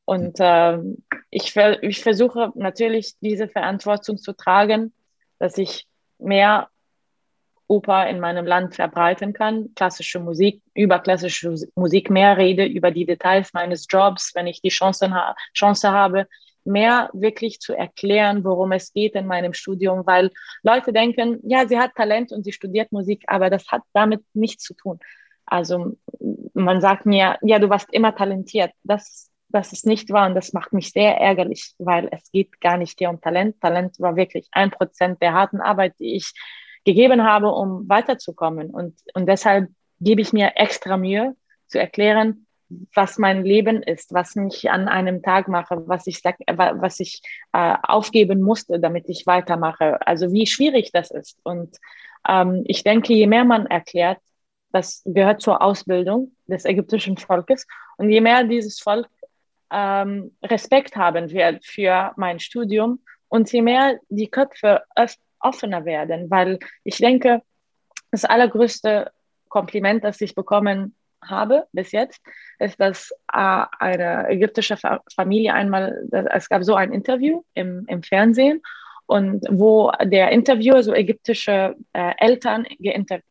Und 0.05 0.39
äh, 0.41 0.79
ich, 1.31 1.57
ich 1.57 2.03
versuche 2.03 2.53
natürlich 2.57 3.15
diese 3.21 3.49
Verantwortung 3.49 4.19
zu 4.19 4.35
tragen, 4.35 4.93
dass 5.39 5.57
ich 5.57 5.87
mehr 6.19 6.69
Oper 7.67 8.09
in 8.09 8.21
meinem 8.21 8.47
Land 8.47 8.75
verbreiten 8.75 9.33
kann, 9.33 9.75
klassische 9.75 10.21
Musik, 10.21 10.63
über 10.75 10.99
klassische 10.99 11.55
Musik 11.75 12.11
mehr 12.11 12.37
rede, 12.37 12.65
über 12.65 12.91
die 12.91 13.07
Details 13.07 13.53
meines 13.53 13.87
Jobs, 13.89 14.33
wenn 14.35 14.47
ich 14.47 14.61
die 14.61 14.69
Chance, 14.69 15.11
ha 15.11 15.35
Chance 15.55 15.91
habe, 15.91 16.27
mehr 16.65 17.11
wirklich 17.13 17.61
zu 17.61 17.75
erklären, 17.75 18.45
worum 18.45 18.73
es 18.73 18.93
geht 18.93 19.15
in 19.15 19.27
meinem 19.27 19.53
Studium, 19.53 20.07
weil 20.07 20.31
Leute 20.63 20.93
denken, 20.93 21.41
ja, 21.43 21.67
sie 21.67 21.79
hat 21.79 21.95
Talent 21.95 22.33
und 22.33 22.45
sie 22.45 22.53
studiert 22.53 22.93
Musik, 22.93 23.25
aber 23.27 23.51
das 23.51 23.69
hat 23.69 23.83
damit 23.93 24.23
nichts 24.33 24.65
zu 24.65 24.75
tun. 24.75 24.99
Also 25.47 25.97
man 26.55 26.81
sagt 26.81 27.07
mir, 27.07 27.39
ja, 27.43 27.59
du 27.59 27.69
warst 27.69 27.93
immer 27.93 28.15
talentiert. 28.15 28.73
Das, 28.83 29.31
das 29.51 29.73
ist 29.73 29.87
nicht 29.87 30.11
wahr 30.11 30.27
und 30.27 30.35
das 30.35 30.53
macht 30.55 30.73
mich 30.73 30.91
sehr 30.91 31.19
ärgerlich, 31.19 31.75
weil 31.79 32.09
es 32.11 32.31
geht 32.31 32.61
gar 32.61 32.79
nicht 32.79 32.99
hier 32.99 33.11
um 33.11 33.21
Talent. 33.21 33.61
Talent 33.61 34.01
war 34.01 34.17
wirklich 34.17 34.49
ein 34.53 34.71
Prozent 34.71 35.21
der 35.21 35.35
harten 35.35 35.61
Arbeit, 35.61 35.95
die 35.99 36.17
ich 36.17 36.33
gegeben 36.85 37.25
habe, 37.25 37.51
um 37.51 37.89
weiterzukommen. 37.89 38.71
Und, 38.71 38.95
und 39.15 39.27
deshalb 39.27 39.69
gebe 40.01 40.21
ich 40.21 40.33
mir 40.33 40.53
extra 40.57 40.97
Mühe 40.97 41.35
zu 41.67 41.79
erklären, 41.79 42.47
was 42.95 43.19
mein 43.19 43.45
Leben 43.45 43.83
ist, 43.83 44.13
was 44.13 44.35
ich 44.37 44.71
an 44.71 44.89
einem 44.89 45.23
Tag 45.23 45.49
mache, 45.49 45.87
was 45.87 46.07
ich, 46.07 46.23
was 46.25 47.01
ich 47.01 47.23
äh, 47.53 47.77
aufgeben 47.83 48.41
musste, 48.43 48.81
damit 48.81 49.09
ich 49.09 49.27
weitermache. 49.27 50.05
Also 50.07 50.33
wie 50.33 50.47
schwierig 50.47 50.91
das 50.93 51.11
ist. 51.11 51.39
Und 51.43 51.77
ähm, 52.27 52.63
ich 52.67 52.83
denke, 52.83 53.13
je 53.13 53.27
mehr 53.27 53.45
man 53.45 53.67
erklärt, 53.67 54.19
das 54.73 55.03
gehört 55.05 55.41
zur 55.41 55.63
Ausbildung 55.63 56.33
des 56.47 56.65
ägyptischen 56.65 57.17
Volkes. 57.17 57.67
Und 57.97 58.11
je 58.11 58.21
mehr 58.21 58.45
dieses 58.45 58.81
Volk 58.81 59.09
ähm, 59.71 60.37
Respekt 60.43 60.97
haben 60.97 61.31
wird 61.31 61.65
für 61.65 62.13
mein 62.17 62.41
Studium 62.41 63.01
und 63.29 63.53
je 63.53 63.63
mehr 63.63 63.99
die 64.09 64.29
Köpfe 64.29 64.83
offener 65.45 65.85
werden, 65.85 66.31
weil 66.31 66.59
ich 66.83 66.99
denke, 66.99 67.43
das 68.11 68.25
allergrößte 68.25 69.11
Kompliment, 69.49 70.03
das 70.05 70.21
ich 70.21 70.35
bekommen 70.35 70.95
habe 71.23 71.67
bis 71.73 71.93
jetzt, 71.93 72.21
ist, 72.59 72.79
dass 72.81 73.11
äh, 73.33 73.65
eine 73.79 74.29
ägyptische 74.29 74.77
Familie 75.15 75.55
einmal, 75.55 76.07
es 76.31 76.49
gab 76.49 76.65
so 76.65 76.75
ein 76.75 76.93
Interview 76.93 77.43
im, 77.55 77.85
im 77.89 78.03
Fernsehen 78.03 78.63
und 79.07 79.45
wo 79.51 79.93
der 80.03 80.31
Interviewer 80.31 80.83
so 80.83 80.95
ägyptische 80.95 81.77
äh, 81.93 82.13
Eltern, 82.19 82.67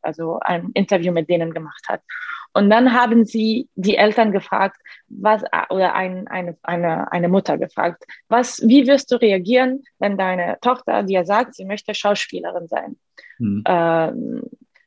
also 0.01 0.39
ein 0.41 0.71
Interview 0.73 1.11
mit 1.11 1.29
denen 1.29 1.53
gemacht 1.53 1.83
hat. 1.87 2.01
Und 2.53 2.69
dann 2.69 2.93
haben 2.93 3.25
sie 3.25 3.67
die 3.75 3.97
Eltern 3.97 4.31
gefragt, 4.31 4.77
was, 5.07 5.43
oder 5.69 5.95
ein, 5.95 6.27
eine, 6.27 6.55
eine, 6.61 7.11
eine 7.11 7.27
Mutter 7.27 7.57
gefragt, 7.57 8.03
was, 8.27 8.61
wie 8.67 8.85
wirst 8.85 9.11
du 9.11 9.15
reagieren, 9.15 9.83
wenn 9.97 10.17
deine 10.17 10.57
Tochter 10.61 11.01
dir 11.01 11.25
sagt, 11.25 11.55
sie 11.55 11.65
möchte 11.65 11.95
Schauspielerin 11.95 12.67
sein? 12.67 12.97
Mhm. 13.39 13.63
Ähm, 13.65 14.41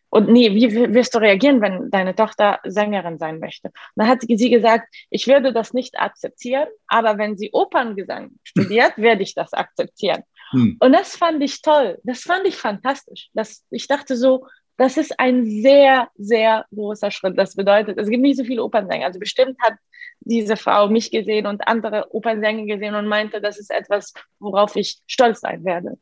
und 0.09 0.31
nee, 0.31 0.55
wie 0.55 0.95
wirst 0.95 1.15
du 1.15 1.19
reagieren, 1.19 1.61
wenn 1.61 1.91
deine 1.91 2.15
Tochter 2.15 2.61
Sängerin 2.65 3.19
sein 3.19 3.41
möchte? 3.41 3.69
Und 3.69 3.75
dann 3.97 4.09
hat 4.09 4.23
sie 4.23 4.51
gesagt, 4.51 4.89
ich 5.11 5.27
würde 5.27 5.53
das 5.53 5.75
nicht 5.75 5.99
akzeptieren, 5.99 6.69
aber 6.87 7.19
wenn 7.19 7.37
sie 7.37 7.51
Operngesang 7.53 8.31
studiert, 8.45 8.93
werde 8.97 9.23
ich 9.23 9.35
das 9.35 9.53
akzeptieren. 9.53 10.23
Hm. 10.51 10.77
Und 10.81 10.93
das 10.93 11.17
fand 11.17 11.43
ich 11.43 11.63
toll. 11.63 11.99
Das 12.05 12.23
fand 12.23 12.47
ich 12.47 12.57
fantastisch. 12.57 13.31
Das, 13.35 13.65
ich 13.71 13.87
dachte 13.87 14.17
so, 14.17 14.47
das 14.77 14.97
ist 14.97 15.19
ein 15.19 15.47
sehr, 15.47 16.11
sehr 16.17 16.67
großer 16.75 17.11
Schritt. 17.11 17.39
Das 17.39 17.55
bedeutet, 17.55 17.99
es 17.99 18.09
gibt 18.09 18.23
nicht 18.23 18.37
so 18.37 18.45
viele 18.45 18.63
Opernsänger. 18.63 19.07
Also 19.07 19.19
bestimmt 19.19 19.57
hat 19.63 19.75
diese 20.21 20.57
Frau 20.57 20.89
mich 20.89 21.11
gesehen 21.11 21.47
und 21.47 21.67
andere 21.67 22.15
Opernsänger 22.15 22.67
gesehen 22.67 22.95
und 22.95 23.07
meinte, 23.07 23.41
das 23.41 23.59
ist 23.59 23.71
etwas, 23.71 24.13
worauf 24.39 24.77
ich 24.77 24.99
stolz 25.07 25.41
sein 25.41 25.65
werde. 25.65 25.99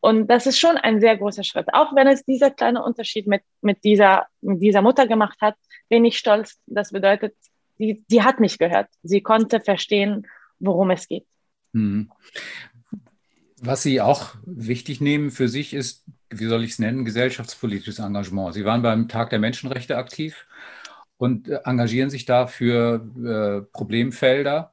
Und 0.00 0.26
das 0.28 0.46
ist 0.46 0.58
schon 0.58 0.76
ein 0.76 1.00
sehr 1.00 1.16
großer 1.16 1.44
Schritt. 1.44 1.72
Auch 1.72 1.94
wenn 1.94 2.06
es 2.06 2.24
dieser 2.24 2.50
kleine 2.50 2.82
Unterschied 2.82 3.26
mit, 3.26 3.42
mit, 3.62 3.84
dieser, 3.84 4.26
mit 4.42 4.60
dieser 4.60 4.82
Mutter 4.82 5.06
gemacht 5.06 5.38
hat, 5.40 5.56
bin 5.88 6.04
ich 6.04 6.18
stolz. 6.18 6.60
Das 6.66 6.92
bedeutet, 6.92 7.34
sie, 7.78 8.04
sie 8.08 8.22
hat 8.22 8.40
mich 8.40 8.58
gehört. 8.58 8.88
Sie 9.02 9.22
konnte 9.22 9.60
verstehen, 9.60 10.26
worum 10.58 10.90
es 10.90 11.08
geht. 11.08 11.26
Mhm. 11.72 12.10
Was 13.66 13.82
Sie 13.82 14.02
auch 14.02 14.34
wichtig 14.44 15.00
nehmen 15.00 15.30
für 15.30 15.48
sich 15.48 15.72
ist, 15.72 16.04
wie 16.28 16.44
soll 16.44 16.64
ich 16.64 16.72
es 16.72 16.78
nennen, 16.78 17.06
gesellschaftspolitisches 17.06 17.98
Engagement. 17.98 18.52
Sie 18.52 18.66
waren 18.66 18.82
beim 18.82 19.08
Tag 19.08 19.30
der 19.30 19.38
Menschenrechte 19.38 19.96
aktiv 19.96 20.46
und 21.16 21.48
äh, 21.48 21.60
engagieren 21.64 22.10
sich 22.10 22.26
da 22.26 22.46
für 22.46 23.00
äh, 23.24 23.72
Problemfelder. 23.72 24.72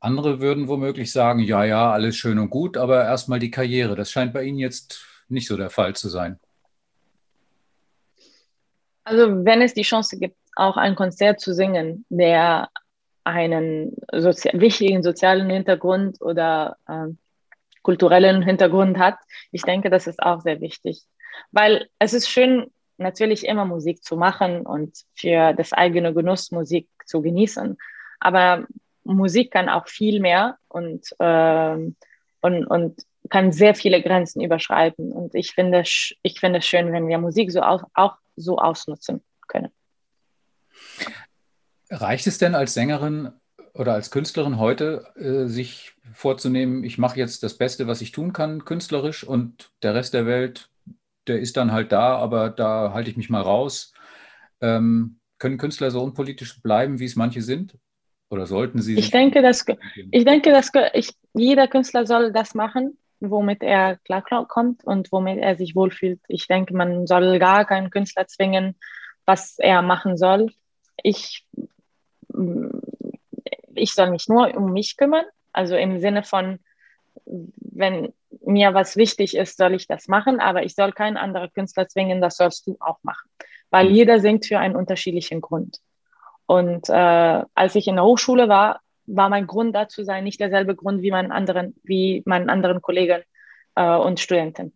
Andere 0.00 0.40
würden 0.40 0.68
womöglich 0.68 1.12
sagen, 1.12 1.40
ja, 1.40 1.64
ja, 1.64 1.92
alles 1.92 2.16
schön 2.16 2.38
und 2.38 2.48
gut, 2.48 2.78
aber 2.78 3.04
erstmal 3.04 3.40
die 3.40 3.50
Karriere. 3.50 3.94
Das 3.94 4.10
scheint 4.10 4.32
bei 4.32 4.44
Ihnen 4.44 4.58
jetzt 4.58 5.04
nicht 5.28 5.46
so 5.46 5.58
der 5.58 5.68
Fall 5.68 5.94
zu 5.94 6.08
sein. 6.08 6.40
Also 9.04 9.44
wenn 9.44 9.60
es 9.60 9.74
die 9.74 9.82
Chance 9.82 10.18
gibt, 10.18 10.36
auch 10.56 10.78
ein 10.78 10.94
Konzert 10.94 11.40
zu 11.40 11.52
singen, 11.52 12.06
der 12.08 12.70
einen 13.24 13.94
sozi 14.12 14.48
wichtigen 14.54 15.02
sozialen 15.02 15.50
Hintergrund 15.50 16.22
oder 16.22 16.78
äh, 16.88 17.08
kulturellen 17.82 18.42
Hintergrund 18.42 18.98
hat. 18.98 19.16
Ich 19.52 19.62
denke, 19.62 19.90
das 19.90 20.06
ist 20.06 20.22
auch 20.22 20.40
sehr 20.40 20.60
wichtig, 20.60 21.02
weil 21.50 21.88
es 21.98 22.12
ist 22.12 22.28
schön, 22.28 22.70
natürlich 22.98 23.46
immer 23.46 23.64
Musik 23.64 24.04
zu 24.04 24.16
machen 24.16 24.66
und 24.66 25.04
für 25.14 25.54
das 25.54 25.72
eigene 25.72 26.12
Genuss 26.12 26.50
Musik 26.50 26.88
zu 27.06 27.22
genießen. 27.22 27.78
Aber 28.20 28.66
Musik 29.04 29.50
kann 29.50 29.68
auch 29.68 29.88
viel 29.88 30.20
mehr 30.20 30.58
und, 30.68 31.06
äh, 31.18 31.76
und, 32.42 32.66
und 32.66 33.02
kann 33.30 33.52
sehr 33.52 33.74
viele 33.74 34.02
Grenzen 34.02 34.42
überschreiten. 34.42 35.12
Und 35.12 35.34
ich 35.34 35.52
finde, 35.52 35.82
ich 35.82 36.40
finde 36.40 36.58
es 36.58 36.66
schön, 36.66 36.92
wenn 36.92 37.08
wir 37.08 37.18
Musik 37.18 37.50
so 37.50 37.62
auch, 37.62 37.84
auch 37.94 38.16
so 38.36 38.58
ausnutzen 38.58 39.22
können. 39.48 39.72
Reicht 41.90 42.26
es 42.26 42.38
denn 42.38 42.54
als 42.54 42.74
Sängerin 42.74 43.32
oder 43.74 43.94
als 43.94 44.10
Künstlerin 44.10 44.58
heute, 44.58 45.06
äh, 45.16 45.46
sich 45.46 45.92
vorzunehmen, 46.12 46.84
ich 46.84 46.98
mache 46.98 47.18
jetzt 47.18 47.42
das 47.42 47.56
Beste, 47.56 47.86
was 47.86 48.00
ich 48.00 48.12
tun 48.12 48.32
kann, 48.32 48.64
künstlerisch 48.64 49.24
und 49.24 49.70
der 49.82 49.94
Rest 49.94 50.14
der 50.14 50.26
Welt, 50.26 50.70
der 51.26 51.40
ist 51.40 51.56
dann 51.56 51.72
halt 51.72 51.92
da, 51.92 52.16
aber 52.16 52.50
da 52.50 52.92
halte 52.92 53.10
ich 53.10 53.16
mich 53.16 53.30
mal 53.30 53.42
raus. 53.42 53.92
Ähm, 54.60 55.20
können 55.38 55.58
Künstler 55.58 55.90
so 55.90 56.02
unpolitisch 56.02 56.60
bleiben, 56.62 56.98
wie 56.98 57.04
es 57.04 57.16
manche 57.16 57.42
sind? 57.42 57.76
Oder 58.28 58.46
sollten 58.46 58.80
sie? 58.80 58.96
Ich 58.96 59.10
denke, 59.10 59.42
dass, 59.42 59.64
ich 60.10 60.24
denke, 60.24 60.50
dass 60.52 60.70
ich, 60.94 61.14
jeder 61.34 61.66
Künstler 61.66 62.06
soll 62.06 62.32
das 62.32 62.54
machen, 62.54 62.98
womit 63.20 63.62
er 63.62 63.96
klarkommt 63.98 64.84
und 64.84 65.10
womit 65.12 65.38
er 65.38 65.56
sich 65.56 65.74
wohlfühlt. 65.74 66.20
Ich 66.28 66.46
denke, 66.46 66.74
man 66.74 67.06
soll 67.06 67.38
gar 67.38 67.64
keinen 67.64 67.90
Künstler 67.90 68.26
zwingen, 68.26 68.76
was 69.26 69.58
er 69.58 69.82
machen 69.82 70.16
soll. 70.16 70.52
Ich 71.02 71.46
ich 73.80 73.92
soll 73.92 74.10
mich 74.10 74.28
nur 74.28 74.54
um 74.56 74.72
mich 74.72 74.96
kümmern 74.96 75.24
Also 75.52 75.76
im 75.76 76.00
Sinne 76.00 76.22
von, 76.22 76.58
wenn 77.24 78.12
mir 78.44 78.74
was 78.74 78.96
wichtig 78.96 79.36
ist, 79.36 79.56
soll 79.56 79.74
ich 79.74 79.86
das 79.86 80.08
machen, 80.08 80.40
aber 80.40 80.62
ich 80.62 80.74
soll 80.74 80.92
keinen 80.92 81.16
anderen 81.16 81.52
Künstler 81.52 81.88
zwingen, 81.88 82.20
das 82.20 82.36
sollst 82.36 82.66
du 82.66 82.76
auch 82.80 82.98
machen. 83.02 83.28
Weil 83.70 83.88
mhm. 83.88 83.94
jeder 83.94 84.20
singt 84.20 84.46
für 84.46 84.58
einen 84.58 84.76
unterschiedlichen 84.76 85.40
Grund. 85.40 85.78
Und 86.46 86.88
äh, 86.88 87.44
als 87.54 87.74
ich 87.74 87.86
in 87.86 87.96
der 87.96 88.04
Hochschule 88.04 88.48
war, 88.48 88.80
war 89.06 89.28
mein 89.28 89.46
Grund 89.46 89.74
dazu 89.74 90.04
sein 90.04 90.24
nicht 90.24 90.40
derselbe 90.40 90.74
Grund 90.74 91.02
wie 91.02 91.10
meinen 91.10 91.32
anderen, 91.32 91.74
wie 91.82 92.22
meinen 92.26 92.50
anderen 92.50 92.80
Kollegen 92.80 93.22
äh, 93.74 93.96
und 93.96 94.20
Studenten. 94.20 94.72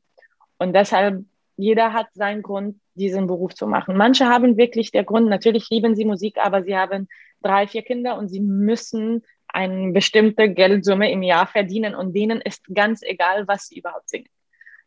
Und 0.59 0.73
deshalb, 0.73 1.25
jeder 1.57 1.93
hat 1.93 2.09
seinen 2.15 2.43
Grund, 2.43 2.81
diesen 2.95 3.27
Beruf 3.27 3.55
zu 3.55 3.67
machen. 3.67 3.97
Manche 3.97 4.27
haben 4.27 4.57
wirklich 4.57 4.93
der 4.93 5.05
Grund, 5.05 5.29
natürlich 5.29 5.69
lieben 5.69 5.97
sie 5.97 6.05
Musik, 6.05 6.39
aber 6.39 6.63
sie 6.63 6.77
haben 6.77 7.09
drei, 7.45 7.67
vier 7.67 7.83
Kinder 7.83 8.17
und 8.17 8.29
sie 8.29 8.41
müssen 8.41 9.23
eine 9.49 9.93
bestimmte 9.93 10.49
Geldsumme 10.49 11.11
im 11.11 11.23
Jahr 11.23 11.47
verdienen 11.47 11.95
und 11.95 12.15
denen 12.15 12.41
ist 12.41 12.65
ganz 12.75 13.03
egal, 13.03 13.47
was 13.47 13.69
sie 13.69 13.79
überhaupt 13.79 14.09
singen. 14.09 14.29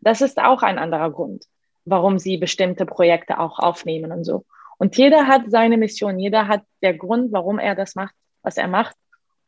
Das 0.02 0.22
ist 0.22 0.40
auch 0.40 0.62
ein 0.62 0.78
anderer 0.78 1.12
Grund, 1.12 1.46
warum 1.86 2.20
sie 2.20 2.38
bestimmte 2.38 2.86
Projekte 2.86 3.40
auch 3.40 3.60
aufnehmen 3.60 4.12
und 4.12 4.24
so. 4.24 4.46
Und 4.78 4.98
jeder 4.98 5.28
hat 5.28 5.44
seine 5.48 5.78
Mission, 5.78 6.20
jeder 6.20 6.48
hat 6.48 6.64
der 6.82 6.94
Grund, 6.94 7.32
warum 7.32 7.60
er 7.60 7.76
das 7.76 7.96
macht, 7.96 8.14
was 8.44 8.58
er 8.58 8.68
macht. 8.68 8.96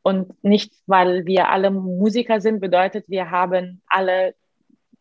Und 0.02 0.44
nicht, 0.44 0.74
weil 0.88 1.26
wir 1.26 1.50
alle 1.50 1.70
Musiker 1.70 2.42
sind, 2.42 2.62
bedeutet, 2.62 3.06
wir 3.08 3.30
haben 3.30 3.82
alle 3.88 4.34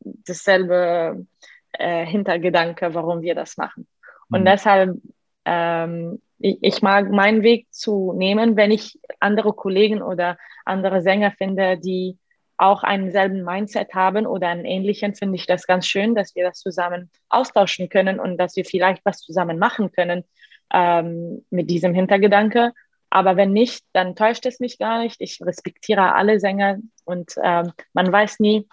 dasselbe 0.00 1.26
äh, 1.72 2.04
Hintergedanke, 2.04 2.92
warum 2.94 3.22
wir 3.22 3.34
das 3.34 3.56
machen. 3.56 3.86
Und 4.30 4.40
mhm. 4.40 4.46
deshalb 4.46 5.00
ähm, 5.44 6.20
ich, 6.38 6.58
ich 6.60 6.82
mag 6.82 7.10
meinen 7.10 7.42
Weg 7.42 7.66
zu 7.70 8.12
nehmen, 8.16 8.56
wenn 8.56 8.70
ich 8.70 8.98
andere 9.20 9.52
Kollegen 9.52 10.02
oder 10.02 10.38
andere 10.64 11.02
Sänger 11.02 11.32
finde, 11.32 11.78
die 11.78 12.18
auch 12.56 12.82
einen 12.82 13.12
selben 13.12 13.44
Mindset 13.44 13.94
haben 13.94 14.26
oder 14.26 14.48
einen 14.48 14.64
ähnlichen, 14.64 15.14
finde 15.14 15.36
ich 15.36 15.46
das 15.46 15.66
ganz 15.66 15.86
schön, 15.86 16.14
dass 16.14 16.34
wir 16.34 16.44
das 16.44 16.58
zusammen 16.58 17.10
austauschen 17.28 17.88
können 17.88 18.18
und 18.18 18.36
dass 18.36 18.56
wir 18.56 18.64
vielleicht 18.64 19.04
was 19.04 19.18
zusammen 19.20 19.58
machen 19.58 19.92
können 19.92 20.24
ähm, 20.72 21.44
mit 21.50 21.70
diesem 21.70 21.94
Hintergedanke. 21.94 22.72
Aber 23.10 23.36
wenn 23.36 23.52
nicht, 23.52 23.84
dann 23.92 24.16
täuscht 24.16 24.44
es 24.44 24.60
mich 24.60 24.78
gar 24.78 25.02
nicht. 25.02 25.20
Ich 25.20 25.40
respektiere 25.40 26.14
alle 26.14 26.40
Sänger 26.40 26.78
und 27.04 27.32
ähm, 27.42 27.72
man 27.92 28.12
weiß 28.12 28.40
nie, 28.40 28.68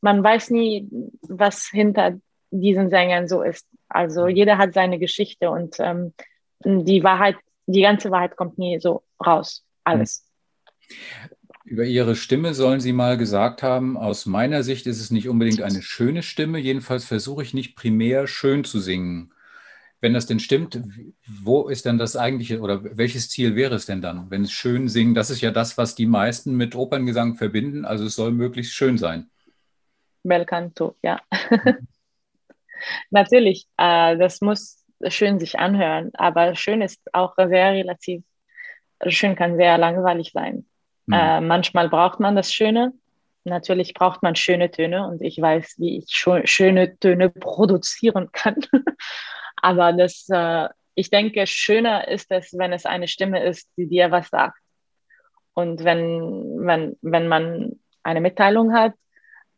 man 0.00 0.22
weiß 0.22 0.50
nie, 0.50 0.88
was 1.22 1.68
hinter 1.68 2.18
diesen 2.50 2.90
Sängern 2.90 3.28
so 3.28 3.42
ist. 3.42 3.66
Also 3.88 4.26
jeder 4.26 4.58
hat 4.58 4.74
seine 4.74 4.98
Geschichte 4.98 5.50
und 5.50 5.76
ähm, 5.78 6.12
die 6.64 7.02
Wahrheit, 7.02 7.36
die 7.66 7.82
ganze 7.82 8.10
Wahrheit 8.10 8.36
kommt 8.36 8.58
nie 8.58 8.78
so 8.80 9.02
raus. 9.24 9.64
Alles. 9.84 10.26
Über 11.64 11.84
Ihre 11.84 12.16
Stimme 12.16 12.54
sollen 12.54 12.80
Sie 12.80 12.92
mal 12.92 13.18
gesagt 13.18 13.62
haben, 13.62 13.96
aus 13.96 14.24
meiner 14.24 14.62
Sicht 14.62 14.86
ist 14.86 15.00
es 15.00 15.10
nicht 15.10 15.28
unbedingt 15.28 15.60
eine 15.60 15.82
schöne 15.82 16.22
Stimme. 16.22 16.58
Jedenfalls 16.58 17.04
versuche 17.04 17.42
ich 17.42 17.52
nicht 17.52 17.76
primär 17.76 18.26
schön 18.26 18.64
zu 18.64 18.80
singen. 18.80 19.32
Wenn 20.00 20.14
das 20.14 20.26
denn 20.26 20.38
stimmt, 20.38 20.80
wo 21.26 21.68
ist 21.68 21.84
denn 21.84 21.98
das 21.98 22.16
eigentliche 22.16 22.60
oder 22.60 22.96
welches 22.96 23.28
Ziel 23.28 23.56
wäre 23.56 23.74
es 23.74 23.84
denn 23.84 24.00
dann, 24.00 24.30
wenn 24.30 24.44
es 24.44 24.52
schön 24.52 24.88
singen? 24.88 25.14
Das 25.14 25.28
ist 25.28 25.40
ja 25.40 25.50
das, 25.50 25.76
was 25.76 25.94
die 25.94 26.06
meisten 26.06 26.56
mit 26.56 26.74
Operngesang 26.74 27.34
verbinden. 27.34 27.84
Also 27.84 28.06
es 28.06 28.14
soll 28.14 28.30
möglichst 28.30 28.72
schön 28.72 28.96
sein. 28.96 29.28
Bel 30.22 30.44
canto, 30.44 30.96
ja. 31.02 31.20
Natürlich, 33.10 33.66
äh, 33.76 34.16
das 34.16 34.40
muss 34.40 34.84
schön 35.08 35.38
sich 35.38 35.58
anhören, 35.58 36.10
aber 36.14 36.54
schön 36.54 36.82
ist 36.82 37.00
auch 37.12 37.34
sehr 37.36 37.72
relativ. 37.72 38.22
Schön 39.06 39.36
kann 39.36 39.56
sehr 39.56 39.78
langweilig 39.78 40.32
sein. 40.32 40.66
Mhm. 41.06 41.14
Äh, 41.14 41.40
manchmal 41.40 41.88
braucht 41.88 42.20
man 42.20 42.36
das 42.36 42.52
Schöne. 42.52 42.92
Natürlich 43.44 43.94
braucht 43.94 44.22
man 44.22 44.36
schöne 44.36 44.70
Töne 44.70 45.06
und 45.06 45.22
ich 45.22 45.40
weiß, 45.40 45.76
wie 45.78 45.98
ich 45.98 46.10
schöne 46.10 46.98
Töne 46.98 47.30
produzieren 47.40 48.30
kann. 48.32 48.56
aber 49.62 49.92
das, 49.92 50.26
äh, 50.30 50.68
ich 50.94 51.10
denke, 51.10 51.46
schöner 51.46 52.08
ist 52.08 52.30
es, 52.30 52.56
wenn 52.58 52.72
es 52.72 52.84
eine 52.84 53.08
Stimme 53.08 53.44
ist, 53.44 53.70
die 53.76 53.86
dir 53.86 54.10
was 54.10 54.28
sagt. 54.28 54.58
Und 55.54 55.82
wenn, 55.84 56.66
wenn, 56.66 56.96
wenn 57.02 57.28
man 57.28 57.80
eine 58.02 58.20
Mitteilung 58.20 58.72
hat, 58.72 58.94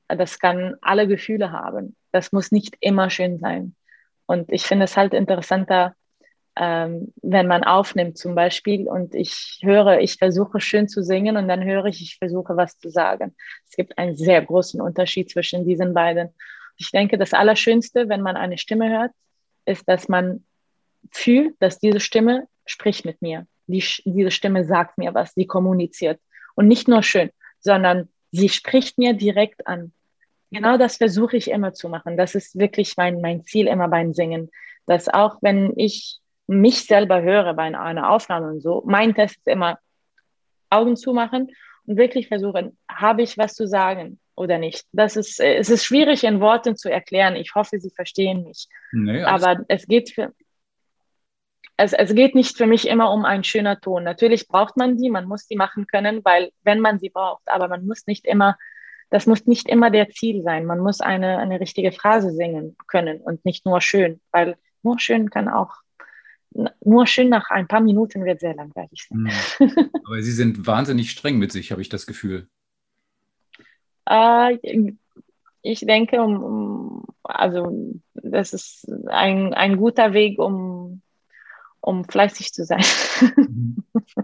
das 0.08 0.38
kann 0.38 0.76
alle 0.80 1.06
Gefühle 1.06 1.52
haben. 1.52 1.96
Das 2.12 2.32
muss 2.32 2.52
nicht 2.52 2.76
immer 2.80 3.10
schön 3.10 3.38
sein. 3.38 3.74
Und 4.30 4.52
ich 4.52 4.62
finde 4.62 4.84
es 4.84 4.96
halt 4.96 5.12
interessanter, 5.12 5.96
ähm, 6.54 7.12
wenn 7.20 7.48
man 7.48 7.64
aufnimmt 7.64 8.16
zum 8.16 8.36
Beispiel 8.36 8.88
und 8.88 9.12
ich 9.12 9.58
höre, 9.60 9.98
ich 9.98 10.18
versuche 10.18 10.60
schön 10.60 10.86
zu 10.86 11.02
singen 11.02 11.36
und 11.36 11.48
dann 11.48 11.64
höre 11.64 11.86
ich, 11.86 12.00
ich 12.00 12.16
versuche 12.16 12.56
was 12.56 12.78
zu 12.78 12.90
sagen. 12.90 13.34
Es 13.68 13.74
gibt 13.74 13.98
einen 13.98 14.14
sehr 14.14 14.40
großen 14.40 14.80
Unterschied 14.80 15.32
zwischen 15.32 15.64
diesen 15.64 15.94
beiden. 15.94 16.28
Ich 16.76 16.92
denke, 16.92 17.18
das 17.18 17.32
Allerschönste, 17.32 18.08
wenn 18.08 18.20
man 18.20 18.36
eine 18.36 18.56
Stimme 18.56 18.88
hört, 18.88 19.10
ist, 19.64 19.88
dass 19.88 20.08
man 20.08 20.44
fühlt, 21.10 21.56
dass 21.58 21.80
diese 21.80 21.98
Stimme 21.98 22.46
spricht 22.66 23.04
mit 23.04 23.20
mir. 23.22 23.48
Die, 23.66 23.82
diese 24.04 24.30
Stimme 24.30 24.64
sagt 24.64 24.96
mir 24.96 25.12
was, 25.12 25.34
sie 25.34 25.48
kommuniziert. 25.48 26.20
Und 26.54 26.68
nicht 26.68 26.86
nur 26.86 27.02
schön, 27.02 27.30
sondern 27.58 28.08
sie 28.30 28.48
spricht 28.48 28.96
mir 28.96 29.12
direkt 29.12 29.66
an 29.66 29.92
genau 30.50 30.76
das 30.76 30.96
versuche 30.96 31.36
ich 31.36 31.50
immer 31.50 31.72
zu 31.72 31.88
machen. 31.88 32.16
Das 32.16 32.34
ist 32.34 32.58
wirklich 32.58 32.96
mein, 32.96 33.20
mein 33.20 33.44
Ziel 33.44 33.66
immer 33.66 33.88
beim 33.88 34.12
Singen. 34.12 34.50
Dass 34.86 35.08
auch 35.08 35.38
wenn 35.40 35.72
ich 35.76 36.18
mich 36.46 36.84
selber 36.84 37.22
höre 37.22 37.54
bei 37.54 37.76
einer 37.76 38.10
Aufnahme 38.10 38.48
und 38.48 38.60
so, 38.60 38.82
mein 38.86 39.14
Test 39.14 39.36
ist 39.36 39.46
immer 39.46 39.78
Augen 40.68 40.96
zumachen 40.96 41.50
und 41.86 41.96
wirklich 41.96 42.28
versuchen, 42.28 42.76
habe 42.90 43.22
ich 43.22 43.38
was 43.38 43.54
zu 43.54 43.66
sagen 43.66 44.18
oder 44.34 44.58
nicht. 44.58 44.84
Das 44.92 45.16
ist, 45.16 45.38
es 45.38 45.68
ist 45.68 45.84
schwierig 45.84 46.24
in 46.24 46.40
Worten 46.40 46.76
zu 46.76 46.90
erklären. 46.90 47.36
Ich 47.36 47.54
hoffe, 47.54 47.78
Sie 47.78 47.90
verstehen 47.90 48.44
mich. 48.44 48.68
Nee, 48.92 49.22
Aber 49.22 49.64
es 49.68 49.86
geht 49.86 50.10
für, 50.10 50.32
es, 51.76 51.92
es 51.92 52.14
geht 52.14 52.34
nicht 52.34 52.56
für 52.56 52.66
mich 52.66 52.88
immer 52.88 53.12
um 53.12 53.24
einen 53.24 53.44
schöner 53.44 53.80
Ton. 53.80 54.04
Natürlich 54.04 54.48
braucht 54.48 54.76
man 54.76 54.96
die, 54.96 55.10
man 55.10 55.26
muss 55.26 55.46
die 55.46 55.56
machen 55.56 55.86
können, 55.86 56.24
weil 56.24 56.52
wenn 56.62 56.80
man 56.80 56.98
sie 56.98 57.10
braucht, 57.10 57.42
aber 57.46 57.68
man 57.68 57.86
muss 57.86 58.06
nicht 58.06 58.26
immer 58.26 58.56
das 59.10 59.26
muss 59.26 59.46
nicht 59.46 59.68
immer 59.68 59.90
der 59.90 60.08
Ziel 60.10 60.42
sein. 60.42 60.64
Man 60.64 60.78
muss 60.78 61.00
eine, 61.00 61.38
eine 61.38 61.60
richtige 61.60 61.92
Phrase 61.92 62.32
singen 62.32 62.76
können 62.86 63.20
und 63.20 63.44
nicht 63.44 63.66
nur 63.66 63.80
schön, 63.80 64.20
weil 64.30 64.56
nur 64.82 64.98
schön 64.98 65.30
kann 65.30 65.48
auch, 65.48 65.74
nur 66.84 67.06
schön 67.06 67.28
nach 67.28 67.50
ein 67.50 67.68
paar 67.68 67.80
Minuten 67.80 68.24
wird 68.24 68.40
sehr 68.40 68.54
langweilig 68.54 69.08
sein. 69.08 69.30
Mhm. 69.58 69.90
Aber 70.06 70.22
Sie 70.22 70.32
sind 70.32 70.66
wahnsinnig 70.66 71.10
streng 71.10 71.38
mit 71.38 71.52
sich, 71.52 71.72
habe 71.72 71.82
ich 71.82 71.88
das 71.88 72.06
Gefühl. 72.06 72.48
Äh, 74.08 74.58
ich 75.62 75.80
denke, 75.80 76.22
um, 76.22 77.04
also 77.22 77.94
das 78.14 78.52
ist 78.52 78.90
ein, 79.08 79.54
ein 79.54 79.76
guter 79.76 80.12
Weg, 80.12 80.38
um, 80.38 81.02
um 81.80 82.04
fleißig 82.04 82.52
zu 82.52 82.64
sein. 82.64 82.84
Mhm. 83.36 83.84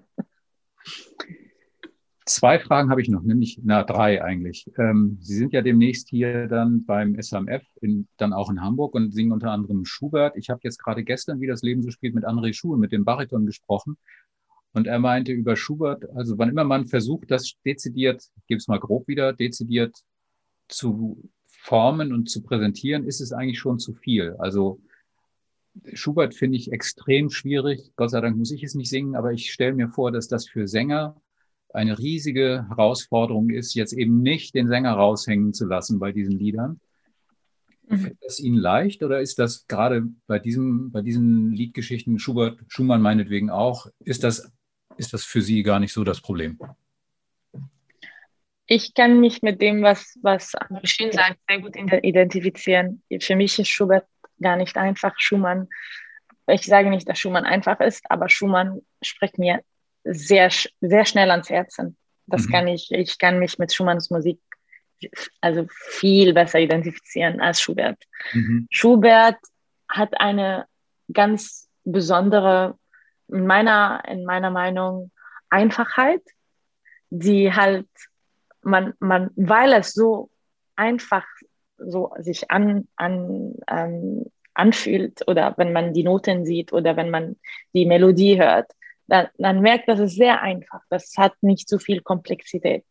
Zwei 2.29 2.59
Fragen 2.59 2.91
habe 2.91 3.01
ich 3.01 3.09
noch, 3.09 3.23
nämlich, 3.23 3.61
na, 3.63 3.85
drei 3.85 4.21
eigentlich. 4.21 4.69
Ähm, 4.79 5.17
Sie 5.21 5.37
sind 5.37 5.53
ja 5.53 5.63
demnächst 5.63 6.09
hier 6.09 6.49
dann 6.49 6.85
beim 6.85 7.15
SMF, 7.15 7.63
in, 7.81 8.09
dann 8.17 8.33
auch 8.33 8.51
in 8.51 8.61
Hamburg 8.61 8.97
und 8.97 9.13
singen 9.13 9.31
unter 9.31 9.53
anderem 9.53 9.85
Schubert. 9.85 10.37
Ich 10.37 10.51
habe 10.51 10.59
jetzt 10.65 10.79
gerade 10.79 11.05
gestern, 11.05 11.41
wie 11.41 11.47
das 11.47 11.63
Leben 11.63 11.85
so 11.85 11.91
spielt, 11.93 12.17
mit 12.17 12.25
André 12.25 12.53
Schuhe, 12.53 12.79
mit 12.79 12.91
dem 12.91 13.05
Bariton 13.05 13.47
gesprochen. 13.47 13.97
Und 14.73 14.89
er 14.89 14.99
meinte 14.99 15.31
über 15.31 15.55
Schubert, 15.55 16.05
also 16.17 16.37
wann 16.37 16.49
immer 16.49 16.65
man 16.65 16.89
versucht, 16.89 17.31
das 17.31 17.55
dezidiert, 17.65 18.25
ich 18.39 18.47
gebe 18.47 18.59
es 18.59 18.67
mal 18.67 18.81
grob 18.81 19.07
wieder, 19.07 19.33
dezidiert 19.33 19.97
zu 20.67 21.31
formen 21.47 22.13
und 22.13 22.29
zu 22.29 22.43
präsentieren, 22.43 23.07
ist 23.07 23.21
es 23.21 23.33
eigentlich 23.33 23.61
schon 23.61 23.79
zu 23.79 23.95
viel. 23.95 24.35
Also 24.41 24.81
Schubert 25.93 26.35
finde 26.35 26.59
ich 26.59 26.73
extrem 26.73 27.31
schwierig. 27.31 27.93
Gott 27.95 28.11
sei 28.11 28.21
Dank 28.21 28.37
muss 28.37 28.51
ich 28.51 28.65
es 28.65 28.75
nicht 28.75 28.91
singen, 28.91 29.15
aber 29.15 29.33
ich 29.33 29.53
stelle 29.53 29.75
mir 29.75 29.91
vor, 29.91 30.11
dass 30.11 30.27
das 30.27 30.49
für 30.49 30.67
Sänger 30.67 31.15
eine 31.77 31.99
riesige 31.99 32.67
Herausforderung 32.69 33.51
ist, 33.51 33.75
jetzt 33.75 33.93
eben 33.93 34.23
nicht 34.23 34.55
den 34.55 34.67
Sänger 34.67 34.93
raushängen 34.93 35.53
zu 35.53 35.67
lassen 35.67 35.99
bei 35.99 36.11
diesen 36.11 36.39
Liedern. 36.39 36.81
Mhm. 37.89 37.99
Fällt 37.99 38.19
das 38.23 38.41
Ihnen 38.41 38.57
leicht 38.57 39.03
oder 39.03 39.21
ist 39.21 39.39
das 39.39 39.67
gerade 39.69 40.05
bei, 40.27 40.39
diesem, 40.39 40.91
bei 40.91 41.03
diesen 41.03 41.53
Liedgeschichten, 41.53 42.19
Schubert, 42.19 42.59
Schumann 42.69 43.03
meinetwegen 43.03 43.51
auch, 43.51 43.89
ist 44.01 44.25
das, 44.25 44.51
ist 44.97 45.13
das 45.13 45.25
für 45.25 45.43
Sie 45.43 45.63
gar 45.63 45.79
nicht 45.79 45.93
so 45.93 46.03
das 46.03 46.21
Problem? 46.21 46.59
Ich 48.67 48.95
kann 48.95 49.21
mich 49.21 49.43
mit 49.43 49.61
dem, 49.61 49.83
was, 49.83 50.19
was 50.23 50.53
Schön 50.83 51.13
sagt, 51.13 51.39
sehr 51.49 51.61
gut 51.61 51.77
identifizieren. 51.77 53.03
Für 53.21 53.37
mich 53.37 53.59
ist 53.59 53.69
Schubert 53.69 54.07
gar 54.41 54.57
nicht 54.57 54.77
einfach. 54.77 55.15
Schumann, 55.19 55.69
ich 56.49 56.63
sage 56.63 56.91
nicht, 56.91 57.09
dass 57.09 57.19
Schumann 57.19 57.45
einfach 57.45 57.79
ist, 57.81 58.11
aber 58.11 58.29
Schumann 58.29 58.81
spricht 59.03 59.39
mir 59.39 59.63
sehr, 60.07 60.51
sehr 60.81 61.05
schnell 61.05 61.31
ans 61.31 61.51
Herzen. 61.51 61.97
Das 62.27 62.47
mhm. 62.47 62.53
kann 62.53 62.69
ich, 62.69 62.91
ich 62.91 63.19
kann 63.19 63.39
mich 63.39 63.59
mit 63.59 63.73
Schumanns 63.73 64.11
Musik 64.11 64.41
also 65.41 65.67
viel 65.69 66.33
besser 66.33 66.59
identifizieren 66.59 67.41
als 67.41 67.61
Schubert. 67.61 68.03
Mhm. 68.33 68.67
Schubert 68.71 69.37
hat 69.89 70.19
eine 70.21 70.67
ganz 71.13 71.69
besondere, 71.85 72.79
in 73.29 73.47
meiner, 73.47 74.03
in 74.09 74.25
meiner 74.25 74.51
Meinung, 74.51 75.11
Einfachheit, 75.51 76.23
die 77.11 77.53
halt 77.53 77.87
man, 78.63 78.95
man, 78.99 79.31
weil 79.37 79.73
es 79.75 79.93
so 79.93 80.31
einfach 80.75 81.25
so 81.79 82.13
sich 82.19 82.51
an, 82.51 82.89
an, 82.97 83.55
ähm, 83.69 84.27
anfühlt 84.55 85.27
oder 85.29 85.55
wenn 85.57 85.73
man 85.73 85.93
die 85.93 86.03
Noten 86.03 86.45
sieht 86.45 86.73
oder 86.73 86.97
wenn 86.97 87.11
man 87.11 87.37
die 87.75 87.87
Melodie 87.87 88.41
hört, 88.41 88.73
dann, 89.07 89.29
dann 89.39 89.61
merkt, 89.61 89.89
dass 89.89 90.01
es 90.01 90.15
sehr 90.15 90.43
einfach. 90.43 90.81
Das 90.91 91.13
hat 91.17 91.35
nicht 91.41 91.69
so 91.69 91.79
viel 91.79 92.01
Komplexität. 92.01 92.85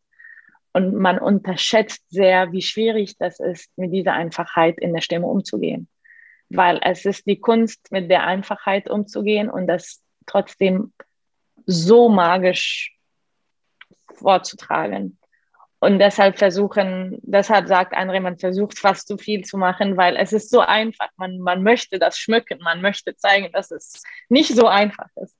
Und 0.74 0.96
man 0.96 1.20
unterschätzt 1.20 2.04
sehr, 2.10 2.52
wie 2.52 2.62
schwierig 2.62 3.18
das 3.18 3.40
ist, 3.40 3.70
mit 3.78 3.94
dieser 3.94 4.14
Einfachheit 4.14 4.78
in 4.78 4.94
der 4.94 5.02
Stimme 5.02 5.28
umzugehen. 5.28 5.88
Weil 6.50 6.80
es 6.84 7.06
ist 7.06 7.26
die 7.26 7.40
Kunst, 7.40 7.92
mit 7.92 8.10
der 8.10 8.26
Einfachheit 8.26 8.90
umzugehen 8.90 9.50
und 9.50 9.68
das 9.68 10.02
trotzdem 10.26 10.94
so 11.66 12.10
magisch 12.10 12.98
vorzutragen. 14.14 15.18
Und 15.80 16.00
deshalb 16.00 16.40
versuchen, 16.40 17.20
deshalb 17.22 17.68
sagt 17.68 17.96
André, 17.96 18.20
man 18.20 18.38
versucht 18.38 18.80
fast 18.80 19.08
zu 19.08 19.18
viel 19.18 19.44
zu 19.44 19.58
machen, 19.58 19.98
weil 19.98 20.18
es 20.18 20.34
ist 20.34 20.50
so 20.50 20.62
einfach. 20.62 21.10
Man, 21.18 21.40
man 21.40 21.64
möchte 21.64 22.00
das 22.00 22.18
schmücken, 22.18 22.60
man 22.62 22.82
möchte 22.82 23.16
zeigen, 23.16 23.52
dass 23.52 23.72
es 23.72 24.02
nicht 24.30 24.56
so 24.56 24.68
einfach 24.68 25.10
ist. 25.16 25.36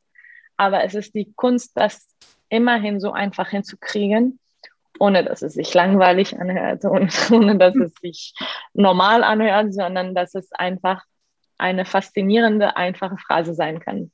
Aber 0.58 0.84
es 0.84 0.96
ist 0.96 1.14
die 1.16 1.34
Kunst, 1.36 1.72
das 1.76 2.08
immerhin 2.50 3.00
so 3.00 3.12
einfach 3.12 3.50
hinzukriegen, 3.50 4.40
ohne 5.00 5.24
dass 5.24 5.42
es 5.42 5.54
sich 5.54 5.74
langweilig 5.74 6.40
anhört, 6.40 6.86
ohne, 6.86 7.10
ohne 7.32 7.58
dass 7.58 7.76
es 7.76 7.94
sich 8.02 8.34
normal 8.74 9.24
anhört, 9.24 9.74
sondern 9.74 10.16
dass 10.16 10.36
es 10.36 10.52
einfach 10.54 11.04
eine 11.58 11.86
faszinierende, 11.86 12.76
einfache 12.76 13.18
Phrase 13.18 13.54
sein 13.54 13.80
kann. 13.80 14.12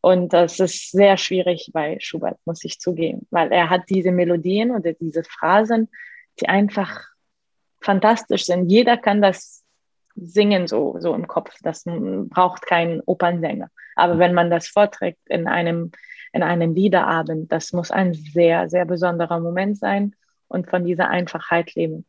Und 0.00 0.32
das 0.32 0.60
ist 0.60 0.92
sehr 0.92 1.16
schwierig 1.16 1.70
bei 1.72 1.98
Schubert, 2.00 2.38
muss 2.46 2.64
ich 2.64 2.80
zugeben, 2.80 3.26
weil 3.30 3.52
er 3.52 3.68
hat 3.68 3.82
diese 3.90 4.12
Melodien 4.12 4.70
oder 4.70 4.94
diese 4.94 5.24
Phrasen, 5.24 5.90
die 6.40 6.48
einfach 6.48 7.04
fantastisch 7.82 8.46
sind. 8.46 8.70
Jeder 8.70 8.96
kann 8.96 9.20
das 9.20 9.62
singen 10.14 10.66
so, 10.66 10.96
so 10.98 11.14
im 11.14 11.26
Kopf. 11.26 11.54
Das 11.62 11.84
braucht 11.84 12.66
keinen 12.66 13.00
Opernsänger. 13.00 13.70
Aber 14.00 14.18
wenn 14.18 14.34
man 14.34 14.50
das 14.50 14.68
vorträgt 14.68 15.20
in 15.26 15.46
einem, 15.46 15.92
in 16.32 16.42
einem 16.42 16.74
Liederabend, 16.74 17.52
das 17.52 17.72
muss 17.72 17.90
ein 17.90 18.14
sehr, 18.14 18.68
sehr 18.70 18.86
besonderer 18.86 19.40
Moment 19.40 19.78
sein 19.78 20.14
und 20.48 20.68
von 20.68 20.84
dieser 20.84 21.08
Einfachheit 21.08 21.74
leben. 21.74 22.04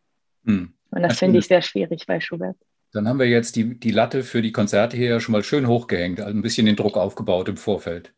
Hm. 0.45 0.73
Und 0.89 1.01
das 1.03 1.19
finde 1.19 1.39
ich 1.39 1.47
sehr 1.47 1.61
schwierig 1.61 2.05
bei 2.07 2.19
Schubert. 2.19 2.57
Dann 2.93 3.07
haben 3.07 3.19
wir 3.19 3.27
jetzt 3.27 3.55
die, 3.55 3.79
die 3.79 3.91
Latte 3.91 4.23
für 4.23 4.41
die 4.41 4.51
Konzerte 4.51 4.97
hier 4.97 5.19
schon 5.19 5.31
mal 5.31 5.43
schön 5.43 5.67
hochgehängt, 5.67 6.19
also 6.19 6.37
ein 6.37 6.41
bisschen 6.41 6.65
den 6.65 6.75
Druck 6.75 6.97
aufgebaut 6.97 7.47
im 7.47 7.57
Vorfeld. 7.57 8.13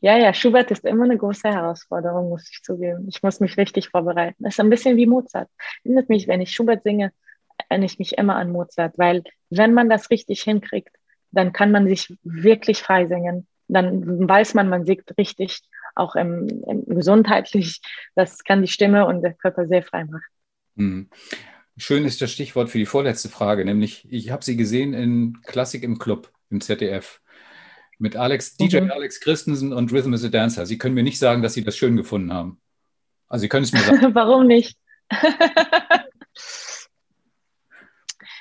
Ja, 0.00 0.18
ja, 0.18 0.34
Schubert 0.34 0.70
ist 0.70 0.84
immer 0.84 1.04
eine 1.04 1.16
große 1.16 1.48
Herausforderung, 1.48 2.28
muss 2.28 2.50
ich 2.50 2.62
zugeben. 2.62 3.06
Ich 3.08 3.22
muss 3.22 3.40
mich 3.40 3.56
richtig 3.56 3.88
vorbereiten. 3.88 4.42
Das 4.42 4.54
ist 4.54 4.60
ein 4.60 4.68
bisschen 4.68 4.98
wie 4.98 5.06
Mozart. 5.06 5.48
Erinnert 5.82 6.10
mich, 6.10 6.28
wenn 6.28 6.42
ich 6.42 6.52
Schubert 6.52 6.82
singe, 6.82 7.10
erinnere 7.70 7.86
ich 7.86 7.98
mich 7.98 8.18
immer 8.18 8.36
an 8.36 8.50
Mozart, 8.50 8.98
weil 8.98 9.22
wenn 9.48 9.72
man 9.72 9.88
das 9.88 10.10
richtig 10.10 10.42
hinkriegt, 10.42 10.94
dann 11.34 11.52
kann 11.52 11.70
man 11.70 11.88
sich 11.88 12.16
wirklich 12.22 12.82
frei 12.82 13.06
singen. 13.06 13.46
Dann 13.68 14.28
weiß 14.28 14.54
man, 14.54 14.68
man 14.68 14.84
singt 14.84 15.16
richtig, 15.18 15.62
auch 15.94 16.16
im, 16.16 16.48
im 16.66 16.84
gesundheitlich. 16.86 17.80
Das 18.14 18.44
kann 18.44 18.62
die 18.62 18.68
Stimme 18.68 19.06
und 19.06 19.22
der 19.22 19.34
Körper 19.34 19.66
sehr 19.66 19.82
frei 19.82 20.04
machen. 20.04 20.22
Hm. 20.76 21.10
Schön 21.76 22.04
ist 22.04 22.22
das 22.22 22.30
Stichwort 22.30 22.70
für 22.70 22.78
die 22.78 22.86
vorletzte 22.86 23.28
Frage, 23.28 23.64
nämlich 23.64 24.06
ich 24.08 24.30
habe 24.30 24.44
sie 24.44 24.56
gesehen 24.56 24.94
in 24.94 25.40
Klassik 25.42 25.82
im 25.82 25.98
Club 25.98 26.30
im 26.50 26.60
ZDF 26.60 27.20
mit 27.98 28.16
Alex, 28.16 28.56
DJ 28.56 28.80
mhm. 28.80 28.90
Alex 28.90 29.20
Christensen 29.20 29.72
und 29.72 29.92
Rhythm 29.92 30.12
is 30.14 30.24
a 30.24 30.28
Dancer. 30.28 30.66
Sie 30.66 30.78
können 30.78 30.94
mir 30.94 31.02
nicht 31.02 31.18
sagen, 31.18 31.42
dass 31.42 31.54
Sie 31.54 31.64
das 31.64 31.76
schön 31.76 31.96
gefunden 31.96 32.32
haben. 32.32 32.60
Also 33.28 33.42
Sie 33.42 33.48
können 33.48 33.64
es 33.64 33.72
mir 33.72 33.80
sagen. 33.80 34.14
Warum 34.14 34.46
nicht? 34.46 34.78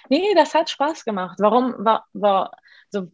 nee, 0.09 0.33
das 0.35 0.53
hat 0.53 0.69
Spaß 0.69 1.03
gemacht. 1.05 1.37
Warum 1.39 1.73
war, 1.77 2.05
war 2.13 2.51
so 2.93 3.07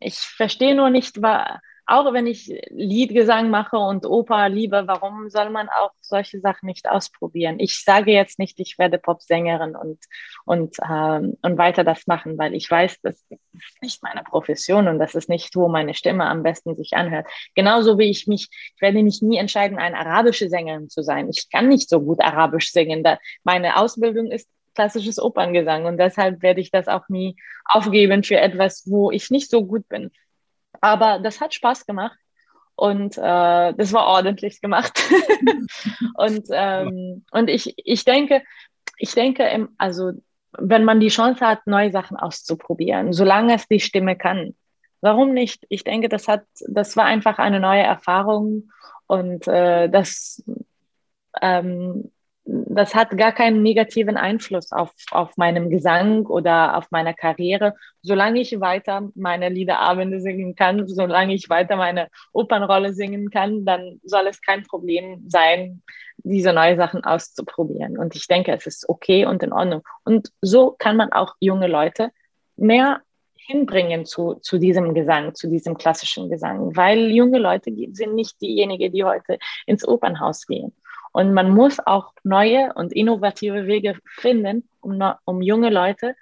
ich 0.00 0.16
verstehe 0.16 0.74
nur 0.74 0.90
nicht, 0.90 1.22
war, 1.22 1.60
auch 1.86 2.12
wenn 2.14 2.26
ich 2.26 2.48
Liedgesang 2.70 3.50
mache 3.50 3.76
und 3.76 4.06
Oper 4.06 4.48
liebe, 4.48 4.84
warum 4.86 5.28
soll 5.28 5.50
man 5.50 5.68
auch 5.68 5.90
solche 6.00 6.40
Sachen 6.40 6.66
nicht 6.66 6.88
ausprobieren? 6.88 7.56
Ich 7.58 7.84
sage 7.84 8.10
jetzt 8.10 8.38
nicht, 8.38 8.58
ich 8.58 8.78
werde 8.78 8.98
Popsängerin 8.98 9.76
und, 9.76 9.98
und, 10.46 10.76
ähm, 10.82 11.36
und 11.42 11.58
weiter 11.58 11.84
das 11.84 12.06
machen, 12.06 12.38
weil 12.38 12.54
ich 12.54 12.70
weiß, 12.70 13.00
das 13.02 13.22
ist 13.28 13.82
nicht 13.82 14.02
meine 14.02 14.22
Profession 14.22 14.88
und 14.88 14.98
das 14.98 15.14
ist 15.14 15.28
nicht, 15.28 15.54
wo 15.56 15.68
meine 15.68 15.92
Stimme 15.92 16.24
am 16.24 16.42
besten 16.42 16.74
sich 16.74 16.94
anhört. 16.94 17.26
Genauso 17.54 17.98
wie 17.98 18.08
ich 18.08 18.26
mich, 18.26 18.48
ich 18.74 18.80
werde 18.80 19.02
mich 19.02 19.20
nie 19.20 19.36
entscheiden, 19.36 19.78
eine 19.78 19.98
arabische 19.98 20.48
Sängerin 20.48 20.88
zu 20.88 21.02
sein. 21.02 21.28
Ich 21.28 21.50
kann 21.50 21.68
nicht 21.68 21.90
so 21.90 22.00
gut 22.00 22.20
Arabisch 22.22 22.72
singen. 22.72 23.02
Da 23.02 23.18
meine 23.42 23.76
Ausbildung 23.76 24.30
ist 24.30 24.48
klassisches 24.74 25.20
Operngesang 25.20 25.86
und 25.86 25.98
deshalb 25.98 26.42
werde 26.42 26.60
ich 26.60 26.70
das 26.70 26.88
auch 26.88 27.08
nie 27.08 27.36
aufgeben 27.64 28.22
für 28.22 28.38
etwas, 28.38 28.84
wo 28.86 29.10
ich 29.10 29.30
nicht 29.30 29.50
so 29.50 29.64
gut 29.66 29.88
bin. 29.88 30.10
Aber 30.80 31.18
das 31.18 31.40
hat 31.40 31.54
Spaß 31.54 31.86
gemacht 31.86 32.18
und 32.76 33.16
äh, 33.16 33.72
das 33.74 33.92
war 33.92 34.06
ordentlich 34.06 34.60
gemacht. 34.60 35.00
und 36.14 36.46
ähm, 36.50 37.24
und 37.30 37.48
ich, 37.48 37.74
ich 37.76 38.04
denke, 38.04 38.42
ich 38.98 39.14
denke, 39.14 39.68
also 39.78 40.12
wenn 40.58 40.84
man 40.84 41.00
die 41.00 41.08
Chance 41.08 41.46
hat, 41.46 41.66
neue 41.66 41.90
Sachen 41.90 42.16
auszuprobieren, 42.16 43.12
solange 43.12 43.54
es 43.54 43.66
die 43.66 43.80
Stimme 43.80 44.16
kann, 44.16 44.54
warum 45.00 45.32
nicht? 45.32 45.64
Ich 45.68 45.84
denke, 45.84 46.08
das 46.08 46.28
hat, 46.28 46.44
das 46.68 46.96
war 46.96 47.04
einfach 47.04 47.38
eine 47.38 47.60
neue 47.60 47.82
Erfahrung 47.82 48.70
und 49.06 49.46
äh, 49.48 49.88
das 49.88 50.42
ähm, 51.40 52.10
das 52.46 52.94
hat 52.94 53.16
gar 53.16 53.32
keinen 53.32 53.62
negativen 53.62 54.16
Einfluss 54.16 54.70
auf, 54.70 54.92
auf 55.10 55.36
meinem 55.36 55.70
Gesang 55.70 56.26
oder 56.26 56.76
auf 56.76 56.90
meiner 56.90 57.14
Karriere. 57.14 57.74
Solange 58.02 58.40
ich 58.40 58.60
weiter 58.60 59.08
meine 59.14 59.48
Liederabende 59.48 60.20
singen 60.20 60.54
kann, 60.54 60.86
solange 60.86 61.34
ich 61.34 61.48
weiter 61.48 61.76
meine 61.76 62.08
Opernrolle 62.32 62.92
singen 62.92 63.30
kann, 63.30 63.64
dann 63.64 64.00
soll 64.04 64.26
es 64.26 64.42
kein 64.42 64.62
Problem 64.64 65.24
sein, 65.26 65.82
diese 66.18 66.52
neuen 66.52 66.76
Sachen 66.76 67.02
auszuprobieren. 67.02 67.98
Und 67.98 68.14
ich 68.14 68.26
denke, 68.26 68.52
es 68.52 68.66
ist 68.66 68.88
okay 68.88 69.24
und 69.24 69.42
in 69.42 69.52
Ordnung. 69.52 69.82
Und 70.04 70.30
so 70.42 70.74
kann 70.78 70.96
man 70.96 71.12
auch 71.12 71.34
junge 71.40 71.66
Leute 71.66 72.10
mehr 72.56 73.00
hinbringen 73.46 74.06
zu, 74.06 74.34
zu 74.36 74.58
diesem 74.58 74.94
Gesang, 74.94 75.34
zu 75.34 75.48
diesem 75.48 75.76
klassischen 75.76 76.30
Gesang, 76.30 76.74
weil 76.76 77.10
junge 77.10 77.38
Leute 77.38 77.70
sind 77.92 78.14
nicht 78.14 78.40
diejenigen, 78.40 78.92
die 78.92 79.04
heute 79.04 79.38
ins 79.66 79.86
Opernhaus 79.86 80.46
gehen. 80.46 80.72
Und 81.14 81.32
man 81.32 81.50
muss 81.50 81.78
auch 81.78 82.12
neue 82.24 82.72
und 82.74 82.92
innovative 82.92 83.68
Wege 83.68 83.96
finden, 84.04 84.68
um, 84.80 85.00
um 85.24 85.42
junge 85.42 85.70
Leute 85.70 86.16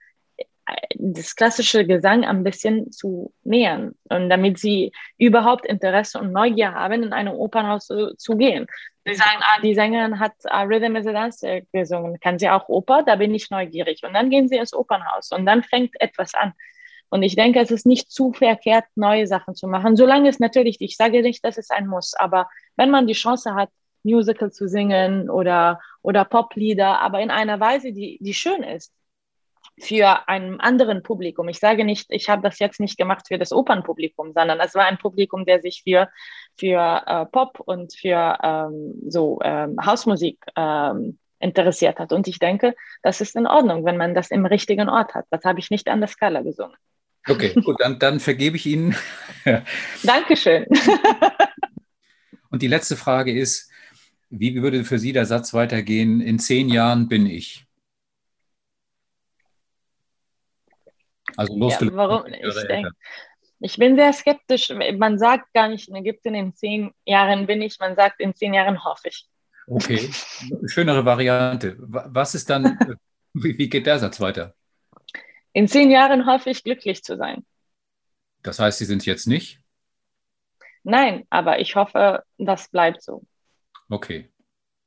äh, 0.66 0.74
das 0.98 1.34
klassische 1.34 1.86
Gesang 1.86 2.26
ein 2.26 2.44
bisschen 2.44 2.92
zu 2.92 3.32
nähern 3.42 3.94
und 4.10 4.28
damit 4.28 4.58
sie 4.58 4.92
überhaupt 5.16 5.64
Interesse 5.64 6.18
und 6.18 6.30
Neugier 6.30 6.74
haben, 6.74 7.04
in 7.04 7.14
ein 7.14 7.28
Opernhaus 7.28 7.86
zu, 7.86 8.14
zu 8.18 8.36
gehen. 8.36 8.66
Sie 9.06 9.14
sagen, 9.14 9.40
ah, 9.40 9.62
die 9.62 9.74
Sängerin 9.74 10.20
hat 10.20 10.34
uh, 10.44 10.66
Rhythm 10.66 10.94
is 10.96 11.06
a 11.06 11.12
Dance 11.12 11.62
gesungen, 11.72 12.20
kann 12.20 12.38
sie 12.38 12.50
auch 12.50 12.68
Oper? 12.68 13.02
Da 13.02 13.16
bin 13.16 13.34
ich 13.34 13.48
neugierig. 13.48 14.02
Und 14.06 14.12
dann 14.12 14.28
gehen 14.28 14.46
sie 14.46 14.58
ins 14.58 14.74
Opernhaus 14.74 15.30
und 15.32 15.46
dann 15.46 15.62
fängt 15.62 15.98
etwas 16.02 16.34
an. 16.34 16.52
Und 17.08 17.22
ich 17.22 17.34
denke, 17.34 17.60
es 17.60 17.70
ist 17.70 17.86
nicht 17.86 18.10
zu 18.10 18.34
verkehrt, 18.34 18.84
neue 18.94 19.26
Sachen 19.26 19.54
zu 19.54 19.68
machen, 19.68 19.96
solange 19.96 20.28
es 20.28 20.38
natürlich, 20.38 20.76
ich 20.80 20.98
sage 20.98 21.22
nicht, 21.22 21.42
dass 21.46 21.56
es 21.56 21.70
ein 21.70 21.86
Muss, 21.86 22.12
aber 22.12 22.50
wenn 22.76 22.90
man 22.90 23.06
die 23.06 23.14
Chance 23.14 23.54
hat, 23.54 23.70
Musical 24.02 24.52
zu 24.52 24.68
singen 24.68 25.30
oder, 25.30 25.80
oder 26.02 26.24
Poplieder, 26.24 27.00
aber 27.00 27.20
in 27.20 27.30
einer 27.30 27.60
Weise, 27.60 27.92
die, 27.92 28.18
die 28.20 28.34
schön 28.34 28.62
ist 28.62 28.92
für 29.80 30.28
ein 30.28 30.60
anderen 30.60 31.02
Publikum. 31.02 31.48
Ich 31.48 31.58
sage 31.58 31.84
nicht, 31.84 32.06
ich 32.10 32.28
habe 32.28 32.42
das 32.42 32.58
jetzt 32.58 32.80
nicht 32.80 32.98
gemacht 32.98 33.26
für 33.28 33.38
das 33.38 33.52
Opernpublikum, 33.52 34.32
sondern 34.32 34.60
es 34.60 34.74
war 34.74 34.84
ein 34.84 34.98
Publikum, 34.98 35.44
der 35.44 35.60
sich 35.60 35.82
für, 35.82 36.08
für 36.56 37.02
äh, 37.06 37.26
Pop 37.26 37.60
und 37.60 37.94
für 37.94 38.38
ähm, 38.42 38.94
so 39.08 39.40
ähm, 39.42 39.76
Hausmusik 39.84 40.38
ähm, 40.56 41.18
interessiert 41.38 41.98
hat. 41.98 42.12
Und 42.12 42.28
ich 42.28 42.38
denke, 42.38 42.74
das 43.02 43.20
ist 43.20 43.34
in 43.34 43.46
Ordnung, 43.46 43.84
wenn 43.84 43.96
man 43.96 44.14
das 44.14 44.30
im 44.30 44.46
richtigen 44.46 44.88
Ort 44.88 45.14
hat. 45.14 45.26
Das 45.30 45.44
habe 45.44 45.58
ich 45.58 45.70
nicht 45.70 45.88
an 45.88 46.00
der 46.00 46.08
Skala 46.08 46.42
gesungen. 46.42 46.76
Okay, 47.28 47.54
gut, 47.64 47.80
dann, 47.80 47.98
dann 47.98 48.20
vergebe 48.20 48.56
ich 48.56 48.66
Ihnen. 48.66 48.94
Dankeschön. 50.02 50.66
Und 52.50 52.62
die 52.62 52.68
letzte 52.68 52.96
Frage 52.96 53.36
ist, 53.36 53.71
wie 54.32 54.62
würde 54.62 54.84
für 54.84 54.98
Sie 54.98 55.12
der 55.12 55.26
Satz 55.26 55.52
weitergehen? 55.52 56.22
In 56.22 56.38
zehn 56.38 56.70
Jahren 56.70 57.06
bin 57.06 57.26
ich. 57.26 57.66
Also 61.36 61.54
losgelöst. 61.56 61.94
Ja, 61.94 62.08
warum? 62.08 62.26
Ich, 62.26 62.66
denk, 62.66 62.88
ich 63.60 63.76
bin 63.76 63.96
sehr 63.96 64.12
skeptisch. 64.14 64.72
Man 64.96 65.18
sagt 65.18 65.52
gar 65.52 65.68
nicht 65.68 65.88
in 65.88 65.96
Ägypten, 65.96 66.34
in 66.34 66.54
zehn 66.54 66.92
Jahren 67.04 67.46
bin 67.46 67.60
ich, 67.60 67.78
man 67.78 67.94
sagt, 67.94 68.20
in 68.20 68.34
zehn 68.34 68.54
Jahren 68.54 68.82
hoffe 68.82 69.08
ich. 69.08 69.28
Okay, 69.66 70.10
schönere 70.66 71.04
Variante. 71.04 71.76
Was 71.78 72.34
ist 72.34 72.48
dann, 72.48 72.78
wie 73.34 73.68
geht 73.68 73.86
der 73.86 73.98
Satz 73.98 74.18
weiter? 74.18 74.54
In 75.52 75.68
zehn 75.68 75.90
Jahren 75.90 76.26
hoffe 76.26 76.48
ich, 76.48 76.64
glücklich 76.64 77.04
zu 77.04 77.18
sein. 77.18 77.44
Das 78.42 78.58
heißt, 78.58 78.78
Sie 78.78 78.86
sind 78.86 79.04
jetzt 79.04 79.26
nicht? 79.26 79.60
Nein, 80.84 81.26
aber 81.28 81.60
ich 81.60 81.76
hoffe, 81.76 82.24
das 82.38 82.68
bleibt 82.70 83.02
so. 83.02 83.24
Okay. 83.92 84.30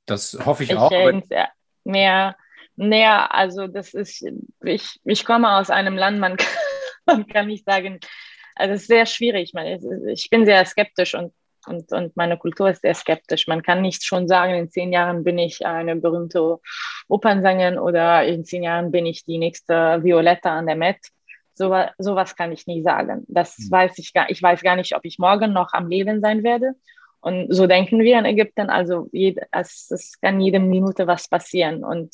Das 0.07 0.35
hoffe 0.45 0.63
ich, 0.63 0.71
ich 0.71 0.77
auch. 0.77 0.91
Mehr, 1.83 2.35
näher, 2.75 3.33
also 3.33 3.67
das 3.67 3.93
ist, 3.93 4.25
ich, 4.63 4.99
ich 5.03 5.25
komme 5.25 5.57
aus 5.57 5.69
einem 5.69 5.95
Land, 5.95 6.19
man, 6.19 6.37
man 7.05 7.27
kann 7.27 7.47
nicht 7.47 7.65
sagen, 7.65 7.99
also 8.55 8.73
es 8.73 8.81
ist 8.81 8.87
sehr 8.87 9.05
schwierig. 9.05 9.53
Ich 10.07 10.29
bin 10.31 10.45
sehr 10.45 10.65
skeptisch 10.65 11.13
und, 11.13 11.33
und, 11.67 11.91
und 11.91 12.17
meine 12.17 12.37
Kultur 12.37 12.69
ist 12.69 12.81
sehr 12.81 12.95
skeptisch. 12.95 13.45
Man 13.45 13.61
kann 13.61 13.83
nicht 13.83 14.03
schon 14.03 14.27
sagen, 14.27 14.55
in 14.55 14.71
zehn 14.71 14.91
Jahren 14.91 15.23
bin 15.23 15.37
ich 15.37 15.63
eine 15.63 15.95
berühmte 15.95 16.57
Opernsängerin 17.07 17.77
oder 17.77 18.25
in 18.25 18.43
zehn 18.43 18.63
Jahren 18.63 18.91
bin 18.91 19.05
ich 19.05 19.23
die 19.25 19.37
nächste 19.37 20.03
Violetta 20.03 20.57
an 20.57 20.65
der 20.65 20.77
Met. 20.77 20.97
So, 21.53 21.71
sowas 21.99 22.35
kann 22.35 22.51
ich 22.51 22.65
nie 22.65 22.81
sagen. 22.81 23.23
Das 23.27 23.59
mhm. 23.59 23.71
weiß 23.71 23.99
ich 23.99 24.13
gar, 24.13 24.29
ich 24.31 24.41
weiß 24.41 24.61
gar 24.63 24.75
nicht, 24.75 24.95
ob 24.95 25.05
ich 25.05 25.19
morgen 25.19 25.53
noch 25.53 25.73
am 25.73 25.89
Leben 25.89 26.21
sein 26.21 26.43
werde. 26.43 26.73
Und 27.25 27.51
so 27.51 27.65
denken 27.65 28.01
wir 28.01 28.19
in 28.19 28.25
Ägypten. 28.25 28.69
Also 28.69 29.09
es, 29.11 29.89
es 29.89 30.21
kann 30.21 30.39
jede 30.39 30.59
Minute 30.59 31.07
was 31.07 31.27
passieren. 31.27 31.83
Und, 31.83 32.13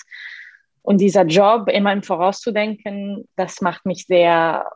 und 0.84 1.02
dieser 1.02 1.26
Job 1.26 1.68
immer 1.68 1.92
im 1.92 2.02
Voraus 2.02 2.40
zu 2.40 2.54
denken, 2.54 3.28
das 3.36 3.60
macht 3.60 3.86
mich 3.86 4.06
sehr 4.06 4.72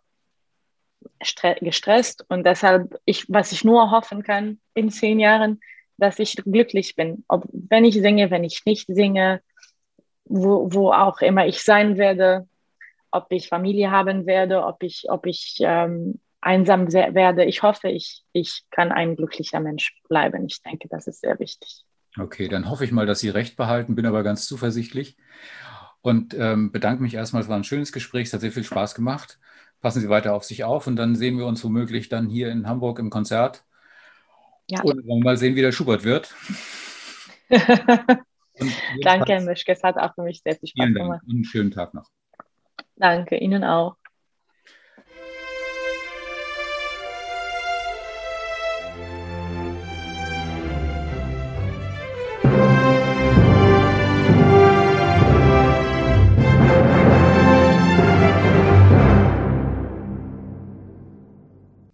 gestresst. 1.62 2.26
Und 2.28 2.46
deshalb, 2.46 3.00
ich, 3.06 3.24
was 3.30 3.54
ich 3.54 3.64
nur 3.64 3.92
hoffen 3.92 4.24
kann 4.24 4.60
in 4.74 4.90
zehn 4.90 5.22
Jahren, 5.22 5.62
dass 5.96 6.20
ich 6.20 6.36
glücklich 6.36 6.98
bin. 6.98 7.24
Ob, 7.30 7.46
wenn 7.54 7.86
ich 7.86 7.96
singe, 7.96 8.30
wenn 8.30 8.44
ich 8.44 8.66
nicht 8.66 8.88
singe, 8.88 9.42
wo, 10.26 10.68
wo 10.74 10.92
auch 10.92 11.22
immer 11.22 11.48
ich 11.48 11.64
sein 11.64 11.96
werde, 11.96 12.46
ob 13.10 13.32
ich 13.32 13.48
Familie 13.48 13.90
haben 13.90 14.26
werde, 14.26 14.66
ob 14.66 14.84
ich, 14.84 15.06
ob 15.08 15.28
ich 15.28 15.60
ähm, 15.62 16.20
einsam 16.46 16.92
werde. 16.94 17.44
Ich 17.44 17.64
hoffe, 17.64 17.90
ich, 17.90 18.24
ich 18.32 18.64
kann 18.70 18.92
ein 18.92 19.16
glücklicher 19.16 19.60
Mensch 19.60 20.00
bleiben. 20.08 20.46
Ich 20.46 20.62
denke, 20.62 20.88
das 20.88 21.08
ist 21.08 21.22
sehr 21.22 21.40
wichtig. 21.40 21.84
Okay, 22.18 22.48
dann 22.48 22.70
hoffe 22.70 22.86
ich 22.86 22.92
mal, 22.92 23.06
dass 23.06 23.20
Sie 23.20 23.30
recht 23.30 23.58
behalten, 23.58 23.96
bin 23.96 24.06
aber 24.06 24.24
ganz 24.24 24.46
zuversichtlich 24.46 25.18
und 26.02 26.34
ähm, 26.34 26.72
bedanke 26.72 27.02
mich 27.02 27.16
erstmal. 27.16 27.42
Es 27.42 27.50
war 27.50 27.58
ein 27.58 27.64
schönes 27.64 27.92
Gespräch, 27.92 28.28
es 28.28 28.34
hat 28.34 28.42
sehr 28.42 28.52
viel 28.52 28.64
Spaß 28.64 28.96
gemacht. 28.96 29.40
Passen 29.82 30.02
Sie 30.02 30.10
weiter 30.10 30.34
auf 30.34 30.44
sich 30.44 30.64
auf 30.64 30.88
und 30.88 30.96
dann 30.96 31.16
sehen 31.16 31.38
wir 31.38 31.46
uns 31.46 31.64
womöglich 31.64 32.10
dann 32.10 32.30
hier 32.30 32.50
in 32.52 32.68
Hamburg 32.68 33.00
im 33.00 33.10
Konzert. 33.10 33.66
Ja. 34.70 34.82
Und 34.82 35.06
wollen 35.06 35.24
mal 35.24 35.38
sehen, 35.38 35.56
wie 35.56 35.62
der 35.62 35.72
Schubert 35.72 36.04
wird. 36.04 36.34
Danke, 39.04 39.34
Herr 39.34 39.42
Mischke, 39.42 39.74
es 39.74 39.84
hat 39.84 39.98
auch 39.98 40.14
für 40.16 40.24
mich 40.24 40.42
sehr 40.42 40.56
viel 40.56 40.70
Spaß 40.70 40.94
gemacht. 40.94 41.22
Und 41.26 41.34
einen 41.34 41.44
schönen 41.44 41.72
Tag 41.72 41.94
noch. 41.94 42.10
Danke, 42.96 43.38
Ihnen 43.38 43.64
auch. 43.64 43.98